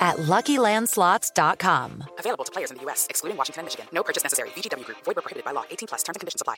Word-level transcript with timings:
at 0.00 0.16
LuckyLandSlots.com. 0.16 2.04
Available 2.18 2.44
to 2.44 2.52
players 2.52 2.70
in 2.70 2.78
the 2.78 2.82
U.S., 2.84 3.06
excluding 3.10 3.36
Washington 3.36 3.60
and 3.60 3.66
Michigan. 3.66 3.86
No 3.92 4.02
purchase 4.02 4.22
necessary. 4.24 4.48
VGW 4.56 4.84
Group. 4.86 4.98
Void 5.04 5.16
where 5.16 5.22
prohibited 5.22 5.44
by 5.44 5.52
law. 5.52 5.64
18 5.70 5.86
plus. 5.88 6.02
Terms 6.02 6.16
and 6.16 6.20
conditions 6.20 6.40
apply. 6.40 6.56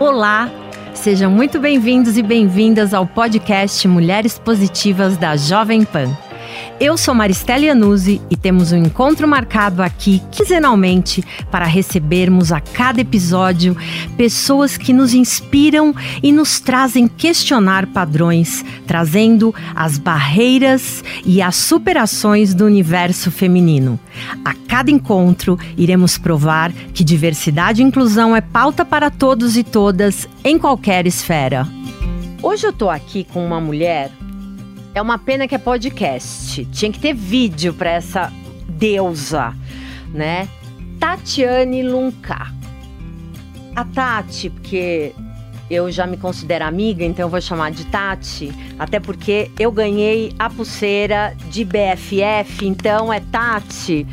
Olá, 0.00 0.48
sejam 0.94 1.28
muito 1.28 1.58
bem-vindos 1.58 2.16
e 2.16 2.22
bem-vindas 2.22 2.94
ao 2.94 3.04
podcast 3.04 3.88
Mulheres 3.88 4.38
Positivas 4.38 5.16
da 5.16 5.36
Jovem 5.36 5.84
Pan. 5.84 6.16
Eu 6.80 6.96
sou 6.96 7.12
Maristela 7.12 7.64
Iannuzzi 7.64 8.22
e 8.30 8.36
temos 8.36 8.70
um 8.70 8.76
encontro 8.76 9.26
marcado 9.26 9.82
aqui 9.82 10.22
quinzenalmente 10.30 11.24
para 11.50 11.64
recebermos 11.64 12.52
a 12.52 12.60
cada 12.60 13.00
episódio 13.00 13.76
pessoas 14.16 14.76
que 14.76 14.92
nos 14.92 15.12
inspiram 15.12 15.92
e 16.22 16.30
nos 16.30 16.60
trazem 16.60 17.08
questionar 17.08 17.88
padrões, 17.88 18.64
trazendo 18.86 19.52
as 19.74 19.98
barreiras 19.98 21.02
e 21.26 21.42
as 21.42 21.56
superações 21.56 22.54
do 22.54 22.64
universo 22.64 23.28
feminino. 23.32 23.98
A 24.44 24.54
cada 24.54 24.88
encontro, 24.88 25.58
iremos 25.76 26.16
provar 26.16 26.72
que 26.94 27.02
diversidade 27.02 27.82
e 27.82 27.84
inclusão 27.84 28.36
é 28.36 28.40
pauta 28.40 28.84
para 28.84 29.10
todos 29.10 29.56
e 29.56 29.64
todas 29.64 30.28
em 30.44 30.56
qualquer 30.56 31.08
esfera. 31.08 31.66
Hoje 32.40 32.68
eu 32.68 32.72
tô 32.72 32.88
aqui 32.88 33.24
com 33.24 33.44
uma 33.44 33.60
mulher 33.60 34.12
é 34.98 35.02
uma 35.02 35.16
pena 35.16 35.46
que 35.46 35.54
é 35.54 35.58
podcast. 35.58 36.64
Tinha 36.66 36.90
que 36.90 36.98
ter 36.98 37.14
vídeo 37.14 37.72
para 37.72 37.90
essa 37.90 38.32
deusa, 38.68 39.54
né? 40.12 40.48
Tatiane 40.98 41.84
Lunca. 41.84 42.52
A 43.76 43.84
Tati, 43.84 44.50
porque 44.50 45.14
eu 45.70 45.88
já 45.92 46.04
me 46.04 46.16
considero 46.16 46.64
amiga, 46.64 47.04
então 47.04 47.26
eu 47.26 47.30
vou 47.30 47.40
chamar 47.40 47.70
de 47.70 47.86
Tati, 47.86 48.52
até 48.76 48.98
porque 48.98 49.52
eu 49.56 49.70
ganhei 49.70 50.32
a 50.36 50.50
pulseira 50.50 51.36
de 51.48 51.64
BFF, 51.64 52.66
então 52.66 53.12
é 53.12 53.20
Tati. 53.20 54.04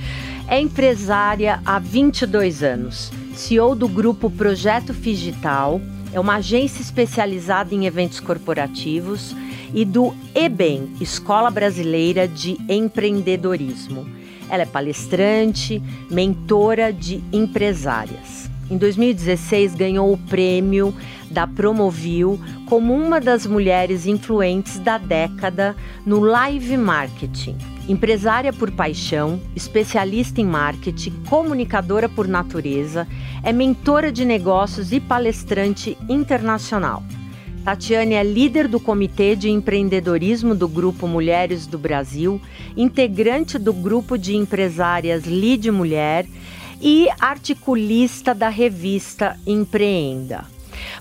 É 0.47 0.59
empresária 0.59 1.59
há 1.66 1.80
22 1.80 2.61
anos, 2.61 3.11
CEO 3.33 3.73
do 3.73 3.88
grupo 3.88 4.30
Projeto 4.30 4.94
Figital, 4.94 5.81
é 6.13 6.19
uma 6.19 6.36
agência 6.36 6.83
especializada 6.83 7.73
em 7.73 7.88
eventos 7.88 8.19
corporativos 8.19 9.36
e 9.76 9.84
do 9.84 10.16
EBEM, 10.34 10.94
Escola 11.02 11.52
Brasileira 11.52 12.30
de 12.30 12.58
Empreendedorismo. 12.70 14.08
Ela 14.50 14.64
é 14.64 14.66
palestrante, 14.66 15.84
mentora 16.09 16.94
de 16.94 17.22
empresárias. 17.34 18.50
Em 18.72 18.78
2016, 18.78 19.76
ganhou 19.76 20.12
o 20.14 20.18
prêmio 20.18 20.96
da 21.30 21.46
Promovil 21.46 22.40
como 22.68 22.94
uma 22.96 23.20
das 23.20 23.46
mulheres 23.46 24.06
influentes 24.06 24.80
da 24.80 24.98
década 24.98 25.76
no 26.06 26.22
live 26.22 26.78
marketing. 26.78 27.58
Empresária 27.88 28.53
por 28.53 28.72
paixão, 28.72 29.40
especialista 29.56 30.40
em 30.40 30.46
marketing, 30.46 31.12
comunicadora 31.28 32.08
por 32.08 32.28
natureza, 32.28 33.06
é 33.44 33.52
mentora 33.52 34.12
de 34.12 34.23
negócios 34.23 34.94
e 34.94 35.00
palestrante 35.00 35.98
internacional. 36.08 37.03
Tatiane 37.66 38.14
é 38.14 38.24
líder 38.24 38.68
do 38.68 38.80
Comitê 38.80 39.36
de 39.36 39.50
Empreendedorismo 39.50 40.54
do 40.54 40.68
Grupo 40.68 41.08
Mulheres 41.08 41.66
do 41.66 41.80
Brasil, 41.80 42.40
integrante 42.78 43.58
do 43.58 43.74
grupo 43.74 44.20
de 44.20 44.36
empresárias 44.36 45.24
Lide 45.24 45.72
Mulher 45.72 46.28
e 46.80 47.09
articulista 47.20 48.36
da 48.36 48.50
revista 48.50 49.36
Empreenda. 49.48 50.46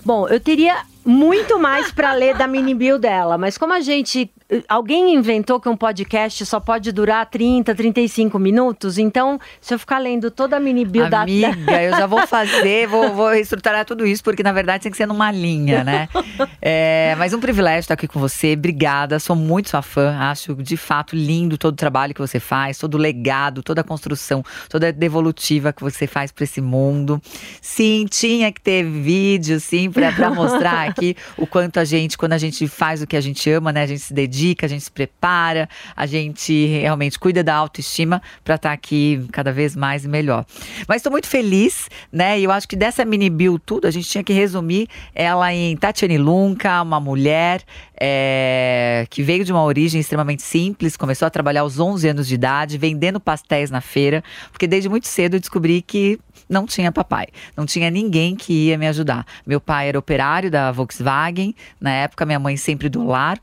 Bom, 0.03 0.27
eu 0.27 0.39
teria 0.39 0.83
muito 1.05 1.59
mais 1.59 1.91
para 1.91 2.13
ler 2.13 2.35
da 2.35 2.47
mini 2.47 2.73
bio 2.73 2.97
dela, 2.97 3.37
mas 3.37 3.59
como 3.59 3.71
a 3.71 3.81
gente 3.81 4.31
Alguém 4.69 5.15
inventou 5.15 5.59
que 5.59 5.67
um 5.67 5.75
podcast 5.75 6.45
só 6.45 6.59
pode 6.59 6.91
durar 6.91 7.25
30, 7.25 7.73
35 7.73 8.37
minutos? 8.37 8.99
Então, 8.99 9.39
se 9.59 9.73
eu 9.73 9.79
ficar 9.79 9.97
lendo 9.97 10.29
toda 10.29 10.57
a 10.57 10.59
mini 10.59 10.85
bio 10.85 11.03
Amiga, 11.03 11.55
da... 11.65 11.83
eu 11.83 11.91
já 11.91 12.05
vou 12.05 12.27
fazer, 12.27 12.85
vou, 12.87 13.11
vou 13.11 13.33
estruturar 13.33 13.83
tudo 13.85 14.05
isso, 14.05 14.23
porque 14.23 14.43
na 14.43 14.51
verdade 14.51 14.83
tem 14.83 14.91
que 14.91 14.97
ser 14.97 15.07
numa 15.07 15.31
linha, 15.31 15.83
né? 15.83 16.07
É, 16.61 17.15
mas 17.17 17.33
um 17.33 17.39
privilégio 17.39 17.81
estar 17.81 17.93
aqui 17.93 18.07
com 18.07 18.19
você. 18.19 18.53
Obrigada, 18.53 19.19
sou 19.19 19.35
muito 19.35 19.69
sua 19.69 19.81
fã. 19.81 20.17
Acho 20.17 20.55
de 20.55 20.75
fato 20.75 21.15
lindo 21.15 21.57
todo 21.57 21.73
o 21.73 21.77
trabalho 21.77 22.13
que 22.13 22.19
você 22.19 22.39
faz, 22.39 22.77
todo 22.77 22.95
o 22.95 22.97
legado, 22.97 23.61
toda 23.61 23.81
a 23.81 23.83
construção, 23.83 24.43
toda 24.67 24.87
a 24.87 24.91
devolutiva 24.91 25.71
que 25.71 25.83
você 25.83 26.07
faz 26.07 26.31
para 26.31 26.43
esse 26.43 26.59
mundo. 26.59 27.21
Sim, 27.61 28.07
tinha 28.09 28.51
que 28.51 28.59
ter 28.59 28.83
vídeo, 28.83 29.59
sim, 29.59 29.91
para 29.91 30.31
mostrar 30.31 30.89
aqui 30.89 31.15
o 31.37 31.45
quanto 31.45 31.79
a 31.79 31.85
gente, 31.85 32.17
quando 32.17 32.33
a 32.33 32.37
gente 32.37 32.67
faz 32.67 33.01
o 33.01 33.07
que 33.07 33.15
a 33.15 33.21
gente 33.21 33.49
ama, 33.49 33.71
né? 33.71 33.83
A 33.83 33.87
gente 33.87 34.01
se 34.01 34.13
dedica 34.13 34.34
dedica, 34.35 34.65
a 34.65 34.69
gente 34.69 34.83
se 34.83 34.91
prepara, 34.91 35.69
a 35.95 36.05
gente 36.05 36.65
realmente 36.67 37.17
cuida 37.17 37.41
da 37.41 37.55
autoestima 37.55 38.21
para 38.43 38.55
estar 38.55 38.69
tá 38.69 38.73
aqui 38.73 39.25
cada 39.31 39.51
vez 39.51 39.75
mais 39.75 40.03
e 40.03 40.09
melhor. 40.09 40.45
Mas 40.87 40.97
estou 40.97 41.11
muito 41.11 41.27
feliz, 41.27 41.89
né? 42.11 42.37
E 42.37 42.43
eu 42.43 42.51
acho 42.51 42.67
que 42.67 42.75
dessa 42.75 43.05
mini 43.05 43.29
bio 43.29 43.57
tudo, 43.57 43.87
a 43.87 43.91
gente 43.91 44.09
tinha 44.09 44.23
que 44.23 44.33
resumir 44.33 44.87
ela 45.13 45.53
em 45.53 45.77
Tatiane 45.77 46.17
Lunca, 46.17 46.81
uma 46.81 46.99
mulher 46.99 47.63
é, 47.99 49.07
que 49.09 49.23
veio 49.23 49.45
de 49.45 49.51
uma 49.51 49.63
origem 49.63 50.01
extremamente 50.01 50.43
simples, 50.43 50.97
começou 50.97 51.25
a 51.25 51.29
trabalhar 51.29 51.61
aos 51.61 51.79
11 51.79 52.09
anos 52.09 52.27
de 52.27 52.35
idade, 52.35 52.77
vendendo 52.77 53.19
pastéis 53.19 53.71
na 53.71 53.79
feira, 53.79 54.23
porque 54.51 54.67
desde 54.67 54.89
muito 54.89 55.07
cedo 55.07 55.35
eu 55.35 55.39
descobri 55.39 55.81
que 55.81 56.19
não 56.47 56.65
tinha 56.65 56.91
papai, 56.91 57.27
não 57.55 57.65
tinha 57.65 57.89
ninguém 57.89 58.35
que 58.35 58.67
ia 58.67 58.77
me 58.77 58.87
ajudar. 58.87 59.25
Meu 59.45 59.59
pai 59.59 59.89
era 59.89 59.99
operário 59.99 60.49
da 60.51 60.71
Volkswagen, 60.71 61.55
na 61.79 61.91
época 61.91 62.25
minha 62.25 62.39
mãe 62.39 62.57
sempre 62.57 62.89
do 62.89 63.05
lar, 63.05 63.39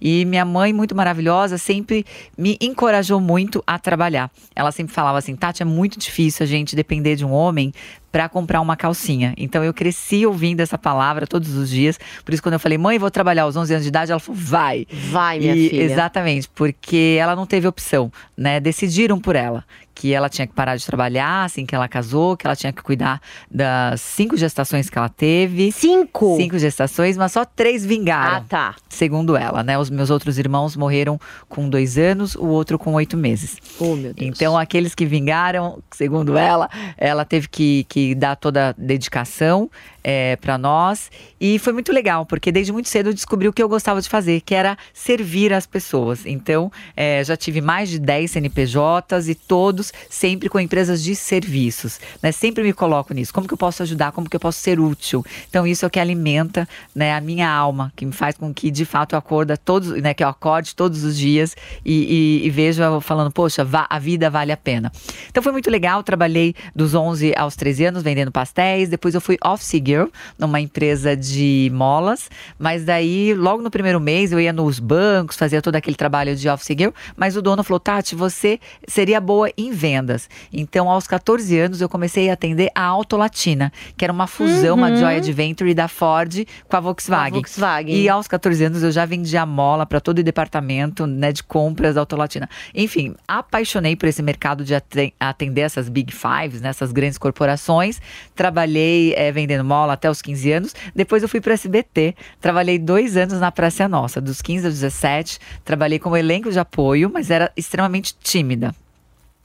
e 0.00 0.24
minha 0.24 0.44
mãe, 0.44 0.72
muito 0.72 0.94
maravilhosa, 0.94 1.58
sempre 1.58 2.04
me 2.36 2.56
encorajou 2.60 3.20
muito 3.20 3.62
a 3.66 3.78
trabalhar. 3.78 4.30
Ela 4.54 4.72
sempre 4.72 4.94
falava 4.94 5.18
assim: 5.18 5.36
Tati, 5.36 5.62
é 5.62 5.66
muito 5.66 5.98
difícil 5.98 6.44
a 6.44 6.46
gente 6.46 6.76
depender 6.76 7.16
de 7.16 7.24
um 7.24 7.32
homem 7.32 7.72
para 8.16 8.30
comprar 8.30 8.62
uma 8.62 8.78
calcinha. 8.78 9.34
Então 9.36 9.62
eu 9.62 9.74
cresci 9.74 10.24
ouvindo 10.24 10.60
essa 10.60 10.78
palavra 10.78 11.26
todos 11.26 11.54
os 11.54 11.68
dias. 11.68 12.00
Por 12.24 12.32
isso, 12.32 12.42
quando 12.42 12.54
eu 12.54 12.58
falei, 12.58 12.78
mãe, 12.78 12.98
vou 12.98 13.10
trabalhar 13.10 13.42
aos 13.42 13.56
11 13.56 13.74
anos 13.74 13.84
de 13.84 13.88
idade, 13.90 14.10
ela 14.10 14.18
falou, 14.18 14.40
vai. 14.40 14.86
Vai, 15.10 15.38
minha 15.38 15.54
e, 15.54 15.68
filha. 15.68 15.82
Exatamente, 15.82 16.48
porque 16.54 17.18
ela 17.20 17.36
não 17.36 17.44
teve 17.44 17.68
opção, 17.68 18.10
né? 18.34 18.58
Decidiram 18.58 19.20
por 19.20 19.36
ela 19.36 19.62
que 19.96 20.12
ela 20.12 20.28
tinha 20.28 20.46
que 20.46 20.52
parar 20.52 20.76
de 20.76 20.84
trabalhar 20.84 21.44
assim 21.44 21.64
que 21.64 21.74
ela 21.74 21.88
casou, 21.88 22.36
que 22.36 22.46
ela 22.46 22.54
tinha 22.54 22.70
que 22.70 22.82
cuidar 22.82 23.18
das 23.50 24.02
cinco 24.02 24.36
gestações 24.36 24.90
que 24.90 24.98
ela 24.98 25.08
teve. 25.08 25.72
Cinco? 25.72 26.36
Cinco 26.36 26.58
gestações, 26.58 27.16
mas 27.16 27.32
só 27.32 27.46
três 27.46 27.84
vingaram. 27.84 28.36
Ah, 28.36 28.44
tá. 28.46 28.74
Segundo 28.90 29.34
ela, 29.36 29.62
né? 29.62 29.78
Os 29.78 29.88
meus 29.88 30.10
outros 30.10 30.38
irmãos 30.38 30.76
morreram 30.76 31.18
com 31.48 31.66
dois 31.66 31.96
anos, 31.96 32.34
o 32.34 32.44
outro 32.44 32.78
com 32.78 32.92
oito 32.92 33.16
meses. 33.16 33.56
Oh, 33.80 33.96
meu 33.96 34.12
Deus. 34.12 34.16
Então, 34.18 34.56
aqueles 34.56 34.94
que 34.94 35.06
vingaram, 35.06 35.82
segundo 35.90 36.36
ela, 36.36 36.68
ela 36.98 37.24
teve 37.24 37.48
que, 37.48 37.86
que 37.88 38.05
dar 38.14 38.36
toda 38.36 38.70
a 38.70 38.72
dedicação 38.72 39.70
é, 40.06 40.36
para 40.36 40.56
nós. 40.56 41.10
E 41.40 41.58
foi 41.58 41.72
muito 41.72 41.92
legal, 41.92 42.24
porque 42.24 42.52
desde 42.52 42.72
muito 42.72 42.88
cedo 42.88 43.08
eu 43.08 43.12
descobri 43.12 43.48
o 43.48 43.52
que 43.52 43.60
eu 43.60 43.68
gostava 43.68 44.00
de 44.00 44.08
fazer, 44.08 44.40
que 44.40 44.54
era 44.54 44.78
servir 44.94 45.52
as 45.52 45.66
pessoas. 45.66 46.24
Então, 46.24 46.70
é, 46.96 47.24
já 47.24 47.36
tive 47.36 47.60
mais 47.60 47.90
de 47.90 47.98
10 47.98 48.30
CNPJs 48.30 49.28
e 49.28 49.34
todos 49.34 49.92
sempre 50.08 50.48
com 50.48 50.60
empresas 50.60 51.02
de 51.02 51.16
serviços. 51.16 51.98
Né? 52.22 52.30
Sempre 52.30 52.62
me 52.62 52.72
coloco 52.72 53.12
nisso. 53.12 53.34
Como 53.34 53.48
que 53.48 53.54
eu 53.54 53.58
posso 53.58 53.82
ajudar? 53.82 54.12
Como 54.12 54.30
que 54.30 54.36
eu 54.36 54.40
posso 54.40 54.60
ser 54.60 54.78
útil? 54.78 55.26
Então, 55.48 55.66
isso 55.66 55.84
é 55.84 55.88
o 55.88 55.90
que 55.90 55.98
alimenta 55.98 56.68
né, 56.94 57.12
a 57.12 57.20
minha 57.20 57.50
alma, 57.50 57.92
que 57.96 58.06
me 58.06 58.12
faz 58.12 58.36
com 58.36 58.54
que, 58.54 58.70
de 58.70 58.84
fato, 58.84 59.14
eu 59.14 59.18
acorda 59.18 59.56
todos, 59.56 59.90
né, 60.00 60.14
que 60.14 60.22
eu 60.22 60.28
acorde 60.28 60.76
todos 60.76 61.02
os 61.02 61.18
dias 61.18 61.56
e, 61.84 62.42
e, 62.42 62.46
e 62.46 62.50
vejo 62.50 63.00
falando, 63.00 63.32
poxa, 63.32 63.66
a 63.90 63.98
vida 63.98 64.30
vale 64.30 64.52
a 64.52 64.56
pena. 64.56 64.92
Então, 65.28 65.42
foi 65.42 65.50
muito 65.50 65.68
legal. 65.68 66.04
Trabalhei 66.04 66.54
dos 66.74 66.94
11 66.94 67.34
aos 67.36 67.56
13 67.56 67.86
anos 67.86 68.02
vendendo 68.04 68.30
pastéis. 68.30 68.88
Depois 68.88 69.12
eu 69.12 69.20
fui 69.20 69.36
office 69.44 69.82
girl 69.84 69.95
numa 70.38 70.60
empresa 70.60 71.16
de 71.16 71.70
molas, 71.74 72.28
mas 72.58 72.84
daí 72.84 73.34
logo 73.34 73.62
no 73.62 73.70
primeiro 73.70 74.00
mês 74.00 74.32
eu 74.32 74.40
ia 74.40 74.52
nos 74.52 74.78
bancos, 74.78 75.36
fazia 75.36 75.60
todo 75.62 75.76
aquele 75.76 75.96
trabalho 75.96 76.34
de 76.36 76.48
office 76.48 76.74
girl, 76.76 76.90
mas 77.16 77.36
o 77.36 77.42
dono 77.42 77.62
falou: 77.64 77.80
"Tati, 77.80 78.14
você 78.14 78.58
seria 78.86 79.20
boa 79.20 79.50
em 79.56 79.70
vendas. 79.72 80.28
Então, 80.52 80.90
aos 80.90 81.06
14 81.06 81.58
anos, 81.58 81.80
eu 81.80 81.88
comecei 81.88 82.28
a 82.30 82.32
atender 82.34 82.70
a 82.74 82.82
Autolatina, 82.84 83.72
que 83.96 84.04
era 84.04 84.12
uma 84.12 84.26
fusão, 84.26 84.74
uma 84.76 84.88
Uhum. 84.90 84.96
joint 84.96 85.32
venture 85.32 85.74
da 85.74 85.88
Ford 85.88 86.44
com 86.68 86.76
a 86.76 86.80
Volkswagen. 86.80 87.30
Com 87.32 87.36
a 87.36 87.40
Volkswagen. 87.40 87.94
E 87.94 88.08
aos 88.08 88.26
14 88.28 88.64
anos 88.64 88.82
eu 88.82 88.90
já 88.90 89.04
vendia 89.04 89.44
mola 89.46 89.84
para 89.86 90.00
todo 90.00 90.18
o 90.18 90.22
departamento 90.22 91.06
né, 91.06 91.32
de 91.32 91.42
compras 91.42 91.94
da 91.94 92.00
Autolatina. 92.00 92.48
Enfim, 92.74 93.14
apaixonei 93.28 93.94
por 93.96 94.08
esse 94.08 94.22
mercado 94.22 94.64
de 94.64 94.74
aten- 94.74 95.12
atender 95.20 95.62
essas 95.62 95.88
Big 95.88 96.12
Fives, 96.12 96.60
né, 96.60 96.68
essas 96.70 96.92
grandes 96.92 97.18
corporações. 97.18 98.00
Trabalhei 98.34 99.14
eh, 99.16 99.32
vendendo 99.32 99.64
mola 99.64 99.85
até 99.94 100.10
os 100.10 100.22
15 100.22 100.52
anos. 100.52 100.74
Depois 100.94 101.22
eu 101.22 101.28
fui 101.28 101.40
para 101.40 101.54
SBT. 101.54 102.14
Trabalhei 102.40 102.78
dois 102.78 103.16
anos 103.16 103.40
na 103.40 103.52
Praça 103.52 103.88
Nossa, 103.88 104.20
dos 104.20 104.40
15 104.42 104.66
aos 104.66 104.74
17. 104.74 105.38
Trabalhei 105.64 105.98
como 105.98 106.16
elenco 106.16 106.50
de 106.50 106.58
apoio, 106.58 107.10
mas 107.12 107.30
era 107.30 107.52
extremamente 107.56 108.14
tímida. 108.22 108.74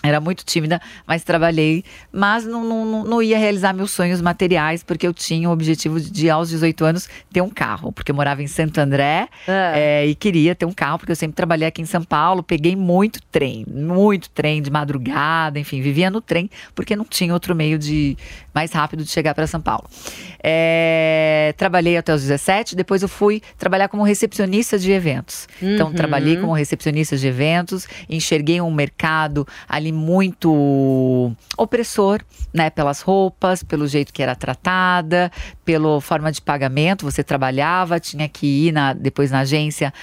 Era 0.03 0.19
muito 0.19 0.44
tímida, 0.44 0.81
mas 1.06 1.24
trabalhei, 1.24 1.83
mas 2.12 2.44
não, 2.45 2.63
não, 2.63 3.03
não- 3.03 3.21
ia 3.21 3.38
realizar 3.38 3.71
meus 3.71 3.92
sonhos 3.92 4.19
materiais, 4.19 4.81
porque 4.83 5.06
eu 5.06 5.13
tinha 5.13 5.48
o 5.48 5.51
objetivo 5.53 6.00
de, 6.01 6.27
aos 6.30 6.50
18 6.50 6.83
anos, 6.83 7.07
ter 7.31 7.42
um 7.42 7.50
carro, 7.50 7.92
porque 7.92 8.09
eu 8.12 8.15
morava 8.15 8.42
em 8.42 8.48
Santo 8.48 8.80
André 8.80 9.27
Ah. 9.48 9.74
é, 9.77 10.07
e 10.07 10.15
queria 10.15 10.56
ter 10.56 10.65
um 10.65 10.71
carro, 10.74 10.98
porque 10.98 11.12
eu 11.12 11.15
sempre 11.15 11.36
trabalhei 11.36 11.68
aqui 11.68 11.81
em 11.83 11.86
São 11.86 12.03
Paulo, 12.03 12.42
peguei 12.42 12.75
muito 12.75 13.21
trem, 13.31 13.63
muito 13.68 14.27
trem 14.31 14.59
de 14.62 14.71
madrugada, 14.71 15.59
enfim, 15.59 15.81
vivia 15.81 16.09
no 16.09 16.19
trem, 16.19 16.50
porque 16.74 16.95
não 16.95 17.06
tinha 17.06 17.31
outro 17.31 17.53
meio 17.56 17.77
de 17.77 18.18
mais 18.56 18.71
rápido 18.71 19.03
de 19.03 19.09
chegar 19.12 19.36
para 19.36 19.45
São 19.45 19.62
Paulo. 19.62 19.88
É, 20.44 21.53
trabalhei 21.57 21.95
até 21.98 22.13
os 22.13 22.21
17, 22.24 22.75
depois 22.75 23.01
eu 23.01 23.07
fui 23.07 23.42
trabalhar 23.57 23.88
como 23.88 24.03
recepcionista 24.03 24.77
de 24.80 24.92
eventos. 24.92 25.48
Então, 25.62 25.88
Uhum. 25.89 25.94
trabalhei 25.94 26.38
como 26.38 26.51
recepcionista 26.53 27.15
de 27.15 27.27
eventos, 27.27 27.88
enxerguei 28.09 28.59
um 28.59 28.71
mercado 28.71 29.48
ali 29.69 29.90
muito 29.91 31.31
opressor, 31.57 32.21
né? 32.53 32.69
Pelas 32.69 33.01
roupas, 33.01 33.63
pelo 33.63 33.88
jeito 33.88 34.13
que 34.13 34.21
era 34.23 34.35
tratada, 34.35 35.31
pela 35.65 35.99
forma 36.01 36.31
de 36.31 36.41
pagamento. 36.41 37.05
Você 37.05 37.23
trabalhava, 37.23 37.99
tinha 37.99 38.27
que 38.27 38.67
ir 38.67 38.71
na- 38.71 38.93
depois 38.93 39.31
na 39.31 39.39
agência 39.39 39.93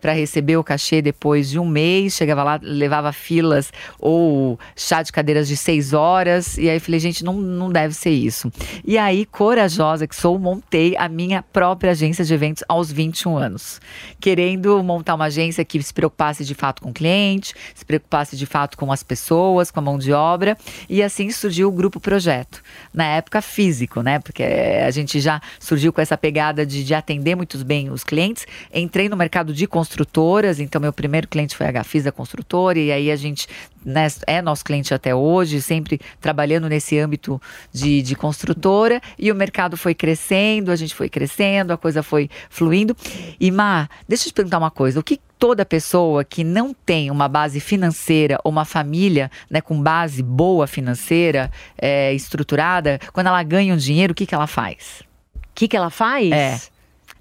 para 0.00 0.12
receber 0.12 0.56
o 0.56 0.64
cachê 0.64 1.02
depois 1.02 1.50
de 1.50 1.58
um 1.58 1.66
mês. 1.66 2.14
Chegava 2.14 2.42
lá, 2.42 2.58
levava 2.62 3.12
filas 3.12 3.72
ou 3.98 4.58
chá 4.76 5.02
de 5.02 5.12
cadeiras 5.12 5.48
de 5.48 5.56
seis 5.56 5.92
horas. 5.92 6.56
E 6.58 6.68
aí 6.70 6.78
falei, 6.80 7.00
gente, 7.00 7.24
não, 7.24 7.34
não 7.34 7.70
deve 7.70 7.94
ser 7.94 8.10
isso. 8.10 8.50
E 8.84 8.96
aí, 8.98 9.24
corajosa 9.26 10.06
que 10.06 10.16
sou, 10.16 10.38
montei 10.38 10.96
a 10.96 11.08
minha 11.08 11.42
própria 11.42 11.90
agência 11.92 12.24
de 12.24 12.32
eventos 12.32 12.64
aos 12.68 12.90
21 12.90 13.36
anos. 13.36 13.80
Querendo 14.20 14.82
montar 14.82 15.14
uma 15.14 15.26
agência 15.26 15.64
que 15.64 15.82
se 15.82 15.92
preocupasse 15.92 16.44
de 16.44 16.54
fato 16.54 16.82
com 16.82 16.90
o 16.90 16.92
cliente, 16.92 17.54
se 17.74 17.84
preocupasse 17.84 18.36
de 18.36 18.46
fato 18.46 18.76
com 18.76 18.92
as 18.92 19.02
pessoas, 19.02 19.31
com 19.72 19.80
a 19.80 19.82
mão 19.82 19.98
de 19.98 20.12
obra. 20.12 20.56
E 20.88 21.02
assim 21.02 21.30
surgiu 21.30 21.68
o 21.68 21.72
Grupo 21.72 22.00
Projeto. 22.00 22.62
Na 22.92 23.04
época 23.04 23.40
físico, 23.40 24.02
né? 24.02 24.18
Porque 24.18 24.42
a 24.42 24.90
gente 24.90 25.20
já 25.20 25.40
surgiu 25.58 25.92
com 25.92 26.00
essa 26.00 26.16
pegada 26.16 26.64
de, 26.66 26.84
de 26.84 26.94
atender 26.94 27.34
muito 27.34 27.56
bem 27.64 27.90
os 27.90 28.04
clientes. 28.04 28.46
Entrei 28.72 29.08
no 29.08 29.16
mercado 29.16 29.52
de 29.52 29.66
construtoras, 29.66 30.60
então 30.60 30.80
meu 30.80 30.92
primeiro 30.92 31.28
cliente 31.28 31.56
foi 31.56 31.66
a 31.66 31.72
Gafisa 31.72 32.12
Construtora, 32.12 32.78
e 32.78 32.92
aí 32.92 33.10
a 33.10 33.16
gente 33.16 33.48
né, 33.84 34.08
é 34.26 34.40
nosso 34.40 34.64
cliente 34.64 34.92
até 34.94 35.14
hoje, 35.14 35.60
sempre 35.60 36.00
trabalhando 36.20 36.68
nesse 36.68 36.98
âmbito 36.98 37.40
de, 37.72 38.02
de 38.02 38.14
construtora, 38.14 39.00
e 39.18 39.30
o 39.30 39.34
mercado 39.34 39.76
foi 39.76 39.94
crescendo, 39.94 40.70
a 40.70 40.76
gente 40.76 40.94
foi 40.94 41.08
crescendo, 41.08 41.72
a 41.72 41.76
coisa 41.76 42.02
foi 42.02 42.28
fluindo. 42.48 42.96
E 43.38 43.50
Má, 43.50 43.88
deixa 44.08 44.24
eu 44.24 44.32
te 44.32 44.34
perguntar 44.34 44.58
uma 44.58 44.70
coisa: 44.70 45.00
o 45.00 45.02
que 45.02 45.20
toda 45.38 45.64
pessoa 45.64 46.24
que 46.24 46.44
não 46.44 46.72
tem 46.72 47.10
uma 47.10 47.28
base 47.28 47.58
financeira 47.58 48.38
ou 48.44 48.52
uma 48.52 48.64
família 48.64 49.30
né, 49.50 49.60
com 49.60 49.80
base 49.80 50.22
boa 50.22 50.66
financeira, 50.66 51.50
é, 51.76 52.12
estruturada, 52.14 53.00
quando 53.12 53.26
ela 53.26 53.42
ganha 53.42 53.74
um 53.74 53.76
dinheiro, 53.76 54.12
o 54.12 54.14
que, 54.14 54.24
que 54.24 54.34
ela 54.34 54.46
faz? 54.46 55.02
O 55.34 55.54
que, 55.54 55.66
que 55.66 55.76
ela 55.76 55.90
faz? 55.90 56.30
É. 56.30 56.60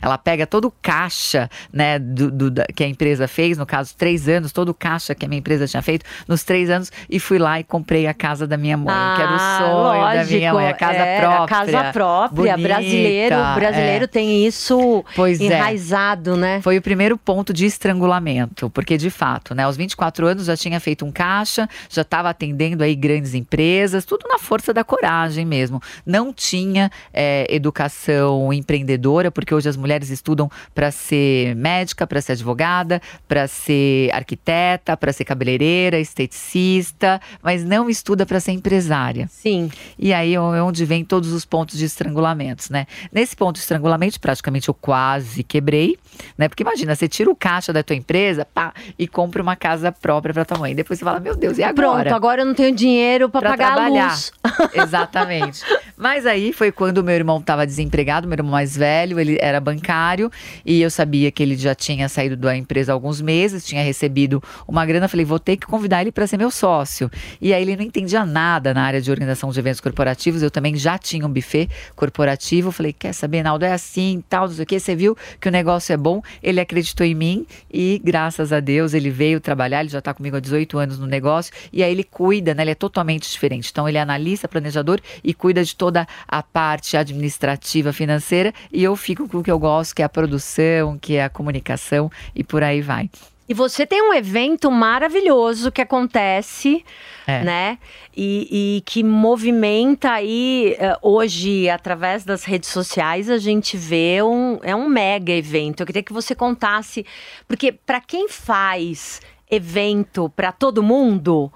Ela 0.01 0.17
pega 0.17 0.47
todo 0.47 0.65
o 0.65 0.73
caixa 0.81 1.49
né, 1.71 1.99
do, 1.99 2.31
do- 2.31 2.51
da- 2.51 2.65
que 2.65 2.83
a 2.83 2.87
empresa 2.87 3.27
fez, 3.27 3.57
no 3.57 3.65
caso, 3.65 3.93
três 3.97 4.27
anos, 4.27 4.51
todo 4.51 4.69
o 4.69 4.73
caixa 4.73 5.13
que 5.13 5.25
a 5.25 5.29
minha 5.29 5.39
empresa 5.39 5.67
tinha 5.67 5.81
feito 5.81 6.05
nos 6.27 6.43
três 6.43 6.69
anos, 6.69 6.91
e 7.09 7.19
fui 7.19 7.37
lá 7.37 7.59
e 7.59 7.63
comprei 7.63 8.07
a 8.07 8.13
casa 8.13 8.47
da 8.47 8.57
minha 8.57 8.77
mãe, 8.77 9.15
que 9.15 9.21
era 9.21 9.31
o 9.31 9.35
Ah, 9.35 9.57
sonho 9.59 9.73
da 10.01 10.13
lógico, 10.15 10.33
minha 10.37 10.53
mãe, 10.53 10.67
a 10.69 10.73
casa 10.73 10.97
é, 10.97 11.19
própria. 11.19 11.43
A 11.43 11.47
casa 11.47 11.91
própria, 11.91 12.57
bonita, 12.57 12.67
brasileiro. 12.69 13.35
Brasileiro 13.55 14.03
é. 14.05 14.07
tem 14.07 14.45
isso 14.45 15.03
Pois 15.15 15.39
é. 15.39 15.43
enraizado, 15.45 16.35
né? 16.35 16.61
Foi 16.61 16.77
o 16.77 16.81
primeiro 16.81 17.17
ponto 17.17 17.53
de 17.53 17.65
estrangulamento, 17.65 18.69
porque 18.69 18.97
de 18.97 19.09
fato, 19.09 19.53
né, 19.53 19.63
aos 19.63 19.77
24 19.77 20.25
anos 20.25 20.45
já 20.45 20.55
tinha 20.57 20.79
feito 20.79 21.05
um 21.05 21.11
caixa, 21.11 21.67
já 21.89 22.01
estava 22.01 22.29
atendendo 22.29 22.83
aí 22.83 22.95
grandes 22.95 23.33
empresas, 23.33 24.05
tudo 24.05 24.25
na 24.27 24.39
força 24.39 24.73
da 24.73 24.83
coragem 24.83 25.45
mesmo. 25.45 25.81
Não 26.05 26.33
tinha 26.33 26.89
é, 27.13 27.45
educação 27.49 28.51
empreendedora, 28.53 29.29
porque 29.31 29.53
hoje 29.53 29.67
as 29.69 29.77
mulheres 29.77 29.90
estudam 30.09 30.49
para 30.73 30.91
ser 30.91 31.55
médica, 31.55 32.07
para 32.07 32.21
ser 32.21 32.33
advogada, 32.33 33.01
para 33.27 33.47
ser 33.47 34.09
arquiteta, 34.13 34.95
para 34.95 35.11
ser 35.11 35.25
cabeleireira, 35.25 35.99
esteticista, 35.99 37.19
mas 37.41 37.63
não 37.63 37.89
estuda 37.89 38.25
para 38.25 38.39
ser 38.39 38.51
empresária. 38.51 39.27
Sim. 39.31 39.69
E 39.97 40.13
aí 40.13 40.33
é 40.35 40.39
onde 40.39 40.85
vem 40.85 41.03
todos 41.03 41.31
os 41.31 41.45
pontos 41.45 41.77
de 41.77 41.85
estrangulamentos, 41.85 42.69
né? 42.69 42.87
Nesse 43.11 43.35
ponto 43.35 43.55
de 43.55 43.61
estrangulamento, 43.61 44.19
praticamente 44.19 44.69
eu 44.69 44.73
quase 44.73 45.43
quebrei, 45.43 45.97
né? 46.37 46.47
Porque 46.47 46.63
imagina, 46.63 46.95
você 46.95 47.07
tira 47.07 47.29
o 47.29 47.35
caixa 47.35 47.73
da 47.73 47.83
tua 47.83 47.95
empresa, 47.95 48.45
pá, 48.45 48.73
e 48.97 49.07
compra 49.07 49.41
uma 49.41 49.55
casa 49.55 49.91
própria 49.91 50.33
pra 50.33 50.45
tua 50.45 50.57
mãe. 50.57 50.75
Depois 50.75 50.99
você 50.99 51.05
fala, 51.05 51.19
meu 51.19 51.35
Deus, 51.35 51.57
e 51.57 51.63
agora? 51.63 52.03
Pronto, 52.03 52.15
agora 52.15 52.41
eu 52.41 52.45
não 52.45 52.53
tenho 52.53 52.75
dinheiro 52.75 53.29
Pra 53.29 53.41
pagar 53.41 53.75
trabalhar. 53.75 54.07
a 54.07 54.11
luz. 54.11 54.31
Exatamente. 54.73 55.61
Mas 55.97 56.25
aí 56.25 56.53
foi 56.53 56.71
quando 56.71 57.03
meu 57.03 57.15
irmão 57.15 57.39
estava 57.39 57.65
desempregado, 57.65 58.27
meu 58.27 58.35
irmão 58.35 58.51
mais 58.51 58.75
velho, 58.75 59.19
ele 59.19 59.37
era 59.41 59.59
bancário. 59.81 60.31
E 60.63 60.81
eu 60.81 60.89
sabia 60.89 61.31
que 61.31 61.41
ele 61.41 61.57
já 61.57 61.73
tinha 61.73 62.07
saído 62.07 62.37
da 62.37 62.55
empresa 62.55 62.91
há 62.91 62.93
alguns 62.93 63.19
meses, 63.19 63.65
tinha 63.65 63.83
recebido 63.83 64.41
uma 64.67 64.85
grana, 64.85 65.07
falei, 65.07 65.25
vou 65.25 65.39
ter 65.39 65.57
que 65.57 65.65
convidar 65.65 66.01
ele 66.01 66.11
para 66.11 66.27
ser 66.27 66.37
meu 66.37 66.51
sócio. 66.51 67.09
E 67.41 67.53
aí 67.53 67.63
ele 67.63 67.75
não 67.75 67.83
entendia 67.83 68.25
nada 68.25 68.73
na 68.73 68.83
área 68.83 69.01
de 69.01 69.09
organização 69.09 69.49
de 69.49 69.59
eventos 69.59 69.81
corporativos, 69.81 70.43
eu 70.43 70.51
também 70.51 70.75
já 70.75 70.97
tinha 70.97 71.25
um 71.25 71.29
buffet 71.29 71.69
corporativo, 71.95 72.71
falei, 72.71 72.93
quer 72.93 73.13
saber, 73.13 73.43
Naldo, 73.43 73.65
é 73.65 73.73
assim, 73.73 74.23
tal, 74.29 74.47
não 74.47 74.53
sei 74.53 74.63
o 74.63 74.67
que, 74.67 74.79
você 74.79 74.95
viu 74.95 75.17
que 75.39 75.49
o 75.49 75.51
negócio 75.51 75.91
é 75.91 75.97
bom, 75.97 76.21
ele 76.43 76.59
acreditou 76.59 77.05
em 77.05 77.15
mim 77.15 77.45
e 77.73 77.99
graças 78.03 78.53
a 78.53 78.59
Deus 78.59 78.93
ele 78.93 79.09
veio 79.09 79.39
trabalhar, 79.39 79.81
ele 79.81 79.89
já 79.89 79.99
está 79.99 80.13
comigo 80.13 80.37
há 80.37 80.39
18 80.39 80.77
anos 80.77 80.99
no 80.99 81.07
negócio. 81.07 81.53
E 81.71 81.83
aí 81.83 81.91
ele 81.91 82.03
cuida, 82.03 82.53
né, 82.53 82.63
ele 82.63 82.71
é 82.71 82.75
totalmente 82.75 83.29
diferente. 83.29 83.69
Então 83.71 83.87
ele 83.87 83.97
é 83.97 84.01
analista, 84.01 84.47
planejador 84.47 84.99
e 85.23 85.33
cuida 85.33 85.63
de 85.63 85.75
toda 85.75 86.07
a 86.27 86.43
parte 86.43 86.97
administrativa, 86.97 87.93
financeira. 87.93 88.53
E 88.71 88.83
eu 88.83 88.95
fico 88.95 89.27
com 89.27 89.39
o 89.39 89.43
que 89.43 89.51
eu 89.51 89.57
gosto, 89.57 89.70
que 89.93 90.01
é 90.01 90.05
a 90.05 90.09
produção, 90.09 90.97
que 90.99 91.15
é 91.15 91.23
a 91.23 91.29
comunicação 91.29 92.09
e 92.35 92.43
por 92.43 92.63
aí 92.63 92.81
vai. 92.81 93.09
E 93.49 93.53
você 93.53 93.85
tem 93.85 94.01
um 94.01 94.13
evento 94.13 94.71
maravilhoso 94.71 95.73
que 95.73 95.81
acontece, 95.81 96.85
É. 97.27 97.43
né? 97.43 97.77
E, 98.15 98.77
e 98.77 98.81
que 98.85 99.03
movimenta 99.03 100.11
aí 100.11 100.75
eh, 100.79 100.97
hoje, 101.01 101.69
através 101.69 102.23
das 102.23 102.45
redes 102.45 102.69
sociais, 102.69 103.29
a 103.29 103.37
gente 103.37 103.75
vê 103.75 104.21
um. 104.23 104.59
É 104.63 104.73
um 104.73 104.87
mega 104.87 105.33
evento. 105.33 105.81
Eu 105.81 105.85
queria 105.85 106.03
que 106.03 106.13
você 106.13 106.33
contasse, 106.33 107.05
porque 107.45 107.73
para 107.73 107.99
quem 107.99 108.29
faz 108.29 109.19
evento 109.49 110.29
para 110.33 110.53
todo 110.53 110.81
mundo. 110.81 111.51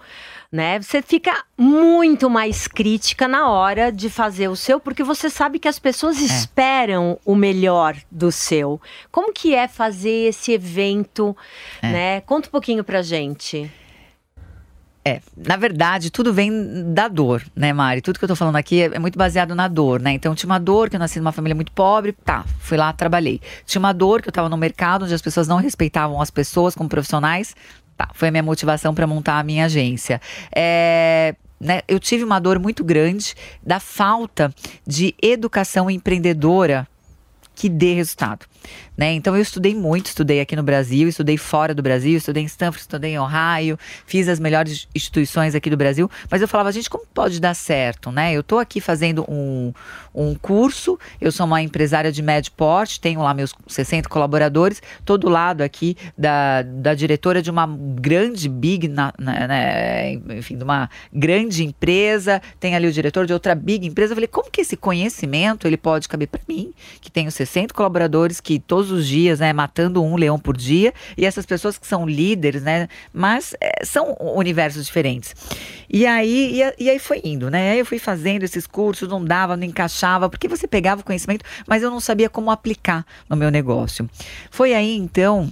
Né? 0.52 0.82
Você 0.82 1.02
fica 1.02 1.44
muito 1.58 2.30
mais 2.30 2.68
crítica 2.68 3.28
na 3.28 3.50
hora 3.50 3.92
de 3.92 4.10
fazer 4.10 4.48
o 4.48 4.56
seu, 4.56 4.80
porque 4.80 5.04
você 5.04 5.30
sabe 5.30 5.60
que 5.60 5.68
as 5.68 5.80
pessoas 5.80 6.20
esperam 6.22 7.20
o 7.26 7.36
melhor 7.36 7.96
do 8.10 8.32
seu. 8.32 8.80
Como 9.12 9.34
que 9.34 9.54
é 9.54 9.68
fazer 9.68 10.30
esse 10.30 10.54
evento, 10.54 11.36
né? 11.82 12.22
Conta 12.22 12.48
um 12.48 12.52
pouquinho 12.52 12.84
pra 12.84 13.02
gente. 13.02 13.70
É, 15.08 15.22
na 15.38 15.56
verdade, 15.56 16.10
tudo 16.10 16.34
vem 16.34 16.92
da 16.92 17.08
dor, 17.08 17.44
né, 17.56 17.72
Mari? 17.72 18.02
Tudo 18.02 18.18
que 18.18 18.26
eu 18.26 18.28
tô 18.28 18.36
falando 18.36 18.56
aqui 18.56 18.82
é, 18.82 18.86
é 18.86 18.98
muito 18.98 19.20
baseado 19.20 19.54
na 19.54 19.68
dor, 19.68 20.02
né? 20.02 20.12
Então, 20.12 20.34
tinha 20.34 20.50
uma 20.50 20.60
dor 20.60 20.90
que 20.90 20.96
eu 20.96 21.00
nasci 21.00 21.20
numa 21.20 21.32
família 21.32 21.54
muito 21.54 21.72
pobre, 21.72 22.12
tá, 22.12 22.44
fui 22.58 22.76
lá, 22.76 22.92
trabalhei. 22.92 23.40
Tinha 23.68 23.80
uma 23.80 23.94
dor 23.94 24.24
que 24.24 24.30
eu 24.30 24.34
tava 24.34 24.50
no 24.50 24.58
mercado 24.58 25.06
onde 25.06 25.14
as 25.14 25.22
pessoas 25.22 25.48
não 25.48 25.58
respeitavam 25.58 26.20
as 26.20 26.32
pessoas 26.32 26.74
como 26.74 26.90
profissionais, 26.90 27.56
tá, 27.98 28.10
foi 28.14 28.28
a 28.30 28.32
minha 28.32 28.44
motivação 28.44 28.94
para 28.94 29.08
montar 29.08 29.40
a 29.40 29.44
minha 29.44 29.66
agência. 29.66 30.22
É. 30.56 31.36
Né, 31.58 31.82
eu 31.88 31.98
tive 32.02 32.22
uma 32.26 32.38
dor 32.38 32.60
muito 32.60 32.84
grande 32.84 33.34
da 33.64 33.80
falta 33.80 34.54
de 34.86 35.16
educação 35.22 35.90
empreendedora 35.90 36.86
que 37.56 37.70
dê 37.70 37.94
resultado. 37.94 38.46
Né? 38.98 39.14
Então 39.14 39.36
eu 39.36 39.42
estudei 39.42 39.76
muito, 39.76 40.08
estudei 40.08 40.40
aqui 40.40 40.56
no 40.56 40.64
Brasil, 40.64 41.08
estudei 41.08 41.38
fora 41.38 41.74
do 41.74 41.82
Brasil, 41.82 42.18
estudei 42.18 42.44
em 42.44 42.46
Stanford, 42.46 42.82
estudei 42.82 43.12
em 43.12 43.20
Ohio, 43.20 43.78
fiz 44.06 44.30
as 44.30 44.40
melhores 44.40 44.88
instituições 44.96 45.54
aqui 45.54 45.70
do 45.70 45.78
Brasil, 45.78 46.10
mas 46.30 46.42
eu 46.42 46.48
falava, 46.48 46.72
gente, 46.72 46.90
como 46.90 47.06
pode 47.14 47.40
dar 47.40 47.54
certo, 47.54 48.12
né? 48.12 48.34
Eu 48.34 48.42
tô 48.42 48.58
aqui 48.58 48.80
fazendo 48.80 49.26
um, 49.30 49.74
um 50.14 50.36
curso, 50.36 50.98
eu 51.20 51.32
sou 51.32 51.46
uma 51.46 51.62
empresária 51.62 52.12
de 52.12 52.22
médio 52.22 52.52
porte, 52.54 53.00
tenho 53.00 53.22
lá 53.22 53.34
meus 53.34 53.54
60 53.68 54.08
colaboradores, 54.08 54.82
tô 55.04 55.18
do 55.18 55.30
lado 55.30 55.62
aqui 55.62 55.98
da, 56.18 56.62
da 56.62 56.94
diretora 56.94 57.42
de 57.42 57.52
uma 57.52 57.68
grande 57.68 58.48
big, 58.48 58.88
na, 58.88 59.14
na, 59.20 59.48
né, 59.48 60.14
enfim, 60.14 60.58
de 60.58 60.64
uma 60.64 60.90
grande 61.14 61.64
empresa, 61.64 62.42
tem 62.60 62.76
ali 62.76 62.88
o 62.88 62.92
diretor 62.92 63.26
de 63.26 63.34
outra 63.34 63.54
big 63.54 63.86
empresa. 63.86 64.14
Eu 64.14 64.16
falei, 64.16 64.28
como 64.28 64.50
que 64.50 64.62
esse 64.62 64.78
conhecimento 64.78 65.68
ele 65.68 65.78
pode 65.78 66.08
caber 66.08 66.28
para 66.28 66.42
mim, 66.48 66.74
que 67.02 67.12
tenho 67.12 67.32
60 67.32 67.74
colaboradores, 67.74 68.40
que 68.40 68.55
todos 68.60 68.92
os 68.92 69.08
dias, 69.08 69.40
né, 69.40 69.54
matando 69.54 70.04
um 70.04 70.16
leão 70.16 70.40
por 70.40 70.56
dia, 70.56 70.94
e 71.18 71.26
essas 71.26 71.46
pessoas 71.46 71.78
que 71.78 71.88
são 71.88 72.08
líderes, 72.08 72.64
né, 72.64 72.88
mas 73.14 73.56
é, 73.62 73.84
são 73.84 74.16
universos 74.20 74.86
diferentes. 74.86 75.36
E 75.90 76.06
aí, 76.06 76.62
e, 76.62 76.86
e, 76.86 76.90
aí 76.90 77.00
foi 77.00 77.22
indo, 77.24 77.50
né? 77.50 77.80
Eu 77.80 77.86
fui 77.86 78.00
fazendo 78.00 78.44
esses 78.44 78.66
cursos, 78.66 79.08
não 79.08 79.24
dava, 79.24 79.56
não 79.56 79.64
encaixava, 79.64 80.30
porque 80.30 80.48
você 80.48 80.68
pegava 80.68 81.02
o 81.02 81.04
conhecimento, 81.04 81.46
mas 81.68 81.84
eu 81.84 81.92
não 81.92 82.00
sabia 82.00 82.30
como 82.30 82.52
aplicar 82.52 83.06
no 83.30 83.36
meu 83.36 83.52
negócio. 83.52 84.10
Foi 84.50 84.74
aí 84.74 84.96
então 84.98 85.52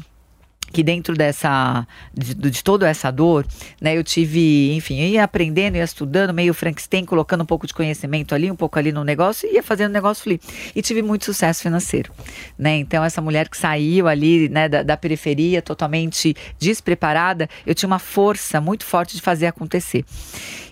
que 0.74 0.84
dentro 0.84 1.16
dessa 1.16 1.88
de, 2.14 2.34
de, 2.34 2.64
toda 2.64 2.90
essa 2.90 3.12
dor, 3.12 3.46
né, 3.80 3.96
eu 3.96 4.04
tive, 4.04 4.74
enfim, 4.74 5.00
eu 5.00 5.08
ia 5.08 5.24
aprendendo, 5.24 5.78
ia 5.78 5.84
estudando, 5.84 6.34
meio 6.34 6.54
Frankenstein, 6.54 7.06
colocando 7.06 7.42
um 7.42 7.46
pouco 7.46 7.68
de 7.68 7.74
conhecimento 7.74 8.34
ali, 8.34 8.50
um 8.50 8.56
pouco 8.56 8.80
ali 8.80 8.92
no 8.92 9.04
negócio, 9.04 9.48
e 9.48 9.54
ia 9.54 9.64
fazendo 9.64 9.92
o 9.92 9.94
negócio 9.94 10.24
fluir. 10.24 10.40
E 10.76 10.82
tive 10.82 11.04
muito 11.04 11.26
sucesso 11.26 11.62
financeiro, 11.62 12.12
né? 12.58 12.76
Então 12.78 13.04
essa 13.04 13.22
mulher 13.22 13.48
que 13.48 13.58
saiu 13.58 14.08
ali, 14.08 14.50
né, 14.50 14.68
da, 14.68 14.82
da 14.82 14.98
periferia, 14.98 15.62
totalmente 15.62 16.36
despreparada, 16.60 17.48
eu 17.66 17.76
tinha 17.76 17.88
uma 17.88 18.00
força 18.00 18.60
muito 18.60 18.84
forte 18.84 19.16
de 19.16 19.22
fazer 19.22 19.46
acontecer. 19.46 20.04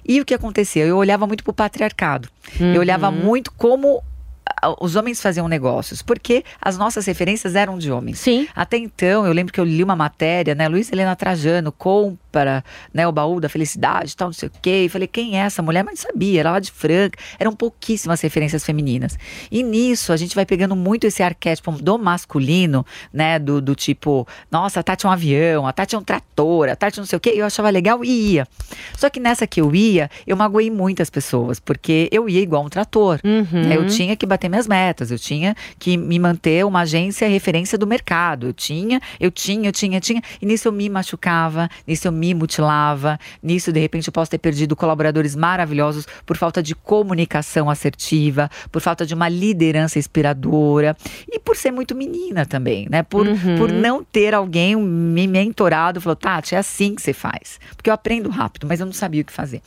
E 0.07 0.19
o 0.19 0.25
que 0.25 0.33
acontecia? 0.33 0.83
Eu 0.83 0.97
olhava 0.97 1.27
muito 1.27 1.43
para 1.43 1.51
o 1.51 1.53
patriarcado. 1.53 2.27
Uhum. 2.59 2.73
Eu 2.73 2.81
olhava 2.81 3.11
muito 3.11 3.51
como 3.51 4.03
os 4.79 4.95
homens 4.95 5.21
faziam 5.21 5.47
negócios, 5.47 6.01
porque 6.01 6.43
as 6.61 6.77
nossas 6.77 7.05
referências 7.05 7.55
eram 7.55 7.77
de 7.77 7.91
homens. 7.91 8.19
Sim. 8.19 8.47
Até 8.55 8.77
então, 8.77 9.25
eu 9.25 9.33
lembro 9.33 9.53
que 9.53 9.59
eu 9.59 9.65
li 9.65 9.83
uma 9.83 9.95
matéria, 9.95 10.53
né? 10.53 10.67
Luiz 10.67 10.91
Helena 10.91 11.15
Trajano 11.15 11.71
compra 12.31 12.63
né, 12.93 13.05
o 13.05 13.11
baú 13.11 13.39
da 13.39 13.49
felicidade, 13.49 14.15
tal, 14.15 14.29
não 14.29 14.33
sei 14.33 14.47
o 14.47 14.51
quê. 14.61 14.85
E 14.85 14.89
falei, 14.89 15.07
quem 15.07 15.37
é 15.37 15.43
essa 15.43 15.61
mulher? 15.61 15.83
Mas 15.83 15.99
sabia, 15.99 16.39
era 16.39 16.51
lá 16.51 16.59
de 16.59 16.71
Franca. 16.71 17.19
Eram 17.37 17.53
pouquíssimas 17.53 18.21
referências 18.21 18.63
femininas. 18.63 19.19
E 19.51 19.61
nisso, 19.61 20.13
a 20.13 20.17
gente 20.17 20.33
vai 20.33 20.45
pegando 20.45 20.75
muito 20.75 21.05
esse 21.05 21.21
arquétipo 21.21 21.71
do 21.73 21.99
masculino, 21.99 22.85
né? 23.13 23.37
Do, 23.37 23.61
do 23.61 23.75
tipo, 23.75 24.27
nossa, 24.49 24.79
a 24.79 24.83
Tati 24.83 25.05
é 25.05 25.09
um 25.09 25.11
avião, 25.11 25.67
a 25.67 25.73
Tati 25.73 25.95
é 25.95 25.97
um 25.97 26.03
trator, 26.03 26.69
a 26.69 26.75
Tati 26.75 26.99
não 26.99 27.05
sei 27.05 27.17
o 27.17 27.19
quê. 27.19 27.33
Eu 27.35 27.45
achava 27.45 27.69
legal 27.69 28.03
e 28.03 28.33
ia. 28.33 28.47
Só 28.95 29.09
que 29.09 29.19
nessa 29.19 29.45
que 29.45 29.59
eu 29.59 29.75
ia, 29.75 30.09
eu 30.25 30.37
magoei 30.37 30.71
muitas 30.71 31.09
pessoas, 31.09 31.59
porque 31.59 32.07
eu 32.11 32.29
ia 32.29 32.39
igual 32.39 32.63
um 32.63 32.69
trator. 32.69 33.19
Uhum. 33.23 33.71
Eu 33.71 33.87
tinha 33.87 34.15
que 34.15 34.25
bater 34.25 34.49
minhas 34.49 34.67
metas, 34.67 35.11
eu 35.11 35.19
tinha 35.19 35.55
que 35.77 35.97
me 35.97 36.17
manter 36.17 36.65
uma 36.65 36.81
agência 36.81 37.27
referência 37.27 37.77
do 37.77 37.85
mercado. 37.85 38.47
Eu 38.47 38.53
tinha, 38.53 39.01
eu 39.19 39.31
tinha, 39.31 39.69
eu 39.69 39.71
tinha, 39.71 39.97
eu 39.97 40.01
tinha. 40.01 40.21
E 40.41 40.45
nisso 40.45 40.67
eu 40.67 40.71
me 40.71 40.87
machucava, 40.89 41.69
nisso 41.87 42.07
eu 42.07 42.11
me 42.11 42.20
mutilava, 42.33 43.19
nisso 43.41 43.71
de 43.71 43.79
repente 43.79 44.07
eu 44.07 44.13
posso 44.13 44.31
ter 44.31 44.37
perdido 44.37 44.75
colaboradores 44.75 45.35
maravilhosos 45.35 46.07
por 46.25 46.37
falta 46.37 46.61
de 46.61 46.73
comunicação 46.75 47.69
assertiva, 47.69 48.49
por 48.71 48.81
falta 48.81 49.05
de 49.05 49.13
uma 49.13 49.29
liderança 49.29 49.99
inspiradora 49.99 50.95
e 51.31 51.39
por 51.39 51.55
ser 51.55 51.71
muito 51.71 51.95
menina 51.95 52.45
também, 52.45 52.87
né? 52.89 53.03
Por, 53.03 53.27
uhum. 53.27 53.57
por 53.57 53.71
não 53.71 54.03
ter 54.03 54.33
alguém 54.33 54.75
me 54.75 55.27
mentorado, 55.27 56.01
falou, 56.01 56.15
Tati, 56.15 56.55
é 56.55 56.57
assim 56.57 56.95
que 56.95 57.01
você 57.01 57.13
faz. 57.13 57.59
Porque 57.75 57.89
eu 57.89 57.93
aprendo 57.93 58.29
rápido, 58.29 58.67
mas 58.67 58.79
eu 58.79 58.85
não 58.85 58.93
sabia 58.93 59.21
o 59.21 59.25
que 59.25 59.33
fazer. 59.33 59.61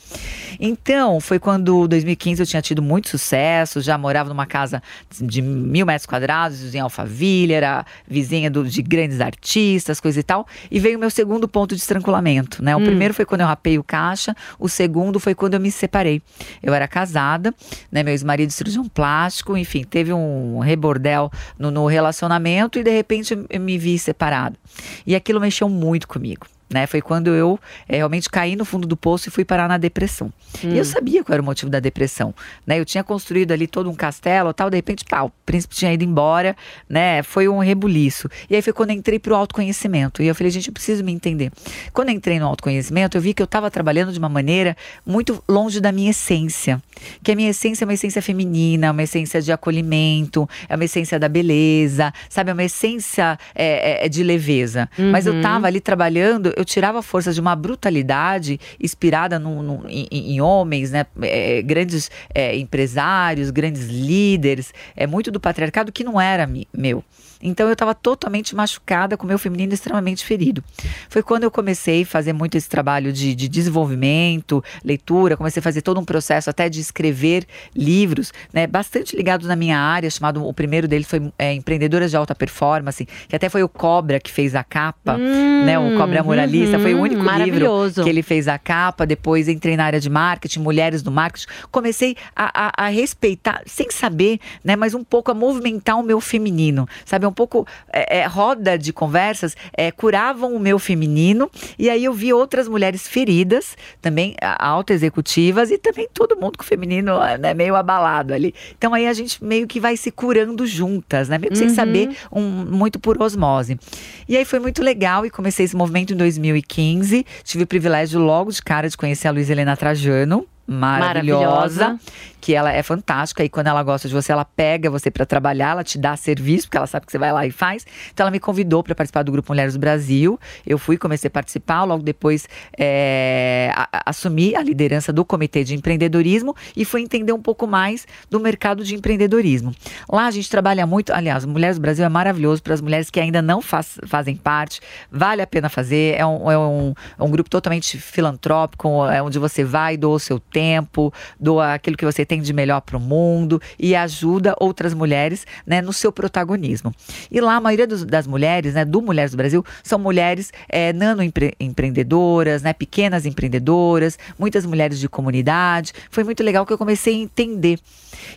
Então, 0.59 1.19
foi 1.19 1.39
quando 1.39 1.87
2015 1.87 2.41
eu 2.41 2.45
tinha 2.45 2.61
tido 2.61 2.81
muito 2.81 3.09
sucesso, 3.09 3.81
já 3.81 3.97
morava 3.97 4.29
numa 4.29 4.45
casa 4.45 4.65
casa 4.65 4.81
de 5.21 5.41
mil 5.41 5.85
metros 5.85 6.05
quadrados 6.05 6.73
em 6.73 6.79
Alphaville, 6.79 7.53
era 7.53 7.85
vizinha 8.07 8.49
do, 8.49 8.65
de 8.65 8.81
grandes 8.81 9.21
artistas, 9.21 9.99
coisa 9.99 10.19
e 10.19 10.23
tal. 10.23 10.47
E 10.69 10.79
veio 10.79 10.97
o 10.97 10.99
meu 10.99 11.09
segundo 11.09 11.47
ponto 11.47 11.75
de 11.75 11.81
estrangulamento, 11.81 12.44
né? 12.61 12.75
O 12.75 12.79
hum. 12.79 12.85
primeiro 12.85 13.13
foi 13.13 13.25
quando 13.25 13.41
eu 13.41 13.47
rapei 13.47 13.77
o 13.77 13.83
caixa, 13.83 14.35
o 14.59 14.67
segundo 14.67 15.19
foi 15.19 15.35
quando 15.35 15.55
eu 15.55 15.59
me 15.59 15.71
separei. 15.71 16.21
Eu 16.61 16.73
era 16.73 16.87
casada, 16.87 17.53
né? 17.91 18.03
Meu 18.03 18.13
ex-marido 18.13 18.51
cirurgião 18.51 18.87
plástico, 18.87 19.57
enfim, 19.57 19.83
teve 19.83 20.13
um 20.13 20.59
rebordel 20.59 21.31
no, 21.57 21.71
no 21.71 21.87
relacionamento 21.87 22.79
e 22.79 22.83
de 22.83 22.91
repente 22.91 23.37
eu 23.49 23.59
me 23.59 23.77
vi 23.77 23.97
separado. 23.97 24.57
E 25.05 25.15
aquilo 25.15 25.39
mexeu 25.39 25.69
muito 25.69 26.07
comigo. 26.07 26.47
Né? 26.69 26.87
Foi 26.87 27.01
quando 27.01 27.29
eu 27.29 27.59
é, 27.87 27.97
realmente 27.97 28.29
caí 28.29 28.55
no 28.55 28.65
fundo 28.65 28.87
do 28.87 28.97
poço 28.97 29.29
e 29.29 29.31
fui 29.31 29.45
parar 29.45 29.67
na 29.67 29.77
depressão. 29.77 30.31
Hum. 30.63 30.71
E 30.71 30.77
eu 30.77 30.81
hum. 30.81 30.85
sabia 30.85 31.23
qual 31.23 31.33
era 31.33 31.41
o 31.41 31.45
motivo 31.45 31.69
da 31.69 31.79
depressão. 31.79 32.33
Né? 32.65 32.79
Eu 32.79 32.85
tinha 32.85 33.03
construído 33.03 33.51
ali 33.51 33.67
todo 33.67 33.89
um 33.89 33.95
castelo 33.95 34.53
tal, 34.53 34.69
de 34.69 34.77
repente, 34.77 35.05
pá, 35.05 35.23
o 35.23 35.31
príncipe 35.45 35.75
tinha 35.75 35.93
ido 35.93 36.03
embora, 36.03 36.55
né? 36.89 37.21
Foi 37.23 37.47
um 37.47 37.59
rebuliço. 37.59 38.29
E 38.49 38.55
aí 38.55 38.61
foi 38.61 38.73
quando 38.73 38.89
eu 38.91 38.95
entrei 38.95 39.19
pro 39.19 39.35
autoconhecimento. 39.35 40.23
E 40.23 40.27
eu 40.27 40.33
falei, 40.33 40.49
gente, 40.49 40.67
eu 40.67 40.73
preciso 40.73 41.03
me 41.03 41.11
entender. 41.11 41.51
Quando 41.93 42.09
eu 42.09 42.15
entrei 42.15 42.39
no 42.39 42.47
autoconhecimento, 42.47 43.17
eu 43.17 43.21
vi 43.21 43.33
que 43.33 43.41
eu 43.41 43.45
estava 43.45 43.69
trabalhando 43.69 44.11
de 44.11 44.19
uma 44.19 44.29
maneira 44.29 44.75
muito 45.05 45.43
longe 45.47 45.79
da 45.79 45.91
minha 45.91 46.11
essência. 46.11 46.81
Que 47.21 47.31
a 47.31 47.35
minha 47.35 47.49
essência 47.49 47.83
é 47.83 47.85
uma 47.85 47.93
essência 47.93 48.21
feminina, 48.21 48.91
uma 48.91 49.03
essência 49.03 49.41
de 49.41 49.51
acolhimento, 49.51 50.49
é 50.67 50.75
uma 50.75 50.85
essência 50.85 51.19
da 51.19 51.27
beleza, 51.27 52.13
sabe? 52.29 52.49
É 52.51 52.53
uma 52.53 52.63
essência 52.63 53.37
é, 53.53 54.05
é, 54.05 54.09
de 54.09 54.23
leveza. 54.23 54.89
Uhum. 54.97 55.11
Mas 55.11 55.25
eu 55.25 55.35
estava 55.37 55.67
ali 55.67 55.79
trabalhando 55.79 56.53
eu 56.55 56.63
tirava 56.63 57.01
forças 57.01 57.35
de 57.35 57.41
uma 57.41 57.55
brutalidade 57.55 58.59
inspirada 58.79 59.37
no, 59.37 59.61
no, 59.61 59.89
em, 59.89 60.07
em, 60.11 60.41
homens, 60.41 60.91
né? 60.91 61.05
É, 61.21 61.61
grandes 61.61 62.09
é, 62.33 62.55
empresários, 62.55 63.49
grandes 63.49 63.87
líderes, 63.87 64.73
é 64.95 65.05
muito 65.05 65.31
do 65.31 65.39
patriarcado 65.39 65.91
que 65.91 66.03
não 66.03 66.19
era 66.19 66.49
meu. 66.73 67.03
Então 67.41 67.67
eu 67.67 67.73
estava 67.73 67.93
totalmente 67.93 68.55
machucada, 68.55 69.17
com 69.17 69.25
o 69.25 69.27
meu 69.27 69.37
feminino 69.37 69.73
extremamente 69.73 70.25
ferido. 70.25 70.63
Foi 71.09 71.21
quando 71.21 71.43
eu 71.43 71.51
comecei 71.51 72.03
a 72.03 72.05
fazer 72.05 72.33
muito 72.33 72.55
esse 72.55 72.69
trabalho 72.69 73.11
de, 73.11 73.35
de 73.35 73.47
desenvolvimento, 73.47 74.63
leitura, 74.83 75.37
comecei 75.37 75.59
a 75.59 75.63
fazer 75.63 75.81
todo 75.81 75.99
um 75.99 76.05
processo 76.05 76.49
até 76.49 76.69
de 76.69 76.79
escrever 76.79 77.45
livros, 77.75 78.31
né, 78.53 78.67
bastante 78.67 79.15
ligados 79.15 79.47
na 79.47 79.55
minha 79.55 79.77
área, 79.77 80.09
chamado, 80.09 80.45
o 80.45 80.53
primeiro 80.53 80.87
deles 80.87 81.07
foi 81.07 81.31
é, 81.37 81.53
Empreendedoras 81.53 82.11
de 82.11 82.17
Alta 82.17 82.33
Performance, 82.33 83.05
que 83.27 83.35
até 83.35 83.49
foi 83.49 83.63
o 83.63 83.69
Cobra 83.69 84.19
que 84.19 84.31
fez 84.31 84.55
a 84.55 84.63
capa, 84.63 85.15
hum, 85.15 85.65
né, 85.65 85.77
o 85.77 85.97
Cobra 85.97 86.23
Moralista, 86.23 86.77
uhum, 86.77 86.83
foi 86.83 86.93
o 86.93 87.01
único 87.01 87.23
livro 87.23 87.91
que 88.03 88.09
ele 88.09 88.21
fez 88.21 88.47
a 88.47 88.57
capa, 88.57 89.05
depois 89.05 89.47
entrei 89.47 89.75
na 89.75 89.85
área 89.85 89.99
de 89.99 90.09
marketing, 90.09 90.59
mulheres 90.59 91.01
do 91.01 91.11
marketing, 91.11 91.47
comecei 91.71 92.15
a, 92.35 92.67
a, 92.67 92.85
a 92.85 92.89
respeitar, 92.89 93.61
sem 93.65 93.89
saber, 93.89 94.39
né, 94.63 94.75
mas 94.75 94.93
um 94.93 95.03
pouco 95.03 95.31
a 95.31 95.33
movimentar 95.33 95.99
o 95.99 96.03
meu 96.03 96.19
feminino, 96.21 96.87
sabe, 97.05 97.24
um 97.27 97.33
pouco 97.33 97.67
é, 97.91 98.19
é, 98.19 98.25
roda 98.25 98.77
de 98.77 98.91
conversas, 98.91 99.55
é, 99.73 99.91
curavam 99.91 100.55
o 100.55 100.59
meu 100.59 100.79
feminino. 100.79 101.49
E 101.77 101.89
aí 101.89 102.03
eu 102.03 102.13
vi 102.13 102.33
outras 102.33 102.67
mulheres 102.67 103.07
feridas, 103.07 103.77
também 104.01 104.35
auto-executivas, 104.59 105.71
e 105.71 105.77
também 105.77 106.07
todo 106.13 106.35
mundo 106.35 106.57
com 106.57 106.63
o 106.63 106.67
feminino 106.67 107.19
né, 107.39 107.53
meio 107.53 107.75
abalado 107.75 108.33
ali. 108.33 108.53
Então 108.77 108.93
aí 108.93 109.07
a 109.07 109.13
gente 109.13 109.43
meio 109.43 109.67
que 109.67 109.79
vai 109.79 109.97
se 109.97 110.11
curando 110.11 110.65
juntas, 110.65 111.29
né? 111.29 111.37
Meio 111.37 111.51
que 111.51 111.59
uhum. 111.59 111.67
sem 111.67 111.75
saber, 111.75 112.15
um, 112.31 112.41
muito 112.41 112.99
por 112.99 113.21
osmose. 113.21 113.79
E 114.27 114.35
aí 114.37 114.45
foi 114.45 114.59
muito 114.59 114.81
legal 114.81 115.25
e 115.25 115.29
comecei 115.29 115.65
esse 115.65 115.75
movimento 115.75 116.13
em 116.13 116.17
2015. 116.17 117.25
Tive 117.43 117.63
o 117.63 117.67
privilégio 117.67 118.19
logo 118.19 118.51
de 118.51 118.61
cara 118.61 118.89
de 118.89 118.97
conhecer 118.97 119.27
a 119.27 119.31
Luiz 119.31 119.49
Helena 119.49 119.75
Trajano, 119.75 120.47
maravilhosa, 120.67 121.89
maravilhosa, 121.89 121.99
que 122.41 122.53
ela 122.53 122.71
é 122.71 122.83
fantástica 122.83 123.43
e 123.43 123.49
quando 123.49 123.67
ela 123.67 123.81
gosta 123.83 124.07
de 124.07 124.13
você, 124.13 124.31
ela 124.31 124.45
pega 124.45 124.89
você 124.89 125.09
para 125.09 125.25
trabalhar, 125.25 125.71
ela 125.71 125.83
te 125.83 125.97
dá 125.97 126.15
serviço, 126.15 126.67
porque 126.67 126.77
ela 126.77 126.87
sabe 126.87 127.05
que 127.05 127.11
você 127.11 127.17
vai 127.17 127.31
lá 127.31 127.45
e 127.45 127.51
faz. 127.51 127.85
Então 128.13 128.23
ela 128.23 128.31
me 128.31 128.39
convidou 128.39 128.83
para 128.83 128.93
participar 128.93 129.23
do 129.23 129.31
grupo 129.31 129.51
Mulheres 129.51 129.73
do 129.73 129.79
Brasil. 129.79 130.39
Eu 130.65 130.77
fui, 130.77 130.97
comecei 130.97 131.27
a 131.27 131.31
participar, 131.31 131.83
logo 131.83 132.03
depois 132.03 132.47
é, 132.77 133.71
a, 133.75 134.09
assumi 134.09 134.55
a 134.55 134.61
liderança 134.61 135.11
do 135.11 135.25
comitê 135.25 135.63
de 135.63 135.75
empreendedorismo 135.75 136.55
e 136.75 136.85
fui 136.85 137.01
entender 137.01 137.33
um 137.33 137.41
pouco 137.41 137.65
mais 137.65 138.07
do 138.29 138.39
mercado 138.39 138.83
de 138.83 138.95
empreendedorismo. 138.95 139.73
Lá 140.07 140.27
a 140.27 140.31
gente 140.31 140.49
trabalha 140.49 140.85
muito, 140.85 141.13
aliás, 141.13 141.45
Mulheres 141.45 141.77
do 141.77 141.81
Brasil 141.81 142.05
é 142.05 142.09
maravilhoso 142.09 142.61
para 142.61 142.73
as 142.73 142.81
mulheres 142.81 143.09
que 143.09 143.19
ainda 143.19 143.41
não 143.41 143.61
faz, 143.61 143.97
fazem 144.05 144.35
parte, 144.35 144.81
vale 145.11 145.41
a 145.41 145.47
pena 145.47 145.69
fazer. 145.69 146.15
É 146.15 146.25
um, 146.25 146.51
é 146.51 146.57
um, 146.57 146.93
é 147.17 147.23
um 147.23 147.29
grupo 147.31 147.49
totalmente 147.49 147.97
filantrópico, 147.97 149.05
é 149.07 149.21
onde 149.21 149.39
você 149.39 149.63
vai, 149.63 149.97
doa 149.97 150.15
o 150.15 150.19
seu 150.19 150.39
tempo, 150.55 151.13
doa 151.37 151.73
aquilo 151.73 151.97
que 151.97 152.05
você 152.05 152.25
tem 152.25 152.41
de 152.41 152.53
melhor 152.53 152.79
para 152.79 152.95
o 152.95 152.99
mundo 152.99 153.61
e 153.77 153.93
ajuda 153.93 154.55
outras 154.57 154.93
mulheres 154.93 155.45
né, 155.67 155.81
no 155.81 155.91
seu 155.91 156.13
protagonismo. 156.13 156.93
E 157.29 157.41
lá 157.41 157.57
a 157.57 157.59
maioria 157.59 157.85
dos, 157.85 158.05
das 158.05 158.25
mulheres, 158.25 158.73
né, 158.73 158.85
do 158.85 159.01
Mulheres 159.01 159.31
do 159.31 159.37
Brasil, 159.37 159.65
são 159.83 159.99
mulheres 159.99 160.53
é, 160.69 160.93
nano 160.93 161.21
empre 161.21 161.53
empreendedoras, 161.59 162.61
né, 162.61 162.71
pequenas 162.71 163.25
empreendedoras, 163.25 164.17
muitas 164.39 164.65
mulheres 164.65 164.97
de 164.97 165.09
comunidade. 165.09 165.91
Foi 166.09 166.23
muito 166.23 166.41
legal 166.41 166.65
que 166.65 166.71
eu 166.71 166.77
comecei 166.77 167.15
a 167.15 167.17
entender. 167.17 167.77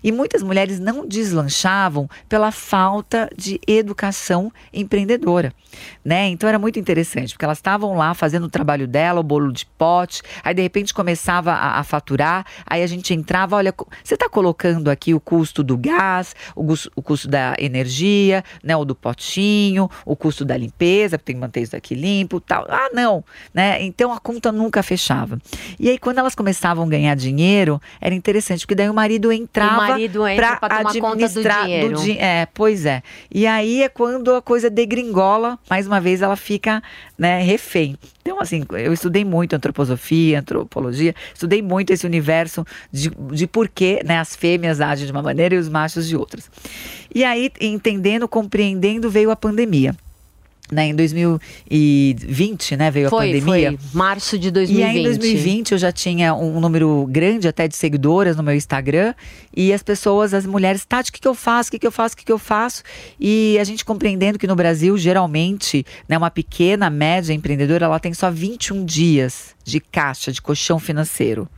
E 0.03 0.11
muitas 0.11 0.43
mulheres 0.43 0.81
não 0.81 1.07
deslanchavam 1.07 2.09
pela 2.29 2.51
falta 2.51 3.31
de 3.37 3.61
educação 3.67 4.53
empreendedora, 4.73 5.53
né? 6.05 6.27
Então 6.29 6.49
era 6.49 6.59
muito 6.59 6.79
interessante, 6.79 7.33
porque 7.33 7.45
elas 7.45 7.59
estavam 7.59 7.97
lá 7.97 8.13
fazendo 8.13 8.45
o 8.45 8.51
trabalho 8.51 8.89
dela, 8.89 9.21
o 9.21 9.23
bolo 9.23 9.53
de 9.53 9.65
pote, 9.79 10.21
aí 10.43 10.53
de 10.53 10.63
repente 10.63 10.93
começava 10.93 11.53
a, 11.53 11.79
a 11.79 11.85
faturar, 11.85 12.08
aí 12.67 12.83
a 12.83 12.87
gente 12.87 13.13
entrava, 13.13 13.57
olha, 13.57 13.75
você 14.03 14.15
está 14.15 14.29
colocando 14.29 14.91
aqui 14.91 15.15
o 15.15 15.21
custo 15.21 15.63
do 15.63 15.77
gás, 15.77 16.35
o, 16.55 16.65
o 16.95 17.03
custo 17.03 17.29
da 17.29 17.55
energia, 17.59 18.45
né, 18.63 18.77
o 18.77 18.85
do 18.85 18.95
potinho, 18.95 19.91
o 20.05 20.17
custo 20.17 20.45
da 20.45 20.57
limpeza, 20.57 21.19
porque 21.19 21.33
tem 21.33 21.37
que 21.37 21.41
manter 21.41 21.63
isso 21.63 21.77
aqui 21.77 21.95
limpo, 21.95 22.41
tal. 22.41 22.67
Ah, 22.69 22.91
não, 22.93 23.25
né? 23.53 23.83
Então 23.83 24.13
a 24.13 24.19
conta 24.19 24.53
nunca 24.53 24.83
fechava. 24.83 25.39
E 25.79 25.89
aí 25.89 25.99
quando 25.99 26.19
elas 26.19 26.35
começavam 26.35 26.85
a 26.85 26.89
ganhar 26.89 27.15
dinheiro, 27.15 27.81
era 28.01 28.15
interessante, 28.15 28.61
porque 28.61 28.75
daí 28.75 28.89
o 28.89 28.95
marido 28.95 29.33
entrava 29.33 30.01
entra 30.01 30.57
para 30.57 30.79
tomar 30.79 30.95
conta 31.01 31.29
do 31.29 31.43
dinheiro. 31.43 31.97
Do 31.97 32.11
é, 32.11 32.47
pois 32.47 32.87
é. 32.87 33.03
E 33.31 33.47
aí 33.47 33.83
é 33.83 33.89
quando 33.89 34.35
a 34.35 34.43
coisa 34.43 34.71
degringola, 34.71 35.59
mais 35.69 35.87
uma 35.87 36.01
vez 36.01 36.23
ela 36.23 36.37
fica, 36.37 36.83
né, 37.19 37.41
refém. 37.43 37.97
Então, 38.29 38.43
assim, 38.43 38.63
eu 38.73 38.93
estudei 38.93 39.25
muito 39.25 39.57
antroposofia, 39.57 40.41
antropologia, 40.41 41.15
estudei 41.33 41.63
muito 41.63 41.95
esse 41.95 42.05
universo 42.05 42.63
de, 42.93 43.11
de 43.33 43.47
por 43.47 43.71
que 43.71 44.03
né, 44.05 44.19
as 44.19 44.37
fêmeas 44.37 44.83
agem 44.83 45.07
de 45.07 45.13
uma 45.13 45.23
maneira 45.23 45.55
e 45.55 45.59
os 45.59 45.67
machos 45.67 46.07
de 46.07 46.15
outras. 46.15 46.51
E 47.15 47.25
aí, 47.25 47.51
entendendo, 47.59 48.29
compreendendo, 48.29 49.09
veio 49.09 49.31
a 49.31 49.37
pandemia 49.37 49.97
né, 50.71 50.89
em 50.89 50.95
2020, 50.95 52.77
né, 52.77 52.91
veio 52.91 53.09
foi, 53.09 53.31
a 53.31 53.41
pandemia. 53.41 53.79
Foi, 53.79 53.89
março 53.93 54.39
de 54.39 54.51
2020. 54.51 54.81
E 54.81 54.89
aí 54.89 54.99
em 54.99 55.03
2020 55.03 55.73
eu 55.73 55.79
já 55.79 55.91
tinha 55.91 56.35
um 56.35 56.61
número 56.61 57.07
grande 57.11 57.49
até 57.49 57.67
de 57.67 57.77
seguidoras 57.77 58.37
no 58.37 58.43
meu 58.43 58.55
Instagram 58.55 59.15
e 59.55 59.73
as 59.73 59.83
pessoas, 59.83 60.35
as 60.35 60.47
mulheres, 60.47 60.85
Tati, 60.85 61.11
o 61.11 61.13
que, 61.13 61.21
que 61.21 61.29
eu 61.29 61.35
faço, 61.35 61.69
o 61.69 61.73
que, 61.73 61.79
que 61.79 61.87
eu 61.87 61.93
faço, 61.93 62.15
o 62.15 62.19
que, 62.19 62.25
que 62.25 62.33
eu 62.33 62.39
faço? 62.39 62.83
E 63.19 63.59
a 63.61 63.65
gente 63.65 63.85
compreendendo 63.85 64.39
que 64.39 64.47
no 64.47 64.55
Brasil, 64.55 64.97
geralmente, 64.97 65.85
né, 66.09 66.17
uma 66.17 66.31
pequena, 66.31 66.91
média 66.91 67.33
empreendedora, 67.33 67.87
ela 67.87 67.99
tem 67.99 68.13
só 68.15 68.31
21 68.31 68.85
dias 68.85 69.57
de 69.65 69.81
caixa, 69.81 70.31
de 70.31 70.41
colchão 70.41 70.79
financeiro. 70.79 71.49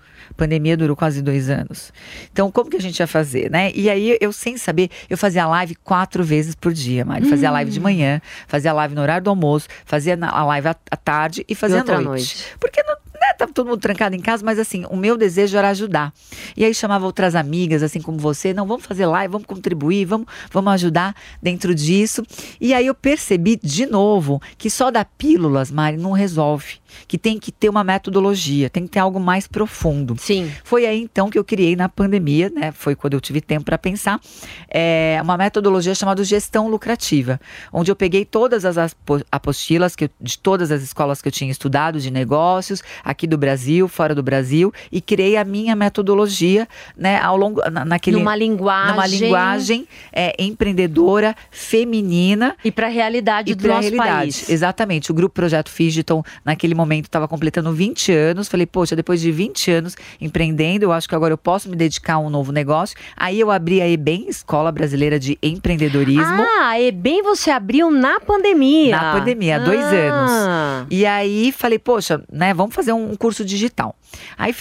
A 0.40 0.44
pandemia 0.44 0.75
durou 0.75 0.97
quase 0.97 1.20
dois 1.20 1.50
anos. 1.50 1.92
Então, 2.32 2.50
como 2.50 2.70
que 2.70 2.76
a 2.78 2.80
gente 2.80 2.99
ia 2.99 3.06
fazer, 3.06 3.50
né? 3.50 3.70
E 3.75 3.90
aí, 3.90 4.16
eu 4.23 4.32
sem 4.32 4.56
saber, 4.56 4.88
eu 5.11 5.18
fazia 5.18 5.47
live 5.47 5.75
quatro 5.75 6.25
vezes 6.25 6.54
por 6.54 6.73
dia, 6.73 7.04
Mari. 7.04 7.28
Fazia 7.28 7.50
a 7.50 7.52
live 7.52 7.70
de 7.70 7.78
hum. 7.78 7.82
manhã, 7.82 8.23
fazia 8.49 8.70
a 8.70 8.75
live 8.75 8.94
no 8.94 9.02
horário 9.02 9.23
do 9.23 9.28
almoço, 9.28 9.68
fazia 9.85 10.18
a 10.18 10.44
live 10.44 10.68
à 10.68 10.97
tarde 10.97 11.44
e 11.47 11.54
fazia 11.54 11.82
à 11.82 11.85
noite. 11.85 12.04
noite. 12.04 12.47
Porque 12.59 12.82
não, 12.82 12.97
né, 13.30 13.34
tava 13.34 13.52
todo 13.52 13.68
mundo 13.68 13.80
trancado 13.80 14.14
em 14.14 14.20
casa, 14.20 14.44
mas 14.44 14.58
assim, 14.58 14.84
o 14.90 14.96
meu 14.96 15.16
desejo 15.16 15.56
era 15.56 15.70
ajudar. 15.70 16.12
E 16.56 16.64
aí 16.64 16.75
chamava 16.75 17.06
outras 17.06 17.34
amigas, 17.34 17.82
assim 17.82 18.00
como 18.00 18.18
você, 18.18 18.52
não, 18.52 18.66
vamos 18.66 18.84
fazer 18.84 19.06
live, 19.06 19.32
vamos 19.32 19.46
contribuir, 19.46 20.04
vamos, 20.04 20.26
vamos 20.50 20.72
ajudar 20.75 21.14
dentro 21.42 21.75
disso. 21.75 22.22
E 22.60 22.75
aí 22.75 22.87
eu 22.87 22.94
percebi 22.94 23.58
de 23.62 23.87
novo 23.87 24.40
que 24.58 24.68
só 24.68 24.90
dar 24.90 25.04
pílulas, 25.04 25.70
Mari, 25.70 25.96
não 25.96 26.12
resolve 26.12 26.80
que 27.06 27.18
tem 27.18 27.38
que 27.38 27.52
ter 27.52 27.68
uma 27.68 27.84
metodologia, 27.84 28.70
tem 28.70 28.84
que 28.84 28.90
ter 28.90 28.99
algo 28.99 29.20
mais 29.20 29.46
profundo. 29.46 30.16
Sim. 30.18 30.50
Foi 30.64 30.87
aí 30.87 31.02
então 31.02 31.30
que 31.30 31.38
eu 31.38 31.44
criei 31.44 31.76
na 31.76 31.88
pandemia, 31.88 32.50
né? 32.50 32.72
Foi 32.72 32.94
quando 32.94 33.14
eu 33.14 33.20
tive 33.20 33.40
tempo 33.40 33.64
para 33.64 33.78
pensar, 33.78 34.20
é, 34.68 35.18
uma 35.22 35.37
metodologia 35.37 35.94
chamada 35.94 36.22
gestão 36.25 36.68
lucrativa, 36.68 37.40
onde 37.72 37.90
eu 37.90 37.96
peguei 37.96 38.25
todas 38.25 38.64
as 38.64 38.94
apostilas 39.30 39.96
que 39.96 40.04
eu, 40.04 40.10
de 40.20 40.38
todas 40.38 40.70
as 40.70 40.82
escolas 40.82 41.20
que 41.22 41.28
eu 41.28 41.32
tinha 41.32 41.50
estudado 41.50 42.00
de 42.00 42.10
negócios, 42.10 42.82
aqui 43.04 43.19
do 43.26 43.38
Brasil, 43.38 43.88
fora 43.88 44.14
do 44.14 44.22
Brasil, 44.22 44.72
e 44.90 45.00
criei 45.00 45.36
a 45.36 45.44
minha 45.44 45.74
metodologia, 45.76 46.66
né? 46.96 47.18
Ao 47.20 47.36
longo 47.36 47.60
na, 47.70 47.84
naquele 47.84 48.16
numa 48.16 48.36
linguagem, 48.36 48.90
numa 48.92 49.06
linguagem 49.06 49.88
é, 50.12 50.34
empreendedora, 50.38 51.34
feminina 51.50 52.56
e 52.64 52.70
para 52.70 52.86
a 52.86 52.90
realidade 52.90 53.54
do 53.54 53.68
nosso 53.68 53.80
realidade. 53.82 54.08
país. 54.08 54.48
Exatamente. 54.48 55.10
O 55.10 55.14
grupo 55.14 55.34
Projeto 55.34 55.70
Figiton 55.70 56.22
naquele 56.44 56.74
momento 56.74 57.06
estava 57.06 57.26
completando 57.28 57.72
20 57.72 58.12
anos. 58.12 58.48
Falei, 58.48 58.66
poxa, 58.66 58.96
depois 58.96 59.20
de 59.20 59.30
20 59.30 59.70
anos 59.70 59.96
empreendendo, 60.20 60.84
eu 60.84 60.92
acho 60.92 61.08
que 61.08 61.14
agora 61.14 61.32
eu 61.32 61.38
posso 61.38 61.68
me 61.68 61.76
dedicar 61.76 62.14
a 62.14 62.18
um 62.18 62.30
novo 62.30 62.52
negócio. 62.52 62.96
Aí 63.16 63.38
eu 63.40 63.50
abri 63.50 63.80
a 63.80 63.88
EBEM, 63.88 64.28
Escola 64.28 64.70
Brasileira 64.72 65.18
de 65.18 65.38
Empreendedorismo. 65.42 66.22
Ah, 66.22 66.70
a 66.70 66.80
EBEM 66.80 67.22
você 67.22 67.50
abriu 67.50 67.90
na 67.90 68.20
pandemia. 68.20 68.96
Na 68.96 69.12
pandemia, 69.12 69.56
há 69.56 69.58
dois 69.58 69.80
ah. 69.80 70.69
E 70.90 71.04
aí 71.04 71.52
falei, 71.52 71.78
poxa, 71.78 72.22
né, 72.30 72.54
vamos 72.54 72.75
fazer 72.75 72.92
um 72.92 73.16
curso 73.16 73.44
digital. 73.44 73.96
Aí, 74.37 74.54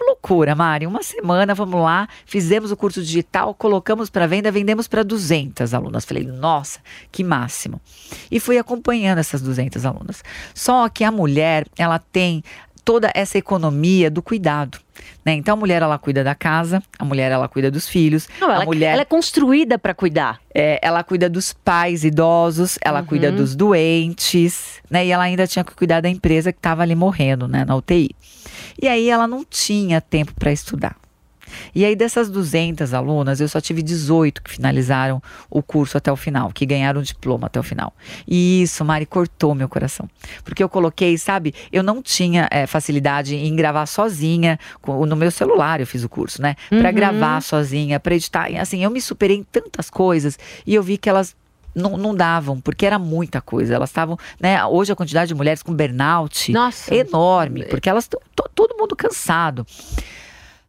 loucura, 0.00 0.54
Mari. 0.54 0.86
Uma 0.86 1.02
semana, 1.02 1.54
vamos 1.54 1.80
lá, 1.80 2.08
fizemos 2.24 2.70
o 2.70 2.76
curso 2.76 3.02
digital, 3.02 3.54
colocamos 3.54 4.10
para 4.10 4.26
venda, 4.26 4.50
vendemos 4.50 4.88
para 4.88 5.02
200 5.02 5.72
alunas. 5.74 6.04
Falei, 6.04 6.24
nossa, 6.24 6.80
que 7.12 7.22
máximo. 7.22 7.80
E 8.30 8.40
fui 8.40 8.58
acompanhando 8.58 9.18
essas 9.18 9.40
200 9.40 9.84
alunas. 9.84 10.22
Só 10.54 10.88
que 10.88 11.04
a 11.04 11.10
mulher, 11.10 11.66
ela 11.76 11.98
tem 11.98 12.42
toda 12.84 13.10
essa 13.14 13.38
economia 13.38 14.10
do 14.10 14.22
cuidado. 14.22 14.78
Né? 15.24 15.34
Então 15.34 15.54
a 15.54 15.56
mulher 15.56 15.82
ela 15.82 15.98
cuida 15.98 16.24
da 16.24 16.34
casa, 16.34 16.82
a 16.98 17.04
mulher 17.04 17.30
ela 17.30 17.48
cuida 17.48 17.70
dos 17.70 17.88
filhos, 17.88 18.28
Não, 18.40 18.50
ela, 18.50 18.62
a 18.62 18.66
mulher 18.66 18.92
ela 18.92 19.02
é 19.02 19.04
construída 19.04 19.78
para 19.78 19.94
cuidar. 19.94 20.40
É, 20.54 20.78
ela 20.82 21.02
cuida 21.02 21.28
dos 21.28 21.52
pais 21.52 22.04
idosos, 22.04 22.78
ela 22.82 23.00
uhum. 23.00 23.06
cuida 23.06 23.30
dos 23.30 23.54
doentes, 23.54 24.80
né? 24.90 25.06
E 25.06 25.12
ela 25.12 25.24
ainda 25.24 25.46
tinha 25.46 25.64
que 25.64 25.74
cuidar 25.74 26.00
da 26.00 26.08
empresa 26.08 26.52
que 26.52 26.58
estava 26.58 26.82
ali 26.82 26.94
morrendo, 26.94 27.46
né, 27.46 27.64
na 27.64 27.76
UTI. 27.76 28.10
E 28.80 28.88
aí 28.88 29.08
ela 29.08 29.26
não 29.26 29.44
tinha 29.44 30.00
tempo 30.00 30.32
para 30.34 30.52
estudar. 30.52 30.96
E 31.74 31.84
aí, 31.84 31.94
dessas 31.94 32.30
200 32.30 32.94
alunas, 32.94 33.40
eu 33.40 33.48
só 33.48 33.60
tive 33.60 33.82
18 33.82 34.42
que 34.42 34.50
finalizaram 34.50 35.22
o 35.48 35.62
curso 35.62 35.96
até 35.96 36.10
o 36.10 36.16
final, 36.16 36.50
que 36.52 36.66
ganharam 36.66 37.00
o 37.00 37.04
diploma 37.04 37.46
até 37.46 37.58
o 37.58 37.62
final. 37.62 37.92
E 38.26 38.62
isso, 38.62 38.84
Mari, 38.84 39.06
cortou 39.06 39.54
meu 39.54 39.68
coração. 39.68 40.08
Porque 40.44 40.62
eu 40.62 40.68
coloquei, 40.68 41.16
sabe, 41.18 41.54
eu 41.72 41.82
não 41.82 42.02
tinha 42.02 42.48
é, 42.50 42.66
facilidade 42.66 43.34
em 43.34 43.54
gravar 43.54 43.86
sozinha, 43.86 44.58
com, 44.80 45.04
no 45.06 45.16
meu 45.16 45.30
celular 45.30 45.80
eu 45.80 45.86
fiz 45.86 46.04
o 46.04 46.08
curso, 46.08 46.40
né? 46.42 46.56
Para 46.68 46.88
uhum. 46.88 46.94
gravar 46.94 47.40
sozinha, 47.42 48.00
para 48.00 48.14
editar. 48.14 48.48
Assim, 48.60 48.82
eu 48.82 48.90
me 48.90 49.00
superei 49.00 49.36
em 49.36 49.42
tantas 49.42 49.90
coisas 49.90 50.38
e 50.66 50.74
eu 50.74 50.82
vi 50.82 50.96
que 50.96 51.08
elas 51.08 51.34
não, 51.74 51.96
não, 51.96 52.14
davam, 52.14 52.60
porque 52.60 52.84
era 52.84 52.98
muita 52.98 53.40
coisa. 53.40 53.74
Elas 53.74 53.90
estavam, 53.90 54.18
né? 54.40 54.64
Hoje 54.64 54.92
a 54.92 54.96
quantidade 54.96 55.28
de 55.28 55.34
mulheres 55.34 55.62
com 55.62 55.74
burnout 55.74 56.52
Nossa. 56.52 56.92
é 56.94 56.98
enorme, 56.98 57.64
porque 57.66 57.88
elas 57.88 58.04
estão 58.04 58.20
todo 58.54 58.76
mundo 58.76 58.96
cansado. 58.96 59.66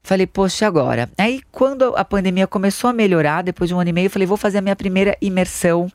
Falei, 0.04 0.26
poxa, 0.26 0.66
agora? 0.66 1.10
Aí, 1.18 1.42
quando 1.52 1.96
a 1.96 2.04
pandemia 2.04 2.48
começou 2.48 2.90
a 2.90 2.94
melhorar, 2.94 3.44
depois 3.44 3.70
de 3.70 3.76
um 3.76 3.80
ano 3.80 3.90
e 3.90 3.94
meio, 3.94 4.08
eu 4.08 4.10
falei, 4.10 4.28
vou 4.28 4.38
fazer 4.38 4.58
a 4.58 4.62
minha 4.62 4.76
primeira 4.76 5.16
imersão 5.22 5.92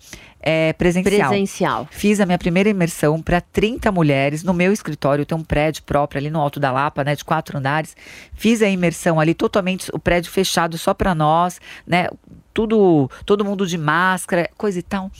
é, 0.48 0.72
presencial. 0.74 1.28
Presencial. 1.28 1.88
Fiz 1.90 2.20
a 2.20 2.24
minha 2.24 2.38
primeira 2.38 2.68
imersão 2.68 3.20
para 3.20 3.40
30 3.40 3.90
mulheres 3.90 4.44
no 4.44 4.54
meu 4.54 4.72
escritório. 4.72 5.26
Tem 5.26 5.36
um 5.36 5.42
prédio 5.42 5.82
próprio 5.82 6.20
ali 6.20 6.30
no 6.30 6.40
Alto 6.40 6.60
da 6.60 6.70
Lapa, 6.70 7.02
né, 7.02 7.16
de 7.16 7.24
quatro 7.24 7.58
andares. 7.58 7.96
Fiz 8.32 8.62
a 8.62 8.68
imersão 8.68 9.18
ali 9.18 9.34
totalmente, 9.34 9.90
o 9.92 9.98
prédio 9.98 10.30
fechado 10.30 10.78
só 10.78 10.94
para 10.94 11.12
nós, 11.12 11.60
né? 11.84 12.06
Tudo, 12.54 13.10
todo 13.26 13.44
mundo 13.44 13.66
de 13.66 13.76
máscara, 13.76 14.48
coisa 14.56 14.78
e 14.78 14.82
tal. 14.82 15.10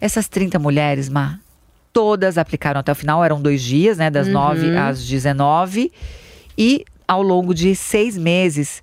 Essas 0.00 0.26
30 0.26 0.58
mulheres, 0.58 1.08
Má, 1.08 1.38
todas 1.92 2.38
aplicaram 2.38 2.80
até 2.80 2.90
o 2.90 2.94
final. 2.94 3.22
Eram 3.22 3.42
dois 3.42 3.60
dias, 3.60 3.98
né, 3.98 4.10
das 4.10 4.26
uhum. 4.26 4.32
9 4.32 4.76
às 4.78 5.06
19. 5.06 5.92
E 6.56 6.84
ao 7.12 7.22
longo 7.22 7.54
de 7.54 7.76
seis 7.76 8.16
meses, 8.16 8.82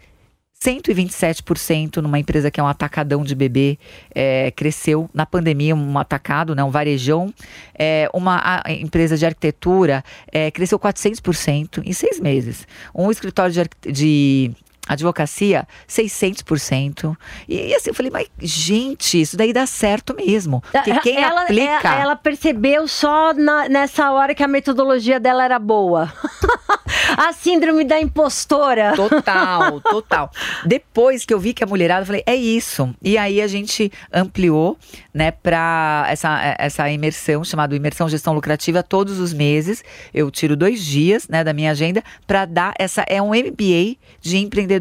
127% 0.64 1.98
numa 1.98 2.20
empresa 2.20 2.52
que 2.52 2.60
é 2.60 2.64
um 2.64 2.68
atacadão 2.68 3.24
de 3.24 3.34
bebê, 3.34 3.80
é, 4.14 4.52
cresceu 4.52 5.10
na 5.14 5.26
pandemia, 5.26 5.76
um 5.76 5.98
atacado, 5.98 6.54
né, 6.54 6.64
um 6.64 6.70
varejão. 6.70 7.34
É, 7.74 8.08
uma 8.14 8.62
empresa 8.68 9.18
de 9.18 9.26
arquitetura 9.26 10.04
é, 10.32 10.52
cresceu 10.52 10.78
400% 10.78 11.82
em 11.84 11.94
seis 11.94 12.20
meses. 12.20 12.68
Um 12.94 13.10
escritório 13.10 13.52
de, 13.52 13.92
de 13.92 14.52
advocacia 14.90 15.68
600%. 15.88 17.16
E, 17.48 17.68
e 17.68 17.76
assim, 17.76 17.92
eu 17.92 17.94
falei, 17.94 18.12
mas 18.12 18.28
gente, 18.42 19.22
isso 19.22 19.38
daí 19.38 19.54
dá 19.54 19.68
certo 19.68 20.16
mesmo. 20.16 20.64
Porque 20.72 21.00
quem 21.02 21.18
ela, 21.18 21.44
aplica. 21.44 21.94
Ela 21.94 22.16
percebeu 22.16 22.88
só 22.88 23.34
na, 23.34 23.70
nessa 23.70 24.12
hora 24.12 24.34
que 24.34 24.44
a 24.44 24.48
metodologia 24.48 25.20
dela 25.20 25.46
era 25.46 25.60
boa. 25.60 26.12
A 27.18 27.34
síndrome 27.34 27.84
da 27.84 28.00
impostora. 28.00 28.94
Total, 28.96 29.80
total. 29.82 30.32
Depois 30.66 31.26
que 31.26 31.34
eu 31.34 31.40
vi 31.40 31.54
que 31.54 31.64
a 31.64 31.68
mulherada, 31.68 32.02
eu 32.02 32.06
falei, 32.06 32.24
é 32.26 32.36
isso. 32.36 32.94
E 33.02 33.18
aí 33.18 33.42
a 33.42 33.48
gente 33.48 33.92
ampliou, 34.12 34.78
né, 35.14 35.32
para 35.32 36.06
essa, 36.08 36.56
essa 36.58 36.90
imersão, 36.90 37.44
chamada 37.44 37.76
Imersão 37.76 38.10
Gestão 38.10 38.34
Lucrativa, 38.34 38.82
todos 38.84 39.20
os 39.20 39.34
meses. 39.34 39.84
Eu 40.14 40.30
tiro 40.32 40.56
dois 40.56 40.84
dias, 40.84 41.28
né, 41.28 41.44
da 41.44 41.54
minha 41.54 41.72
agenda 41.72 42.04
para 42.26 42.46
dar 42.46 42.74
essa. 42.78 43.04
É 43.08 43.22
um 43.22 43.30
MBA 43.30 43.98
de 44.22 44.38
empreendedorismo. 44.38 44.79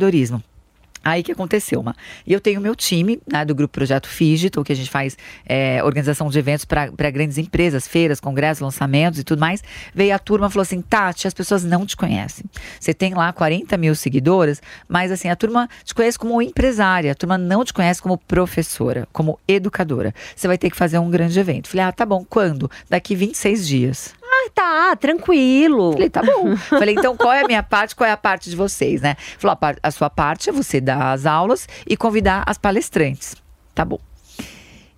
Aí 1.05 1.23
que 1.23 1.33
aconteceu, 1.33 1.81
uma. 1.81 1.97
E 2.27 2.33
eu 2.33 2.41
tenho 2.41 2.61
meu 2.61 2.75
time, 2.75 3.21
né, 3.27 3.45
do 3.45 3.55
grupo 3.55 3.73
Projeto 3.73 4.09
Fígito, 4.09 4.63
que 4.65 4.73
a 4.73 4.77
gente 4.77 4.91
faz 4.91 5.17
é, 5.47 5.83
organização 5.83 6.29
de 6.29 6.39
eventos 6.39 6.65
para 6.65 7.11
grandes 7.11 7.39
empresas, 7.39 7.87
feiras, 7.87 8.21
congressos, 8.21 8.61
lançamentos 8.61 9.19
e 9.19 9.25
tudo 9.25 9.39
mais. 9.39 9.63
Veio 9.95 10.15
a 10.15 10.19
turma 10.19 10.49
e 10.49 10.51
falou 10.51 10.63
assim: 10.63 10.83
Tati, 10.83 11.27
as 11.27 11.35
pessoas 11.35 11.65
não 11.65 11.87
te 11.87 11.97
conhecem. 11.97 12.45
Você 12.79 12.93
tem 12.93 13.15
lá 13.15 13.33
40 13.33 13.77
mil 13.77 13.95
seguidoras, 13.95 14.61
mas 14.89 15.11
assim, 15.11 15.29
a 15.29 15.37
turma 15.37 15.69
te 15.85 15.95
conhece 15.95 16.19
como 16.19 16.43
empresária, 16.43 17.13
a 17.13 17.15
turma 17.15 17.39
não 17.39 17.65
te 17.65 17.73
conhece 17.73 18.03
como 18.03 18.19
professora, 18.19 19.09
como 19.13 19.39
educadora. 19.47 20.15
Você 20.35 20.47
vai 20.47 20.59
ter 20.59 20.71
que 20.71 20.77
fazer 20.77 20.99
um 20.99 21.11
grande 21.11 21.39
evento. 21.39 21.69
Falei, 21.69 21.87
ah, 21.87 21.93
tá 21.93 22.05
bom, 22.05 22.25
quando? 22.29 22.71
Daqui 22.91 23.15
26 23.15 23.67
dias. 23.67 24.18
Ah, 24.39 24.51
tá, 24.55 24.97
tranquilo. 24.97 25.93
Falei, 25.93 26.11
tá 26.11 26.23
bom. 26.23 26.57
Falei, 26.69 26.95
então 26.95 27.17
qual 27.17 27.33
é 27.33 27.43
a 27.43 27.47
minha 27.47 27.63
parte, 27.63 27.95
qual 27.95 28.09
é 28.09 28.13
a 28.13 28.17
parte 28.17 28.49
de 28.49 28.57
vocês, 28.57 29.01
né? 29.01 29.17
Falou, 29.39 29.57
a, 29.61 29.75
a 29.83 29.91
sua 29.91 30.09
parte 30.09 30.49
é 30.49 30.53
você 30.53 30.81
dar 30.81 31.13
as 31.13 31.27
aulas 31.27 31.69
e 31.87 31.97
convidar 31.97 32.45
as 32.47 32.57
palestrantes. 32.57 33.35
Tá 33.75 33.85
bom. 33.85 33.99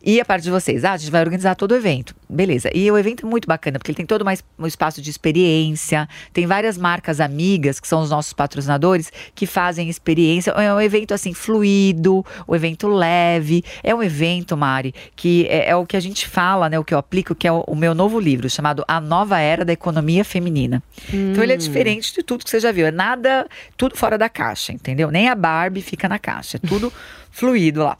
E 0.03 0.19
a 0.19 0.25
parte 0.25 0.45
de 0.45 0.51
vocês, 0.51 0.85
ah, 0.85 0.93
a 0.93 0.97
gente 0.97 1.11
vai 1.11 1.21
organizar 1.21 1.55
todo 1.55 1.73
o 1.73 1.75
evento. 1.75 2.15
Beleza. 2.29 2.71
E 2.75 2.91
o 2.91 2.97
evento 2.97 3.27
é 3.27 3.29
muito 3.29 3.47
bacana, 3.47 3.79
porque 3.79 3.91
ele 3.91 3.97
tem 3.97 4.07
todo 4.07 4.25
mais 4.25 4.43
um 4.59 4.67
espaço 4.67 5.03
de 5.03 5.11
experiência, 5.11 6.09
tem 6.33 6.47
várias 6.47 6.79
marcas 6.79 7.21
amigas, 7.21 7.79
que 7.79 7.87
são 7.87 8.01
os 8.01 8.09
nossos 8.09 8.33
patrocinadores, 8.33 9.13
que 9.35 9.47
fazem 9.47 9.91
experiência. 9.91 10.53
É 10.53 10.73
um 10.73 10.81
evento 10.81 11.13
assim, 11.13 11.35
fluido, 11.35 12.25
um 12.49 12.55
evento 12.55 12.89
leve. 12.89 13.63
É 13.83 13.95
um 13.95 14.03
evento, 14.03 14.57
Mari, 14.57 14.95
que 15.15 15.47
é, 15.49 15.71
é 15.71 15.77
o 15.77 15.85
que 15.85 15.97
a 15.97 16.01
gente 16.01 16.27
fala, 16.27 16.71
né? 16.71 16.79
O 16.79 16.85
que 16.85 16.95
eu 16.95 16.99
aplico, 16.99 17.35
que 17.35 17.47
é 17.47 17.53
o, 17.53 17.63
o 17.67 17.77
meu 17.77 17.95
novo 17.95 18.19
livro, 18.19 18.49
chamado 18.49 18.83
A 18.89 19.01
Nova 19.01 19.39
Era 19.39 19.65
da 19.65 19.73
Economia 19.73 20.25
Feminina. 20.25 20.83
Então 21.13 21.43
ele 21.43 21.53
é 21.53 21.57
diferente 21.57 22.15
de 22.15 22.23
tudo 22.23 22.45
que 22.45 22.51
você 22.51 22.61
já 22.61 22.73
viu. 22.73 22.87
É 22.87 22.91
nada, 22.91 23.47
tudo 23.77 23.97
fora 23.97 24.17
da 24.17 24.29
caixa, 24.29 24.73
entendeu? 24.73 25.11
Nem 25.11 25.29
a 25.29 25.35
Barbie 25.35 25.83
fica 25.83 26.09
na 26.09 26.19
caixa. 26.19 26.59
É 26.63 26.67
tudo 26.67 26.93
fluido 27.31 27.83
lá. 27.83 27.99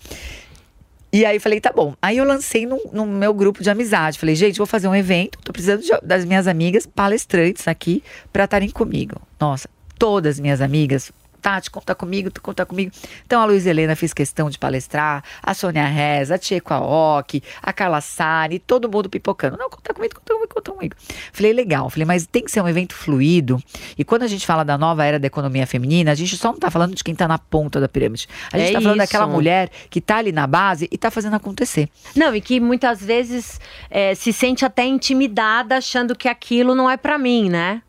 E 1.13 1.25
aí 1.25 1.41
falei, 1.41 1.61
tá 1.61 1.73
bom. 1.73 1.95
Aí 2.01 2.19
eu 2.19 2.25
lancei 2.25 2.65
no, 2.67 2.81
no 2.93 3.05
meu 3.05 3.35
grupo 3.35 3.63
de 3.63 3.69
amizade. 3.71 4.19
Falei, 4.19 4.35
gente, 4.37 4.59
vou 4.59 4.67
fazer 4.67 4.87
um 4.87 4.95
evento. 4.95 5.39
Tô 5.43 5.53
precisando 5.53 5.83
de- 5.83 6.07
das 6.07 6.25
minhas 6.25 6.47
amigas 6.47 6.87
palestrantes 6.87 7.67
aqui 7.67 8.03
para 8.33 8.45
estarem 8.45 8.71
comigo. 8.71 9.21
Nossa, 9.41 9.69
todas 9.99 10.39
minhas 10.39 10.61
amigas. 10.61 11.11
Tati, 11.41 11.71
conta 11.71 11.95
comigo, 11.95 12.31
tu 12.31 12.41
conta 12.41 12.65
comigo. 12.67 12.93
Então 13.27 13.41
a 13.41 13.45
Luiz 13.45 13.67
Helena 13.67 13.97
fez 13.97 14.13
questão 14.13 14.51
de 14.51 14.59
palestrar, 14.59 15.25
a 15.43 15.55
Sônia 15.55 15.85
Reza, 15.87 16.35
a 16.35 16.39
Tcheco 16.39 16.73
Aoki, 16.75 17.43
a 17.63 17.73
Carla 17.73 18.01
Sari, 18.01 18.59
todo 18.59 18.91
mundo 18.91 19.09
pipocando. 19.09 19.57
Não, 19.57 19.69
conta 19.71 19.95
comigo, 19.95 20.15
conta 20.15 20.35
comigo, 20.35 20.55
conta 20.55 20.73
comigo. 20.73 20.95
Falei, 21.33 21.53
legal. 21.53 21.89
Falei, 21.91 22.05
mas 22.07 22.27
tem 22.27 22.45
que 22.45 22.51
ser 22.51 22.61
um 22.61 22.69
evento 22.69 22.95
fluido. 22.95 23.61
E 23.97 24.05
quando 24.05 24.23
a 24.23 24.27
gente 24.29 24.47
fala 24.47 24.65
da 24.65 24.77
nova 24.77 25.05
era 25.05 25.19
da 25.19 25.27
economia 25.27 25.67
feminina, 25.67 26.13
a 26.13 26.15
gente 26.15 26.37
só 26.37 26.53
não 26.53 26.59
tá 26.59 26.71
falando 26.71 26.95
de 26.95 27.03
quem 27.03 27.15
tá 27.15 27.27
na 27.27 27.39
ponta 27.39 27.81
da 27.81 27.89
pirâmide. 27.89 28.29
A 28.53 28.59
gente 28.59 28.71
É 28.71 28.73
tá 28.75 28.81
falando 28.81 28.97
isso. 29.01 29.07
daquela 29.07 29.27
mulher 29.27 29.71
que 29.89 30.01
tá 30.01 30.17
ali 30.19 30.33
na 30.33 30.47
base 30.47 30.89
e 30.93 30.99
tá 30.99 31.11
fazendo 31.11 31.35
acontecer. 31.35 31.89
Não, 32.15 32.35
e 32.35 32.41
que 32.41 32.61
muitas 32.61 33.03
vezes 33.05 33.61
é, 33.91 34.15
se 34.15 34.33
sente 34.33 34.65
até 34.65 34.85
intimidada 34.85 35.77
achando 35.77 36.15
que 36.15 36.29
aquilo 36.29 36.75
não 36.75 36.89
é 36.91 36.97
pra 36.97 37.19
mim, 37.19 37.49
né? 37.49 37.83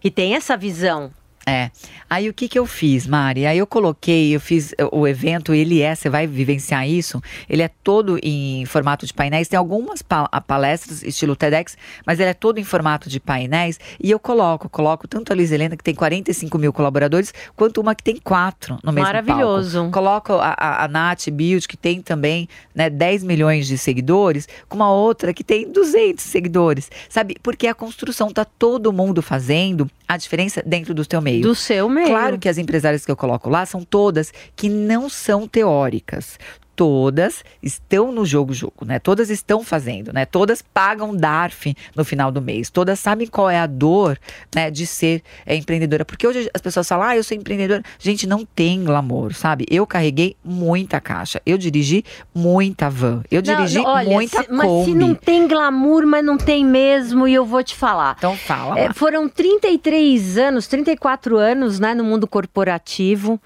Que 0.00 0.10
tem 0.10 0.34
essa 0.34 0.56
visão. 0.56 1.10
É. 1.48 1.70
Aí 2.10 2.28
o 2.28 2.34
que 2.34 2.48
que 2.48 2.58
eu 2.58 2.66
fiz, 2.66 3.06
Mari? 3.06 3.46
Aí 3.46 3.58
eu 3.58 3.66
coloquei, 3.68 4.34
eu 4.34 4.40
fiz 4.40 4.72
eh, 4.76 4.88
o 4.90 5.06
evento, 5.06 5.54
ele 5.54 5.80
é, 5.80 5.94
você 5.94 6.08
vai 6.10 6.26
vivenciar 6.26 6.88
isso, 6.88 7.22
ele 7.48 7.62
é 7.62 7.68
todo 7.84 8.18
em 8.20 8.64
formato 8.66 9.06
de 9.06 9.14
painéis, 9.14 9.46
tem 9.46 9.56
algumas 9.56 10.02
pa- 10.02 10.28
a- 10.32 10.40
palestras 10.40 11.04
estilo 11.04 11.36
TEDx, 11.36 11.76
mas 12.04 12.18
ele 12.18 12.30
é 12.30 12.34
todo 12.34 12.58
em 12.58 12.64
formato 12.64 13.08
de 13.08 13.20
painéis, 13.20 13.78
e 14.02 14.10
eu 14.10 14.18
coloco, 14.18 14.68
coloco 14.68 15.06
tanto 15.06 15.32
a 15.32 15.36
Liz 15.36 15.52
Helena, 15.52 15.76
que 15.76 15.84
tem 15.84 15.94
45 15.94 16.58
mil 16.58 16.72
colaboradores, 16.72 17.32
quanto 17.54 17.80
uma 17.80 17.94
que 17.94 18.02
tem 18.02 18.16
quatro 18.16 18.78
no 18.82 18.92
mesmo 18.92 19.06
Maravilhoso. 19.06 19.78
palco. 19.78 19.92
Coloco 19.92 20.32
a, 20.34 20.54
a, 20.58 20.84
a 20.84 20.88
Nath 20.88 21.28
Build, 21.30 21.68
que 21.68 21.76
tem 21.76 22.00
também 22.02 22.48
né, 22.74 22.90
10 22.90 23.22
milhões 23.22 23.68
de 23.68 23.78
seguidores, 23.78 24.48
com 24.68 24.76
uma 24.76 24.90
outra 24.90 25.32
que 25.32 25.44
tem 25.44 25.70
200 25.70 26.24
seguidores, 26.24 26.90
sabe? 27.08 27.36
Porque 27.40 27.68
a 27.68 27.74
construção 27.74 28.30
tá 28.32 28.44
todo 28.44 28.92
mundo 28.92 29.22
fazendo 29.22 29.88
a 30.08 30.16
diferença 30.16 30.62
dentro 30.64 30.94
do 30.94 31.04
teu 31.04 31.20
meio. 31.20 31.35
Do 31.40 31.54
seu 31.54 31.88
meio. 31.88 32.08
Claro 32.08 32.38
que 32.38 32.48
as 32.48 32.58
empresárias 32.58 33.04
que 33.04 33.10
eu 33.10 33.16
coloco 33.16 33.48
lá 33.48 33.64
são 33.66 33.82
todas 33.82 34.32
que 34.54 34.68
não 34.68 35.08
são 35.08 35.46
teóricas. 35.46 36.38
Todas 36.76 37.42
estão 37.62 38.12
no 38.12 38.26
jogo 38.26 38.52
jogo, 38.52 38.84
né? 38.84 38.98
Todas 38.98 39.30
estão 39.30 39.64
fazendo, 39.64 40.12
né? 40.12 40.26
Todas 40.26 40.60
pagam 40.62 41.16
DARF 41.16 41.74
no 41.96 42.04
final 42.04 42.30
do 42.30 42.42
mês. 42.42 42.68
Todas 42.68 43.00
sabem 43.00 43.26
qual 43.26 43.48
é 43.48 43.58
a 43.58 43.66
dor, 43.66 44.18
né, 44.54 44.70
de 44.70 44.86
ser 44.86 45.22
é, 45.46 45.56
empreendedora. 45.56 46.04
Porque 46.04 46.26
hoje 46.26 46.50
as 46.52 46.60
pessoas 46.60 46.86
falam: 46.86 47.06
"Ah, 47.08 47.16
eu 47.16 47.24
sou 47.24 47.34
empreendedora". 47.36 47.82
Gente, 47.98 48.26
não 48.26 48.44
tem 48.44 48.84
glamour, 48.84 49.32
sabe? 49.34 49.64
Eu 49.70 49.86
carreguei 49.86 50.36
muita 50.44 51.00
caixa. 51.00 51.40
Eu 51.46 51.56
dirigi 51.56 52.04
muita 52.34 52.90
van. 52.90 53.22
Eu 53.30 53.42
Não, 53.42 53.56
dirigi 53.56 53.78
não, 53.78 53.86
olha, 53.86 54.10
muita 54.10 54.42
se- 54.42 54.52
Mas 54.52 54.84
se 54.84 54.94
não 54.94 55.14
tem 55.14 55.48
glamour, 55.48 56.06
mas 56.06 56.22
não 56.24 56.36
tem 56.36 56.62
mesmo, 56.62 57.26
e 57.26 57.32
eu 57.32 57.44
vou 57.46 57.64
te 57.64 57.74
falar. 57.74 58.14
Então 58.18 58.36
fala. 58.36 58.78
É, 58.78 58.92
foram 58.92 59.28
33 59.28 60.36
anos, 60.36 60.66
34 60.66 61.38
anos, 61.38 61.80
né, 61.80 61.94
no 61.94 62.04
mundo 62.04 62.26
corporativo. 62.26 63.40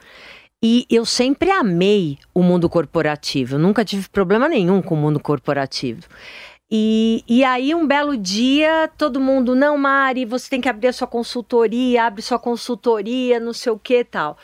E 0.62 0.86
eu 0.90 1.06
sempre 1.06 1.50
amei 1.50 2.18
o 2.34 2.42
mundo 2.42 2.68
corporativo. 2.68 3.54
Eu 3.54 3.58
nunca 3.58 3.82
tive 3.82 4.08
problema 4.10 4.46
nenhum 4.46 4.82
com 4.82 4.94
o 4.94 4.98
mundo 4.98 5.18
corporativo. 5.18 6.02
E, 6.70 7.24
e 7.26 7.42
aí, 7.42 7.74
um 7.74 7.84
belo 7.86 8.16
dia, 8.16 8.88
todo 8.96 9.18
mundo, 9.18 9.56
não, 9.56 9.76
Mari, 9.76 10.24
você 10.24 10.48
tem 10.48 10.60
que 10.60 10.68
abrir 10.68 10.88
a 10.88 10.92
sua 10.92 11.06
consultoria, 11.06 12.04
abre 12.04 12.22
sua 12.22 12.38
consultoria, 12.38 13.40
não 13.40 13.52
sei 13.52 13.72
o 13.72 13.78
que 13.78 14.04
tal. 14.04 14.36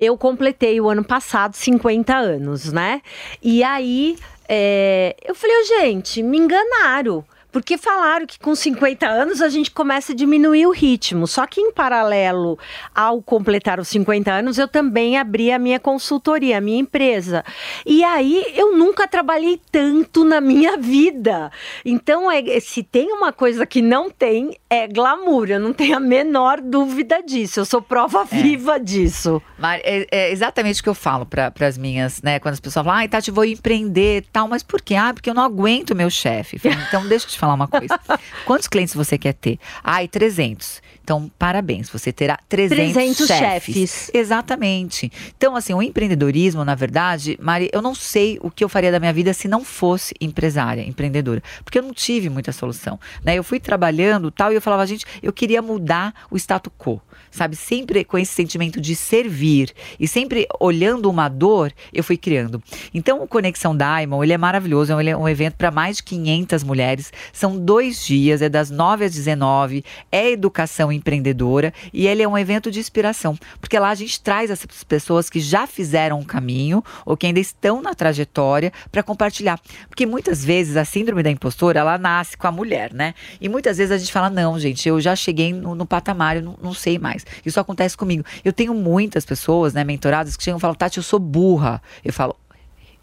Eu 0.00 0.16
completei 0.16 0.80
o 0.80 0.88
ano 0.88 1.04
passado 1.04 1.54
50 1.54 2.16
anos, 2.16 2.72
né? 2.72 3.00
E 3.40 3.62
aí, 3.62 4.16
é, 4.48 5.14
eu 5.24 5.34
falei, 5.36 5.56
"Ô, 5.60 5.64
gente, 5.66 6.20
me 6.22 6.38
enganaram. 6.38 7.24
Porque 7.58 7.76
falaram 7.76 8.24
que 8.24 8.38
com 8.38 8.54
50 8.54 9.04
anos 9.04 9.42
a 9.42 9.48
gente 9.48 9.72
começa 9.72 10.12
a 10.12 10.14
diminuir 10.14 10.66
o 10.66 10.70
ritmo. 10.70 11.26
Só 11.26 11.44
que 11.44 11.60
em 11.60 11.72
paralelo 11.72 12.56
ao 12.94 13.20
completar 13.20 13.80
os 13.80 13.88
50 13.88 14.30
anos, 14.30 14.58
eu 14.58 14.68
também 14.68 15.18
abri 15.18 15.50
a 15.50 15.58
minha 15.58 15.80
consultoria, 15.80 16.58
a 16.58 16.60
minha 16.60 16.78
empresa. 16.78 17.44
E 17.84 18.04
aí 18.04 18.44
eu 18.54 18.76
nunca 18.76 19.08
trabalhei 19.08 19.60
tanto 19.72 20.24
na 20.24 20.40
minha 20.40 20.76
vida. 20.76 21.50
Então, 21.84 22.30
é, 22.30 22.60
se 22.60 22.84
tem 22.84 23.12
uma 23.12 23.32
coisa 23.32 23.66
que 23.66 23.82
não 23.82 24.08
tem, 24.08 24.56
é 24.70 24.86
glamour. 24.86 25.50
Eu 25.50 25.58
não 25.58 25.72
tenho 25.72 25.96
a 25.96 26.00
menor 26.00 26.60
dúvida 26.60 27.20
disso. 27.24 27.58
Eu 27.58 27.64
sou 27.64 27.82
prova 27.82 28.24
viva 28.24 28.78
disso. 28.78 29.42
Mari, 29.58 29.82
é, 29.84 30.06
é 30.12 30.30
exatamente 30.30 30.80
o 30.80 30.84
que 30.84 30.88
eu 30.88 30.94
falo 30.94 31.26
para 31.26 31.52
as 31.60 31.76
minhas, 31.76 32.22
né? 32.22 32.38
Quando 32.38 32.54
as 32.54 32.60
pessoas 32.60 32.84
falam, 32.84 33.00
ai, 33.00 33.08
Tati, 33.08 33.32
vou 33.32 33.44
empreender 33.44 34.26
tal, 34.32 34.46
mas 34.46 34.62
por 34.62 34.80
quê? 34.80 34.94
Ah, 34.94 35.12
porque 35.12 35.28
eu 35.28 35.34
não 35.34 35.42
aguento 35.42 35.94
meu 35.96 36.08
chefe. 36.08 36.56
Então, 36.88 37.06
deixa 37.06 37.26
eu 37.26 37.30
te 37.30 37.38
falar 37.38 37.47
uma 37.54 37.68
coisa. 37.68 37.98
Quantos 38.44 38.68
clientes 38.68 38.94
você 38.94 39.18
quer 39.18 39.34
ter? 39.34 39.58
Ai, 39.82 40.08
300. 40.08 40.82
Então, 41.08 41.30
parabéns, 41.38 41.88
você 41.88 42.12
terá 42.12 42.38
300, 42.50 42.92
300 42.92 43.26
chefes. 43.26 43.74
chefes. 43.74 44.10
Exatamente. 44.12 45.10
Então, 45.38 45.56
assim, 45.56 45.72
o 45.72 45.80
empreendedorismo, 45.80 46.66
na 46.66 46.74
verdade, 46.74 47.38
Mari, 47.40 47.70
eu 47.72 47.80
não 47.80 47.94
sei 47.94 48.38
o 48.42 48.50
que 48.50 48.62
eu 48.62 48.68
faria 48.68 48.92
da 48.92 49.00
minha 49.00 49.12
vida 49.14 49.32
se 49.32 49.48
não 49.48 49.64
fosse 49.64 50.14
empresária, 50.20 50.86
empreendedora. 50.86 51.42
Porque 51.64 51.78
eu 51.78 51.82
não 51.82 51.94
tive 51.94 52.28
muita 52.28 52.52
solução. 52.52 53.00
Né? 53.24 53.36
Eu 53.36 53.42
fui 53.42 53.58
trabalhando 53.58 54.30
tal, 54.30 54.52
e 54.52 54.56
eu 54.56 54.60
falava, 54.60 54.86
gente, 54.86 55.06
eu 55.22 55.32
queria 55.32 55.62
mudar 55.62 56.12
o 56.30 56.36
status 56.36 56.70
quo. 56.76 57.00
Sabe, 57.30 57.56
sempre 57.56 58.04
com 58.04 58.18
esse 58.18 58.32
sentimento 58.32 58.80
de 58.80 58.96
servir 58.96 59.72
e 60.00 60.08
sempre 60.08 60.46
olhando 60.58 61.10
uma 61.10 61.28
dor, 61.28 61.72
eu 61.92 62.02
fui 62.02 62.16
criando. 62.16 62.62
Então, 62.92 63.22
o 63.22 63.28
Conexão 63.28 63.76
Diamond, 63.76 64.24
ele 64.24 64.32
é 64.32 64.38
maravilhoso, 64.38 64.98
ele 64.98 65.10
é 65.10 65.16
um 65.16 65.28
evento 65.28 65.54
para 65.54 65.70
mais 65.70 65.98
de 65.98 66.04
500 66.04 66.64
mulheres. 66.64 67.12
São 67.32 67.58
dois 67.58 68.04
dias, 68.04 68.42
é 68.42 68.48
das 68.48 68.70
9 68.70 69.04
às 69.04 69.12
19, 69.12 69.84
é 70.10 70.30
educação 70.30 70.90
empreendedora 70.98 71.72
e 71.92 72.06
ele 72.06 72.22
é 72.22 72.28
um 72.28 72.36
evento 72.36 72.70
de 72.70 72.78
inspiração, 72.78 73.38
porque 73.60 73.78
lá 73.78 73.90
a 73.90 73.94
gente 73.94 74.20
traz 74.20 74.50
essas 74.50 74.84
pessoas 74.84 75.30
que 75.30 75.40
já 75.40 75.66
fizeram 75.66 76.18
um 76.18 76.24
caminho 76.24 76.84
ou 77.06 77.16
que 77.16 77.26
ainda 77.26 77.40
estão 77.40 77.80
na 77.80 77.94
trajetória 77.94 78.72
para 78.90 79.02
compartilhar. 79.02 79.60
Porque 79.88 80.04
muitas 80.04 80.44
vezes 80.44 80.76
a 80.76 80.84
síndrome 80.84 81.22
da 81.22 81.30
impostora, 81.30 81.80
ela 81.80 81.98
nasce 81.98 82.36
com 82.36 82.46
a 82.46 82.52
mulher, 82.52 82.92
né? 82.92 83.14
E 83.40 83.48
muitas 83.48 83.78
vezes 83.78 83.92
a 83.92 83.98
gente 83.98 84.12
fala, 84.12 84.28
não, 84.28 84.58
gente, 84.58 84.88
eu 84.88 85.00
já 85.00 85.14
cheguei 85.16 85.52
no, 85.52 85.74
no 85.74 85.86
patamar, 85.86 86.36
eu 86.36 86.42
não, 86.42 86.58
não 86.62 86.74
sei 86.74 86.98
mais. 86.98 87.24
Isso 87.44 87.58
acontece 87.58 87.96
comigo. 87.96 88.24
Eu 88.44 88.52
tenho 88.52 88.74
muitas 88.74 89.24
pessoas, 89.24 89.72
né, 89.72 89.84
mentoradas, 89.84 90.36
que 90.36 90.42
chegam 90.42 90.58
e 90.58 90.60
falam, 90.60 90.74
Tati, 90.74 90.98
eu 90.98 91.02
sou 91.02 91.18
burra. 91.18 91.80
Eu 92.04 92.12
falo, 92.12 92.36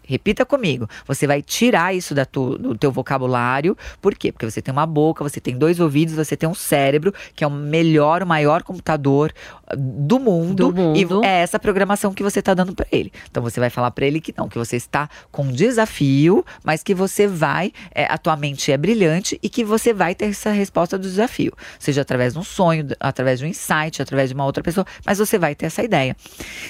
Repita 0.06 0.46
comigo. 0.46 0.88
Você 1.06 1.26
vai 1.26 1.42
tirar 1.42 1.94
isso 1.94 2.14
da 2.14 2.24
tu, 2.24 2.56
do 2.56 2.76
teu 2.76 2.92
vocabulário. 2.92 3.76
Por 4.00 4.14
quê? 4.14 4.30
Porque 4.30 4.48
você 4.48 4.62
tem 4.62 4.72
uma 4.72 4.86
boca, 4.86 5.24
você 5.24 5.40
tem 5.40 5.58
dois 5.58 5.80
ouvidos, 5.80 6.14
você 6.14 6.36
tem 6.36 6.48
um 6.48 6.54
cérebro, 6.54 7.12
que 7.34 7.42
é 7.42 7.46
o 7.46 7.50
melhor, 7.50 8.22
o 8.22 8.26
maior 8.26 8.62
computador 8.62 9.32
ah, 9.66 9.74
do 9.76 10.20
mundo. 10.20 10.70
Do 10.70 10.74
mundo. 10.74 11.22
E 11.22 11.26
é 11.26 11.42
essa 11.42 11.58
programação 11.58 12.14
que 12.14 12.22
você 12.22 12.38
está 12.38 12.54
dando 12.54 12.74
para 12.74 12.86
ele. 12.92 13.12
Então 13.30 13.42
você 13.42 13.58
vai 13.58 13.68
falar 13.68 13.90
para 13.90 14.06
ele 14.06 14.20
que 14.20 14.32
não, 14.36 14.48
que 14.48 14.56
você 14.56 14.76
está 14.76 15.08
com 15.32 15.42
um 15.42 15.52
desafio, 15.52 16.44
mas 16.64 16.82
que 16.82 16.94
você 16.94 17.26
vai, 17.26 17.72
é, 17.94 18.04
a 18.04 18.16
tua 18.16 18.36
mente 18.36 18.70
é 18.70 18.76
brilhante 18.76 19.38
e 19.42 19.48
que 19.48 19.64
você 19.64 19.92
vai 19.92 20.14
ter 20.14 20.26
essa 20.26 20.50
resposta 20.50 20.96
do 20.96 21.02
desafio. 21.02 21.52
Seja 21.78 22.02
através 22.02 22.32
de 22.32 22.38
um 22.38 22.44
sonho, 22.44 22.86
através 23.00 23.40
de 23.40 23.44
um 23.44 23.48
insight, 23.48 24.00
através 24.00 24.28
de 24.28 24.34
uma 24.34 24.44
outra 24.44 24.62
pessoa, 24.62 24.86
mas 25.04 25.18
você 25.18 25.38
vai 25.38 25.54
ter 25.54 25.66
essa 25.66 25.82
ideia. 25.82 26.16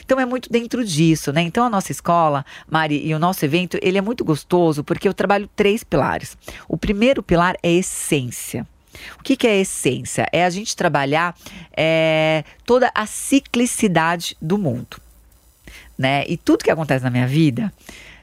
Então 0.04 0.18
é 0.18 0.24
muito 0.24 0.50
dentro 0.50 0.84
disso, 0.84 1.32
né? 1.32 1.42
Então 1.42 1.64
a 1.64 1.70
nossa 1.70 1.92
escola, 1.92 2.44
Mari, 2.70 3.06
e 3.06 3.14
o 3.14 3.18
nosso 3.26 3.44
evento, 3.44 3.78
ele 3.82 3.98
é 3.98 4.00
muito 4.00 4.24
gostoso 4.24 4.82
porque 4.82 5.08
eu 5.08 5.14
trabalho 5.14 5.48
três 5.54 5.82
pilares. 5.82 6.36
O 6.68 6.76
primeiro 6.76 7.22
pilar 7.22 7.56
é 7.62 7.72
essência. 7.72 8.66
O 9.18 9.22
que, 9.22 9.36
que 9.36 9.46
é 9.46 9.60
essência? 9.60 10.26
É 10.32 10.44
a 10.44 10.50
gente 10.50 10.74
trabalhar 10.74 11.36
é, 11.76 12.44
toda 12.64 12.90
a 12.94 13.06
ciclicidade 13.06 14.36
do 14.40 14.56
mundo. 14.56 15.00
Né? 15.98 16.24
E 16.26 16.36
tudo 16.36 16.64
que 16.64 16.70
acontece 16.70 17.04
na 17.04 17.10
minha 17.10 17.26
vida, 17.26 17.72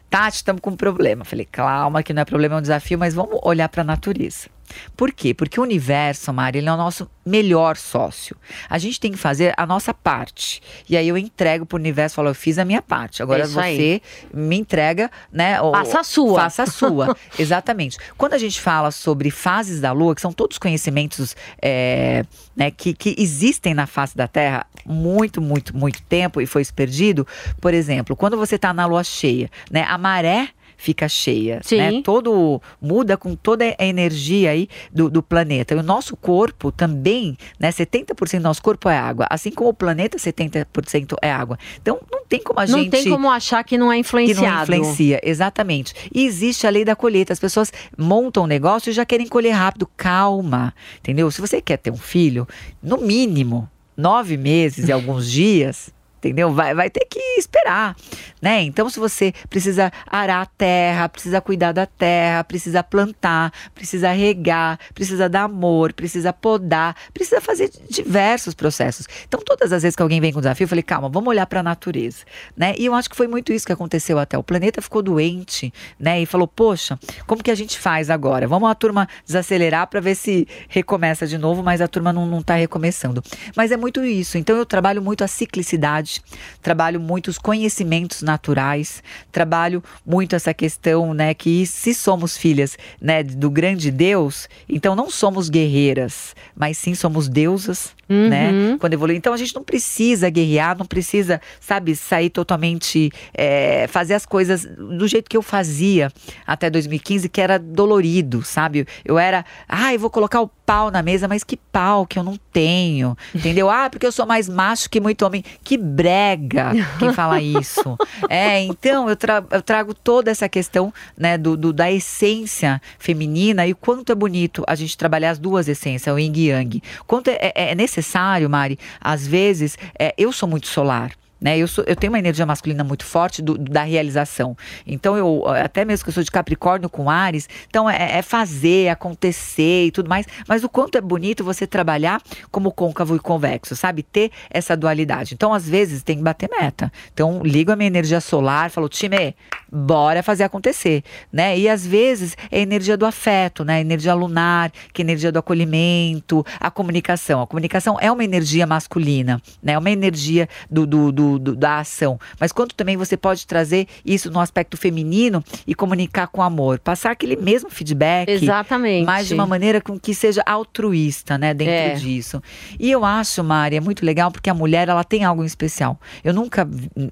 Tati, 0.09 0.37
estamos 0.37 0.61
com 0.61 0.71
um 0.71 0.75
problema. 0.75 1.25
Falei, 1.25 1.45
calma, 1.45 2.03
que 2.03 2.13
não 2.13 2.21
é 2.21 2.25
problema, 2.25 2.55
é 2.55 2.57
um 2.59 2.61
desafio, 2.61 2.97
mas 2.97 3.13
vamos 3.13 3.39
olhar 3.43 3.69
para 3.69 3.81
a 3.81 3.85
natureza. 3.85 4.47
Por 4.95 5.12
quê? 5.12 5.33
Porque 5.33 5.59
o 5.59 5.63
universo, 5.63 6.31
Mari, 6.33 6.59
ele 6.59 6.69
é 6.69 6.73
o 6.73 6.77
nosso 6.77 7.09
melhor 7.25 7.77
sócio. 7.77 8.36
A 8.69 8.77
gente 8.77 8.99
tem 8.99 9.12
que 9.12 9.17
fazer 9.17 9.53
a 9.55 9.65
nossa 9.65 9.93
parte. 9.93 10.62
E 10.89 10.97
aí 10.97 11.07
eu 11.07 11.17
entrego 11.17 11.65
pro 11.65 11.77
universo, 11.77 12.15
falo, 12.15 12.29
eu 12.29 12.36
fiz 12.36 12.57
a 12.57 12.65
minha 12.65 12.81
parte. 12.81 13.23
Agora 13.23 13.43
É 13.43 13.45
isso 13.45 13.53
você 13.53 13.59
aí. 13.59 14.01
me 14.33 14.57
entrega, 14.57 15.09
né? 15.31 15.57
Faça 15.71 15.99
a 15.99 16.03
sua. 16.03 16.41
Faça 16.41 16.63
a 16.63 16.67
sua. 16.67 17.15
Exatamente. 17.39 17.97
Quando 18.17 18.33
a 18.33 18.38
gente 18.38 18.59
fala 18.59 18.91
sobre 18.91 19.31
fases 19.31 19.79
da 19.79 19.91
Lua, 19.91 20.15
que 20.15 20.21
são 20.21 20.33
todos 20.33 20.57
conhecimentos 20.57 21.36
é, 21.62 22.25
né, 22.55 22.71
que, 22.71 22.93
que 22.93 23.15
existem 23.17 23.73
na 23.73 23.88
face 23.88 24.15
da 24.17 24.27
Terra 24.27 24.65
muito, 24.86 25.41
muito, 25.41 25.75
muito 25.75 26.01
tempo 26.03 26.41
e 26.41 26.45
foi 26.45 26.63
perdido. 26.65 27.25
Por 27.62 27.73
exemplo, 27.73 28.15
quando 28.15 28.38
você 28.38 28.55
está 28.55 28.73
na 28.73 28.86
Lua 28.86 29.03
cheia, 29.03 29.49
né? 29.71 29.83
A 29.88 29.97
maré 29.97 30.49
fica 30.84 31.08
cheia, 31.08 31.62
Sim. 31.63 31.78
né? 31.78 32.02
Todo 32.04 32.62
muda 32.82 33.15
com 33.15 33.36
toda 33.36 33.63
a 33.63 33.86
energia 33.86 34.52
aí 34.52 34.67
do, 34.91 35.10
do 35.10 35.24
planeta. 35.24 35.74
E 35.74 35.78
o 35.78 35.84
nosso 35.84 36.17
corpo 36.17 36.74
também, 36.74 37.38
né? 37.58 37.69
70% 37.69 38.39
do 38.39 38.43
nosso 38.43 38.62
corpo 38.62 38.89
é 38.89 38.98
água, 38.98 39.26
assim 39.30 39.50
como 39.50 39.69
o 39.69 39.74
planeta 39.74 40.17
70% 40.17 41.15
é 41.22 41.32
água. 41.32 41.58
Então 41.82 42.02
não 42.12 42.26
tem 42.26 42.43
como 42.43 42.60
a 42.60 42.65
não 42.65 42.80
gente 42.80 42.91
tem 42.91 43.10
como 43.10 43.32
achar 43.32 43.63
que 43.63 43.78
não 43.78 43.89
é 43.89 43.96
que 43.96 44.02
influenciado. 44.02 44.72
não 44.72 44.78
influencia, 44.78 45.22
exatamente. 45.24 45.93
E 46.13 46.26
existe 46.26 46.67
a 46.67 46.69
lei 46.69 46.84
da 46.84 46.98
colheita. 46.98 47.32
As 47.32 47.39
pessoas 47.39 47.72
montam 47.98 48.43
um 48.43 48.48
negócio 48.48 48.89
e 48.89 48.93
já 48.93 49.06
querem 49.06 49.28
colher 49.28 49.52
rápido. 49.52 49.88
Calma, 49.96 50.74
entendeu? 51.00 51.32
Se 51.32 51.39
você 51.39 51.62
quer 51.62 51.78
ter 51.78 51.91
um 51.91 51.98
filho, 51.98 52.46
no 52.82 52.98
mínimo 52.98 53.69
nove 53.96 54.36
meses 54.36 54.89
e 54.89 54.91
alguns 54.91 55.32
dias. 55.32 55.92
Entendeu? 56.23 56.53
Vai, 56.53 56.73
vai 56.73 56.89
ter 56.89 57.05
que 57.05 57.19
esperar, 57.38 57.97
né? 58.41 58.62
Então, 58.62 58.89
se 58.89 58.97
você 58.97 59.33
precisa 59.49 59.91
arar 60.07 60.43
a 60.43 60.45
terra, 60.45 61.09
precisa 61.09 61.41
cuidar 61.41 61.73
da 61.73 61.86
terra, 61.86 62.45
precisa 62.45 62.81
plantar, 62.81 63.51
precisa 63.75 64.09
regar, 64.09 64.79
precisa 64.93 65.27
dar 65.27 65.43
amor, 65.43 65.91
precisa 65.91 66.31
podar, 66.31 66.95
precisa 67.13 67.41
fazer 67.41 67.69
diversos 67.89 68.53
processos. 68.53 69.05
Então, 69.27 69.41
todas 69.45 69.73
as 69.73 69.83
vezes 69.83 69.97
que 69.97 70.01
alguém 70.01 70.21
vem 70.21 70.31
com 70.31 70.39
desafio, 70.39 70.63
eu 70.63 70.69
falei, 70.69 70.81
calma, 70.81 71.09
vamos 71.09 71.27
olhar 71.27 71.45
para 71.45 71.59
a 71.59 71.63
natureza, 71.63 72.19
né? 72.55 72.73
E 72.77 72.86
eu 72.86 72.93
acho 72.93 73.09
que 73.09 73.17
foi 73.17 73.27
muito 73.27 73.51
isso 73.51 73.65
que 73.65 73.73
aconteceu 73.73 74.17
até. 74.17 74.38
O 74.38 74.43
planeta 74.43 74.81
ficou 74.81 75.01
doente, 75.01 75.73
né? 75.99 76.21
E 76.21 76.25
falou, 76.25 76.47
poxa, 76.47 76.97
como 77.27 77.43
que 77.43 77.51
a 77.51 77.55
gente 77.55 77.77
faz 77.77 78.09
agora? 78.09 78.47
Vamos 78.47 78.69
a 78.69 78.75
turma 78.75 79.09
desacelerar 79.25 79.88
para 79.88 79.99
ver 79.99 80.15
se 80.15 80.47
recomeça 80.69 81.27
de 81.27 81.38
novo, 81.38 81.62
mas 81.62 81.81
a 81.81 81.88
turma 81.89 82.13
não, 82.13 82.25
não 82.25 82.41
tá 82.41 82.55
recomeçando. 82.55 83.21
Mas 83.57 83.73
é 83.73 83.77
muito 83.77 84.05
isso. 84.05 84.38
Então, 84.38 84.55
eu 84.55 84.65
trabalho 84.65 85.01
muito 85.01 85.21
a 85.21 85.27
ciclicidade, 85.27 86.12
trabalho 86.62 86.99
muito 86.99 87.28
os 87.28 87.38
conhecimentos 87.38 88.21
naturais, 88.21 89.04
trabalho 89.32 89.84
muito 90.06 90.36
essa 90.36 90.54
questão, 90.54 91.13
né, 91.13 91.34
que 91.34 91.65
se 91.65 91.93
somos 91.93 92.38
filhas, 92.38 92.78
né, 92.99 93.23
do 93.23 93.49
grande 93.49 93.91
Deus, 93.91 94.47
então 94.67 94.95
não 94.95 95.10
somos 95.10 95.49
guerreiras, 95.49 96.36
mas 96.56 96.78
sim 96.78 96.95
somos 96.95 97.28
deusas, 97.28 97.95
né? 98.13 98.78
Quando 98.80 98.93
evolui. 98.93 99.15
Então 99.15 99.34
a 99.34 99.38
gente 99.38 99.56
não 99.56 99.63
precisa 99.63 100.30
guerrear, 100.30 100.78
não 100.78 100.86
precisa, 100.86 101.41
sabe, 101.60 101.95
sair 101.95 102.30
totalmente, 102.30 103.12
é, 103.34 103.88
fazer 103.88 104.13
as 104.13 104.26
coisas 104.26 104.65
do 104.65 105.08
jeito 105.08 105.30
que 105.30 105.38
eu 105.38 105.41
fazia 105.41 106.12
até 106.45 106.69
2015, 106.69 107.30
que 107.30 107.41
era 107.41 107.58
dolorido, 107.58 108.43
sabe? 108.43 108.86
Eu 109.04 109.17
era, 109.17 109.45
ah, 109.67 109.93
eu 109.93 109.99
vou 109.99 110.10
colocar 110.10 110.41
o 110.41 110.47
pau 110.47 110.91
na 110.91 111.02
mesa, 111.02 111.28
mas 111.28 111.43
que 111.43 111.58
pau 111.58 112.06
que 112.06 112.17
eu 112.17 112.23
não 112.23 112.38
tenho, 112.52 113.17
entendeu? 113.34 113.69
Ah, 113.69 113.89
porque 113.89 114.06
eu 114.06 114.12
sou 114.12 114.26
mais 114.26 114.47
macho 114.47 114.89
que 114.89 114.99
muito 114.99 115.26
homem. 115.26 115.43
Que 115.63 115.78
brega 116.03 116.71
quem 116.99 117.13
fala 117.13 117.41
isso. 117.41 117.97
É, 118.29 118.61
então 118.63 119.09
eu, 119.09 119.15
tra- 119.15 119.43
eu 119.51 119.61
trago 119.61 119.93
toda 119.93 120.31
essa 120.31 120.47
questão, 120.49 120.93
né, 121.17 121.37
do, 121.37 121.55
do- 121.57 121.73
da 121.73 121.91
essência 121.91 122.81
feminina 122.97 123.65
e 123.67 123.71
o 123.71 123.75
quanto 123.75 124.11
é 124.11 124.15
bonito 124.15 124.63
a 124.67 124.75
gente 124.75 124.97
trabalhar 124.97 125.31
as 125.31 125.39
duas 125.39 125.67
essências, 125.67 126.13
o 126.13 126.17
yin 126.19 126.33
e 126.35 126.47
yang. 126.49 126.81
Quanto 127.05 127.29
é, 127.29 127.37
é- 127.55 127.71
é 127.71 127.75
necessário, 127.75 128.49
Mari, 128.49 128.77
às 128.99 129.25
vezes, 129.27 129.77
é, 129.99 130.13
eu 130.17 130.31
sou 130.31 130.47
muito 130.49 130.67
solar. 130.67 131.11
Né, 131.43 131.58
eu, 131.58 131.67
sou- 131.67 131.84
eu 131.86 131.93
tenho 131.95 132.13
uma 132.13 132.19
energia 132.19 132.45
masculina 132.45 132.86
muito 132.86 133.03
forte 133.03 133.41
do- 133.41 133.58
da 133.58 133.84
realização. 133.84 134.56
Então, 134.88 135.17
eu, 135.17 135.43
até 135.47 135.84
mesmo 135.84 136.06
que 136.06 136.10
eu 136.10 136.13
sou 136.13 136.23
de 136.23 136.32
Capricórnio 136.32 136.89
com 136.89 137.10
Ares, 137.10 137.49
então 137.69 137.89
é, 137.89 138.19
é 138.19 138.21
fazer, 138.21 138.88
acontecer 138.88 139.88
e 139.88 139.91
tudo 139.91 140.08
mais. 140.08 140.25
Mas 140.47 140.63
o 140.63 140.69
quanto 140.69 140.97
é 140.97 141.01
bonito 141.01 141.43
você 141.43 141.67
trabalhar 141.67 142.21
como 142.49 142.71
côncavo 142.71 143.13
e 143.17 143.19
convexo, 143.19 143.75
sabe? 143.75 144.03
Ter 144.03 144.32
essa 144.49 144.77
dualidade. 144.77 145.34
Então, 145.34 145.53
às 145.53 145.67
vezes, 145.67 146.01
tem 146.01 146.15
que 146.15 146.23
bater 146.23 146.49
meta. 146.49 146.89
Então, 147.13 147.41
ligo 147.43 147.73
a 147.73 147.75
minha 147.75 147.88
energia 147.88 148.21
solar, 148.21 148.69
falo, 148.69 148.88
time, 148.88 149.36
bora 149.69 150.23
fazer 150.23 150.45
acontecer, 150.45 151.03
né? 151.32 151.58
E 151.60 151.67
às 151.67 151.86
vezes 151.86 152.38
é 152.51 152.60
a 152.60 152.62
energia 152.62 152.95
do 152.95 153.06
afeto, 153.06 153.65
né? 153.65 153.75
A 153.75 153.82
energia 153.82 154.13
lunar, 154.13 154.71
que 154.93 155.01
é 155.01 155.03
a 155.03 155.06
energia 155.08 155.29
do 155.32 155.39
acolhimento, 155.39 156.45
a 156.60 156.71
comunicação. 156.71 157.41
A 157.41 157.47
comunicação 157.47 157.97
é 157.99 158.12
uma 158.12 158.23
energia 158.23 158.65
masculina, 158.65 159.41
né? 159.62 159.73
É 159.73 159.77
uma 159.77 159.91
energia 159.91 160.47
do, 160.71 160.86
do, 160.88 161.12
do- 161.12 161.33
do- 161.39 161.56
da 161.56 161.80
ação. 161.80 162.19
Mas 162.39 162.52
quanto 162.52 162.76
também 162.76 162.98
você 162.98 163.15
pode 163.17 163.46
trazer 163.48 163.88
isso 164.06 164.30
no 164.32 164.39
aspecto 164.39 164.78
feminino 164.78 165.43
e 165.67 165.74
comunicar 165.76 166.28
com 166.28 166.41
amor, 166.41 166.80
passar 166.80 167.12
aquele 167.12 167.36
mesmo 167.36 167.69
feedback, 167.69 168.30
Exatamente. 168.30 169.06
mas 169.06 169.28
de 169.28 169.34
uma 169.34 169.46
maneira 169.46 169.82
com 169.82 170.00
que 170.00 170.13
seja 170.13 170.41
altruísta, 170.46 171.38
né, 171.38 171.54
dentro 171.54 171.74
É. 171.74 171.93
disso. 171.96 172.41
E 172.80 172.89
eu 172.91 173.06
acho, 173.06 173.43
Mari, 173.43 173.76
é 173.76 173.82
muito 173.82 174.06
legal 174.06 174.32
porque 174.32 174.50
a 174.50 174.54
mulher, 174.54 174.89
ela 174.89 175.04
tem 175.04 175.24
algo 175.24 175.43
em 175.43 175.46
especial. 175.46 176.00
Eu 176.24 176.34
nunca 176.34 176.67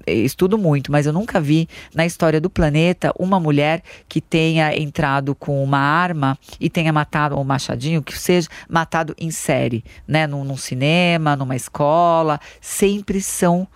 eh, 0.06 0.12
estudo 0.14 0.58
muito, 0.58 0.90
mas 0.90 1.06
eu 1.06 1.12
nunca 1.12 1.40
vi 1.40 1.68
na 1.94 2.04
história 2.04 2.40
do 2.40 2.50
planeta 2.50 3.12
uma 3.18 3.38
mulher 3.40 3.82
que 4.08 4.20
tenha 4.20 4.76
entrado 4.76 5.34
com 5.34 5.62
uma 5.62 5.78
arma 5.78 6.38
e 6.60 6.68
tenha 6.68 6.92
matado 6.92 7.34
ou 7.34 7.40
um 7.40 7.44
machadinho, 7.44 8.02
que 8.02 8.18
seja 8.18 8.48
matado 8.68 9.14
em 9.18 9.30
série, 9.30 9.84
né, 10.06 10.26
num, 10.26 10.44
num 10.44 10.56
cinema, 10.56 11.36
numa 11.36 11.56
escola, 11.56 12.40
sempre 12.60 13.20
são 13.20 13.66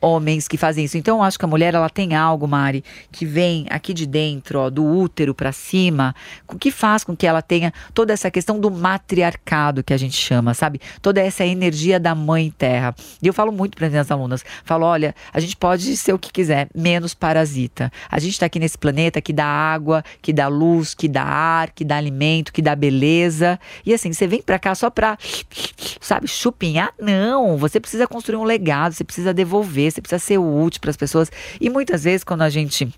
homens 0.00 0.48
que 0.48 0.56
fazem 0.56 0.84
isso. 0.84 0.96
Então 0.96 1.18
eu 1.18 1.22
acho 1.22 1.38
que 1.38 1.44
a 1.44 1.48
mulher 1.48 1.74
ela 1.74 1.90
tem 1.90 2.14
algo, 2.14 2.46
Mari, 2.48 2.84
que 3.12 3.26
vem 3.26 3.66
aqui 3.70 3.92
de 3.92 4.06
dentro, 4.06 4.58
ó, 4.58 4.70
do 4.70 4.84
útero 4.84 5.34
para 5.34 5.52
cima, 5.52 6.14
que 6.58 6.70
faz 6.70 7.04
com 7.04 7.16
que 7.16 7.26
ela 7.26 7.42
tenha 7.42 7.72
toda 7.92 8.12
essa 8.12 8.30
questão 8.30 8.58
do 8.58 8.70
matriarcado 8.70 9.82
que 9.82 9.92
a 9.92 9.96
gente 9.96 10.16
chama, 10.16 10.54
sabe? 10.54 10.80
Toda 11.02 11.20
essa 11.20 11.44
energia 11.44 12.00
da 12.00 12.14
mãe 12.14 12.52
terra. 12.56 12.94
E 13.22 13.26
eu 13.26 13.32
falo 13.32 13.52
muito 13.52 13.76
para 13.76 13.86
as 13.86 13.92
minhas 13.92 14.10
alunas, 14.10 14.44
falo, 14.64 14.86
olha, 14.86 15.14
a 15.32 15.40
gente 15.40 15.56
pode 15.56 15.96
ser 15.96 16.12
o 16.12 16.18
que 16.18 16.32
quiser, 16.32 16.68
menos 16.74 17.14
parasita. 17.14 17.92
A 18.10 18.18
gente 18.18 18.32
está 18.32 18.46
aqui 18.46 18.58
nesse 18.58 18.78
planeta 18.78 19.20
que 19.20 19.32
dá 19.32 19.46
água, 19.46 20.02
que 20.22 20.32
dá 20.32 20.48
luz, 20.48 20.94
que 20.94 21.08
dá 21.08 21.24
ar, 21.24 21.70
que 21.70 21.84
dá 21.84 21.96
alimento, 21.96 22.52
que 22.52 22.62
dá 22.62 22.74
beleza. 22.74 23.58
E 23.84 23.92
assim, 23.92 24.12
você 24.12 24.26
vem 24.26 24.42
para 24.42 24.58
cá 24.58 24.74
só 24.74 24.90
para 24.90 25.18
sabe, 26.00 26.26
chupinhar, 26.26 26.92
não. 26.98 27.56
Você 27.56 27.78
precisa 27.78 28.06
construir 28.06 28.36
um 28.36 28.44
legado, 28.44 28.92
você 28.92 29.04
precisa 29.04 29.34
devolver, 29.34 29.89
você 29.90 30.00
precisa 30.00 30.18
ser 30.18 30.38
útil 30.38 30.80
para 30.80 30.90
as 30.90 30.96
pessoas. 30.96 31.30
E 31.60 31.68
muitas 31.68 32.04
vezes, 32.04 32.24
quando 32.24 32.42
a 32.42 32.50
gente 32.50 32.92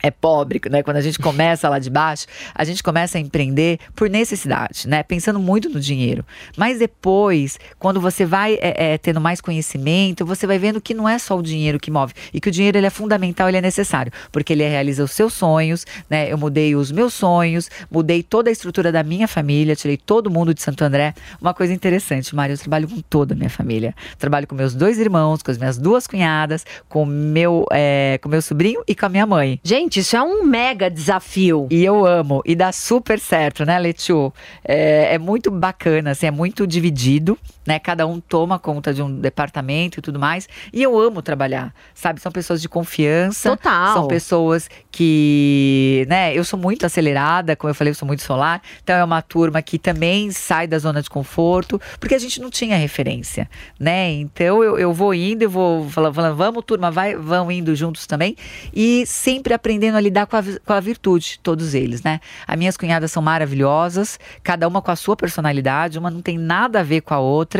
é 0.00 0.10
pobre, 0.10 0.60
né? 0.70 0.82
Quando 0.82 0.96
a 0.96 1.00
gente 1.00 1.18
começa 1.18 1.68
lá 1.68 1.78
de 1.78 1.90
baixo, 1.90 2.26
a 2.54 2.64
gente 2.64 2.82
começa 2.82 3.18
a 3.18 3.20
empreender 3.20 3.78
por 3.94 4.10
necessidade, 4.10 4.88
né? 4.88 5.02
Pensando 5.02 5.38
muito 5.38 5.68
no 5.68 5.80
dinheiro. 5.80 6.24
Mas 6.56 6.78
depois, 6.78 7.58
quando 7.78 8.00
você 8.00 8.24
vai 8.24 8.54
é, 8.54 8.94
é, 8.94 8.98
tendo 8.98 9.20
mais 9.20 9.40
conhecimento, 9.40 10.26
você 10.26 10.46
vai 10.46 10.58
vendo 10.58 10.80
que 10.80 10.94
não 10.94 11.08
é 11.08 11.18
só 11.18 11.38
o 11.38 11.42
dinheiro 11.42 11.78
que 11.78 11.90
move 11.90 12.12
e 12.32 12.40
que 12.40 12.48
o 12.48 12.52
dinheiro 12.52 12.78
ele 12.78 12.86
é 12.86 12.90
fundamental, 12.90 13.48
ele 13.48 13.58
é 13.58 13.60
necessário, 13.60 14.12
porque 14.30 14.52
ele 14.52 14.66
realiza 14.66 15.04
os 15.04 15.12
seus 15.12 15.34
sonhos, 15.34 15.86
né? 16.10 16.32
Eu 16.32 16.38
mudei 16.38 16.74
os 16.74 16.90
meus 16.90 17.14
sonhos, 17.14 17.70
mudei 17.90 18.22
toda 18.22 18.50
a 18.50 18.52
estrutura 18.52 18.90
da 18.90 19.02
minha 19.02 19.28
família, 19.28 19.76
tirei 19.76 19.96
todo 19.96 20.30
mundo 20.30 20.52
de 20.52 20.62
Santo 20.62 20.82
André. 20.82 21.14
Uma 21.40 21.54
coisa 21.54 21.72
interessante, 21.72 22.34
Mário, 22.34 22.54
eu 22.54 22.58
trabalho 22.58 22.88
com 22.88 23.00
toda 23.00 23.34
a 23.34 23.36
minha 23.36 23.50
família. 23.50 23.94
Trabalho 24.18 24.46
com 24.46 24.54
meus 24.54 24.74
dois 24.74 24.98
irmãos, 24.98 25.42
com 25.42 25.50
as 25.50 25.58
minhas 25.58 25.78
duas 25.78 26.06
cunhadas, 26.06 26.64
com 26.88 27.04
meu, 27.04 27.66
é, 27.70 28.18
com 28.22 28.28
meu 28.28 28.42
sobrinho 28.42 28.82
e 28.86 28.94
com 28.94 29.06
a 29.06 29.08
minha 29.08 29.26
mãe. 29.26 29.60
Gente, 29.62 29.81
Gente, 29.82 29.98
isso 29.98 30.16
é 30.16 30.22
um 30.22 30.44
mega 30.44 30.88
desafio. 30.88 31.66
E 31.68 31.84
eu 31.84 32.06
amo. 32.06 32.40
E 32.46 32.54
dá 32.54 32.70
super 32.70 33.18
certo, 33.18 33.64
né, 33.64 33.76
Letiu? 33.80 34.32
É, 34.64 35.14
é, 35.14 35.18
muito 35.18 35.50
bacana, 35.50 36.12
assim, 36.12 36.26
é 36.26 36.30
muito 36.30 36.68
dividido, 36.68 37.36
né? 37.66 37.78
Cada 37.78 38.06
um 38.06 38.20
toma 38.20 38.58
conta 38.58 38.92
de 38.92 39.02
um 39.02 39.20
departamento 39.20 39.98
e 39.98 40.02
tudo 40.02 40.18
mais. 40.18 40.48
E 40.72 40.82
eu 40.82 40.98
amo 40.98 41.22
trabalhar, 41.22 41.74
sabe? 41.94 42.20
São 42.20 42.32
pessoas 42.32 42.60
de 42.60 42.68
confiança. 42.68 43.50
Total. 43.50 43.94
São 43.94 44.08
pessoas 44.08 44.68
que, 44.90 46.06
né? 46.08 46.36
Eu 46.36 46.44
sou 46.44 46.58
muito 46.58 46.84
acelerada, 46.86 47.56
como 47.56 47.70
eu 47.70 47.74
falei, 47.74 47.90
eu 47.90 47.94
sou 47.94 48.06
muito 48.06 48.22
solar. 48.22 48.62
Então 48.82 48.96
é 48.96 49.04
uma 49.04 49.22
turma 49.22 49.62
que 49.62 49.78
também 49.78 50.30
sai 50.30 50.66
da 50.66 50.78
zona 50.78 51.02
de 51.02 51.10
conforto, 51.10 51.80
porque 52.00 52.14
a 52.14 52.18
gente 52.18 52.40
não 52.40 52.50
tinha 52.50 52.76
referência, 52.76 53.48
né? 53.78 54.10
Então 54.12 54.62
eu, 54.62 54.78
eu 54.78 54.92
vou 54.92 55.14
indo, 55.14 55.42
eu 55.42 55.50
vou 55.50 55.88
falando, 55.88 56.14
falando 56.14 56.36
vamos, 56.36 56.64
turma, 56.64 56.90
vai, 56.90 57.14
vão 57.14 57.50
indo 57.50 57.74
juntos 57.74 58.06
também. 58.06 58.36
E 58.74 59.04
sempre 59.06 59.54
aprendendo 59.54 59.96
a 59.96 60.00
lidar 60.00 60.26
com 60.26 60.36
a, 60.36 60.42
com 60.42 60.72
a 60.72 60.80
virtude, 60.80 61.38
todos 61.42 61.74
eles, 61.74 62.02
né? 62.02 62.20
As 62.46 62.56
minhas 62.56 62.76
cunhadas 62.76 63.12
são 63.12 63.22
maravilhosas, 63.22 64.18
cada 64.42 64.66
uma 64.66 64.82
com 64.82 64.90
a 64.90 64.96
sua 64.96 65.16
personalidade, 65.16 65.98
uma 65.98 66.10
não 66.10 66.22
tem 66.22 66.38
nada 66.38 66.80
a 66.80 66.82
ver 66.82 67.02
com 67.02 67.14
a 67.14 67.18
outra, 67.18 67.51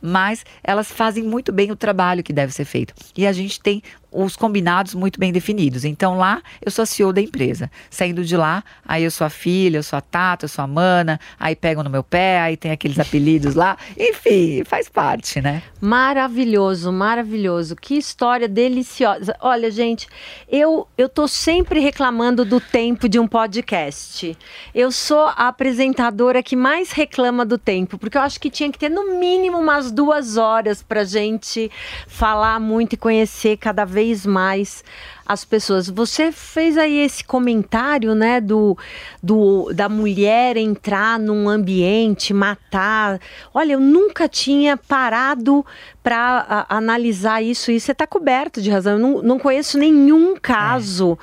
mas 0.00 0.44
elas 0.62 0.90
fazem 0.90 1.24
muito 1.24 1.52
bem 1.52 1.70
o 1.70 1.76
trabalho 1.76 2.22
que 2.22 2.32
deve 2.32 2.52
ser 2.52 2.64
feito. 2.64 2.94
E 3.16 3.26
a 3.26 3.32
gente 3.32 3.60
tem 3.60 3.82
os 4.10 4.36
combinados 4.36 4.94
muito 4.94 5.20
bem 5.20 5.32
definidos. 5.32 5.84
Então 5.84 6.16
lá 6.16 6.42
eu 6.64 6.70
sou 6.70 6.82
a 6.82 6.86
CEO 6.86 7.12
da 7.12 7.20
empresa. 7.20 7.70
Saindo 7.90 8.24
de 8.24 8.36
lá, 8.36 8.64
aí 8.86 9.04
eu 9.04 9.10
sou 9.10 9.26
a 9.26 9.30
filha, 9.30 9.78
eu 9.78 9.82
sou 9.82 9.96
a 9.96 10.00
Tata, 10.00 10.44
eu 10.44 10.48
sou 10.48 10.64
a 10.64 10.66
Mana, 10.66 11.20
aí 11.38 11.54
pegam 11.54 11.84
no 11.84 11.90
meu 11.90 12.02
pé, 12.02 12.40
aí 12.40 12.56
tem 12.56 12.70
aqueles 12.70 12.98
apelidos 12.98 13.54
lá. 13.54 13.76
Enfim, 13.96 14.62
faz 14.64 14.88
parte, 14.88 15.40
né? 15.40 15.62
Maravilhoso, 15.80 16.90
maravilhoso. 16.92 17.76
Que 17.76 17.96
história 17.96 18.48
deliciosa. 18.48 19.36
Olha, 19.40 19.70
gente, 19.70 20.08
eu 20.48 20.86
eu 20.96 21.08
tô 21.08 21.28
sempre 21.28 21.80
reclamando 21.80 22.44
do 22.44 22.60
tempo 22.60 23.08
de 23.08 23.18
um 23.18 23.26
podcast. 23.26 24.36
Eu 24.74 24.90
sou 24.90 25.26
a 25.26 25.48
apresentadora 25.48 26.42
que 26.42 26.56
mais 26.56 26.92
reclama 26.92 27.44
do 27.44 27.58
tempo, 27.58 27.98
porque 27.98 28.16
eu 28.16 28.22
acho 28.22 28.40
que 28.40 28.50
tinha 28.50 28.70
que 28.70 28.78
ter 28.78 28.88
no 28.88 29.18
mínimo 29.18 29.58
umas 29.58 29.92
duas 29.92 30.36
horas 30.36 30.82
pra 30.82 31.04
gente 31.04 31.70
falar 32.06 32.58
muito 32.58 32.94
e 32.94 32.96
conhecer 32.96 33.56
cada 33.56 33.84
vez 33.84 33.97
vez 33.98 34.24
mais 34.24 34.84
as 35.26 35.44
pessoas. 35.44 35.90
Você 35.90 36.30
fez 36.30 36.78
aí 36.78 37.00
esse 37.00 37.24
comentário, 37.24 38.14
né, 38.14 38.40
do, 38.40 38.78
do 39.20 39.72
da 39.74 39.88
mulher 39.88 40.56
entrar 40.56 41.18
num 41.18 41.48
ambiente, 41.48 42.32
matar. 42.32 43.20
Olha, 43.52 43.72
eu 43.72 43.80
nunca 43.80 44.28
tinha 44.28 44.76
parado 44.76 45.66
para 46.02 46.64
analisar 46.68 47.42
isso 47.42 47.72
e 47.72 47.80
você 47.80 47.90
está 47.90 48.06
coberto 48.06 48.62
de 48.62 48.70
razão. 48.70 48.94
Eu 48.94 48.98
não, 48.98 49.22
não 49.22 49.38
conheço 49.38 49.76
nenhum 49.76 50.36
caso, 50.40 51.18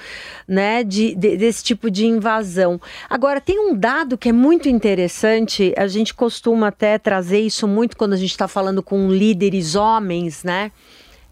é. 0.48 0.54
né, 0.54 0.84
de, 0.84 1.16
de, 1.16 1.38
desse 1.38 1.64
tipo 1.64 1.90
de 1.90 2.06
invasão. 2.06 2.80
Agora 3.10 3.40
tem 3.40 3.58
um 3.58 3.74
dado 3.74 4.18
que 4.18 4.30
é 4.30 4.34
muito 4.34 4.68
interessante. 4.68 5.74
A 5.78 5.88
gente 5.88 6.14
costuma 6.14 6.68
até 6.68 6.98
trazer 6.98 7.40
isso 7.40 7.68
muito 7.68 7.96
quando 7.96 8.14
a 8.14 8.18
gente 8.18 8.32
está 8.32 8.48
falando 8.48 8.84
com 8.84 9.10
líderes 9.10 9.76
homens, 9.76 10.44
né? 10.44 10.72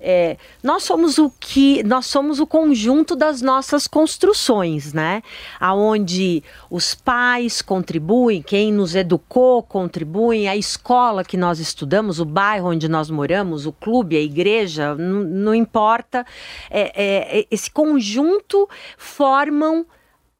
É, 0.05 0.35
nós 0.61 0.83
somos 0.83 1.17
o 1.17 1.31
que 1.39 1.81
nós 1.83 2.07
somos 2.07 2.41
o 2.41 2.45
conjunto 2.45 3.15
das 3.15 3.41
nossas 3.41 3.87
construções, 3.87 4.91
né? 4.91 5.23
Aonde 5.57 6.43
os 6.69 6.93
pais 6.93 7.61
contribuem, 7.61 8.41
quem 8.41 8.69
nos 8.69 8.95
educou 8.95 9.63
contribuem, 9.63 10.49
a 10.49 10.57
escola 10.57 11.23
que 11.23 11.37
nós 11.37 11.57
estudamos, 11.57 12.19
o 12.19 12.25
bairro 12.25 12.71
onde 12.71 12.89
nós 12.89 13.09
moramos, 13.09 13.65
o 13.65 13.71
clube, 13.71 14.17
a 14.17 14.21
igreja, 14.21 14.93
não 14.95 15.55
importa. 15.55 16.25
É, 16.69 16.91
é, 17.39 17.47
esse 17.49 17.71
conjunto 17.71 18.67
formam 18.97 19.85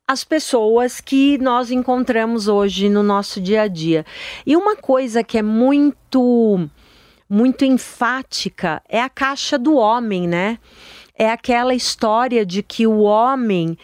as 0.06 0.26
pessoas 0.26 1.00
que 1.00 1.38
nós 1.38 1.72
encontramos 1.72 2.50
hoje 2.50 2.90
no 2.90 3.02
nosso 3.02 3.40
dia 3.40 3.62
a 3.62 3.68
dia. 3.70 4.06
E 4.46 4.58
uma 4.58 4.76
coisa 4.76 5.24
que 5.24 5.38
é 5.38 5.42
muito 5.42 6.70
muito 7.30 7.66
enfática 7.66 8.82
é 8.88 9.02
a 9.02 9.10
caixa 9.10 9.58
do 9.58 9.76
homem, 9.76 10.28
né? 10.28 10.60
É 11.16 11.30
aquela 11.30 11.76
história 11.76 12.46
de 12.46 12.64
que 12.64 12.88
o 12.88 13.02
homem, 13.02 13.78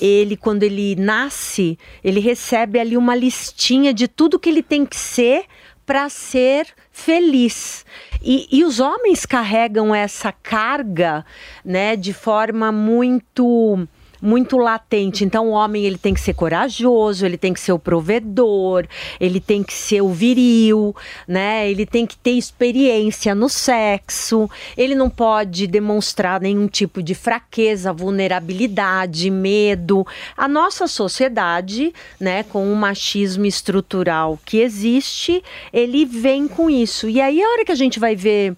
ele 0.00 0.36
quando 0.36 0.62
ele 0.62 0.94
nasce, 0.96 1.78
ele 2.02 2.20
recebe 2.20 2.78
ali 2.78 2.96
uma 2.96 3.14
listinha 3.14 3.92
de 3.92 4.06
tudo 4.06 4.38
que 4.38 4.50
ele 4.50 4.62
tem 4.62 4.84
que 4.84 4.96
ser 4.96 5.46
para 5.86 6.08
ser 6.08 6.66
feliz. 6.90 7.84
E, 8.22 8.48
e, 8.50 8.64
os 8.64 8.80
homens 8.80 9.26
carregam 9.26 9.94
essa 9.94 10.32
carga, 10.32 11.24
né, 11.64 11.94
de 11.94 12.14
forma 12.14 12.72
muito 12.72 13.86
muito 14.24 14.56
latente. 14.56 15.22
Então 15.22 15.48
o 15.48 15.50
homem 15.50 15.84
ele 15.84 15.98
tem 15.98 16.14
que 16.14 16.20
ser 16.20 16.32
corajoso, 16.32 17.26
ele 17.26 17.36
tem 17.36 17.52
que 17.52 17.60
ser 17.60 17.72
o 17.72 17.78
provedor, 17.78 18.86
ele 19.20 19.38
tem 19.38 19.62
que 19.62 19.74
ser 19.74 20.00
o 20.00 20.08
viril, 20.08 20.96
né? 21.28 21.70
Ele 21.70 21.84
tem 21.84 22.06
que 22.06 22.16
ter 22.16 22.30
experiência 22.30 23.34
no 23.34 23.50
sexo. 23.50 24.48
Ele 24.76 24.94
não 24.94 25.10
pode 25.10 25.66
demonstrar 25.66 26.40
nenhum 26.40 26.66
tipo 26.66 27.02
de 27.02 27.14
fraqueza, 27.14 27.92
vulnerabilidade, 27.92 29.30
medo. 29.30 30.06
A 30.34 30.48
nossa 30.48 30.86
sociedade, 30.86 31.92
né, 32.18 32.42
com 32.44 32.72
o 32.72 32.76
machismo 32.76 33.44
estrutural 33.44 34.38
que 34.46 34.58
existe, 34.58 35.44
ele 35.70 36.06
vem 36.06 36.48
com 36.48 36.70
isso. 36.70 37.10
E 37.10 37.20
aí 37.20 37.42
a 37.42 37.48
hora 37.50 37.64
que 37.64 37.72
a 37.72 37.76
gente 37.76 38.00
vai 38.00 38.16
ver 38.16 38.56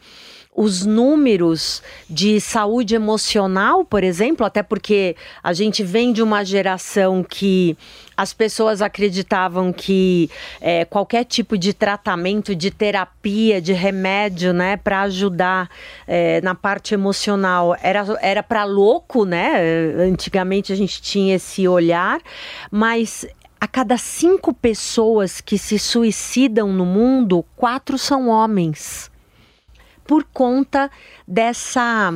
os 0.56 0.86
números 0.86 1.82
de 2.08 2.40
saúde 2.40 2.94
emocional, 2.94 3.84
por 3.84 4.02
exemplo, 4.02 4.46
até 4.46 4.62
porque 4.62 5.14
a 5.42 5.52
gente 5.52 5.84
vem 5.84 6.14
de 6.14 6.22
uma 6.22 6.42
geração 6.42 7.22
que 7.22 7.76
as 8.16 8.32
pessoas 8.32 8.80
acreditavam 8.80 9.70
que 9.70 10.30
é, 10.58 10.86
qualquer 10.86 11.24
tipo 11.24 11.58
de 11.58 11.74
tratamento, 11.74 12.54
de 12.54 12.70
terapia, 12.70 13.60
de 13.60 13.74
remédio, 13.74 14.54
né, 14.54 14.78
para 14.78 15.02
ajudar 15.02 15.68
é, 16.08 16.40
na 16.40 16.54
parte 16.54 16.94
emocional 16.94 17.76
era 17.82 18.06
era 18.22 18.42
para 18.42 18.64
louco, 18.64 19.26
né? 19.26 19.60
Antigamente 20.10 20.72
a 20.72 20.76
gente 20.76 21.02
tinha 21.02 21.34
esse 21.34 21.68
olhar, 21.68 22.18
mas 22.70 23.26
a 23.60 23.66
cada 23.66 23.98
cinco 23.98 24.54
pessoas 24.54 25.42
que 25.42 25.58
se 25.58 25.78
suicidam 25.78 26.72
no 26.72 26.86
mundo, 26.86 27.44
quatro 27.56 27.98
são 27.98 28.28
homens 28.28 29.10
por 30.06 30.24
conta 30.24 30.90
dessa 31.26 32.14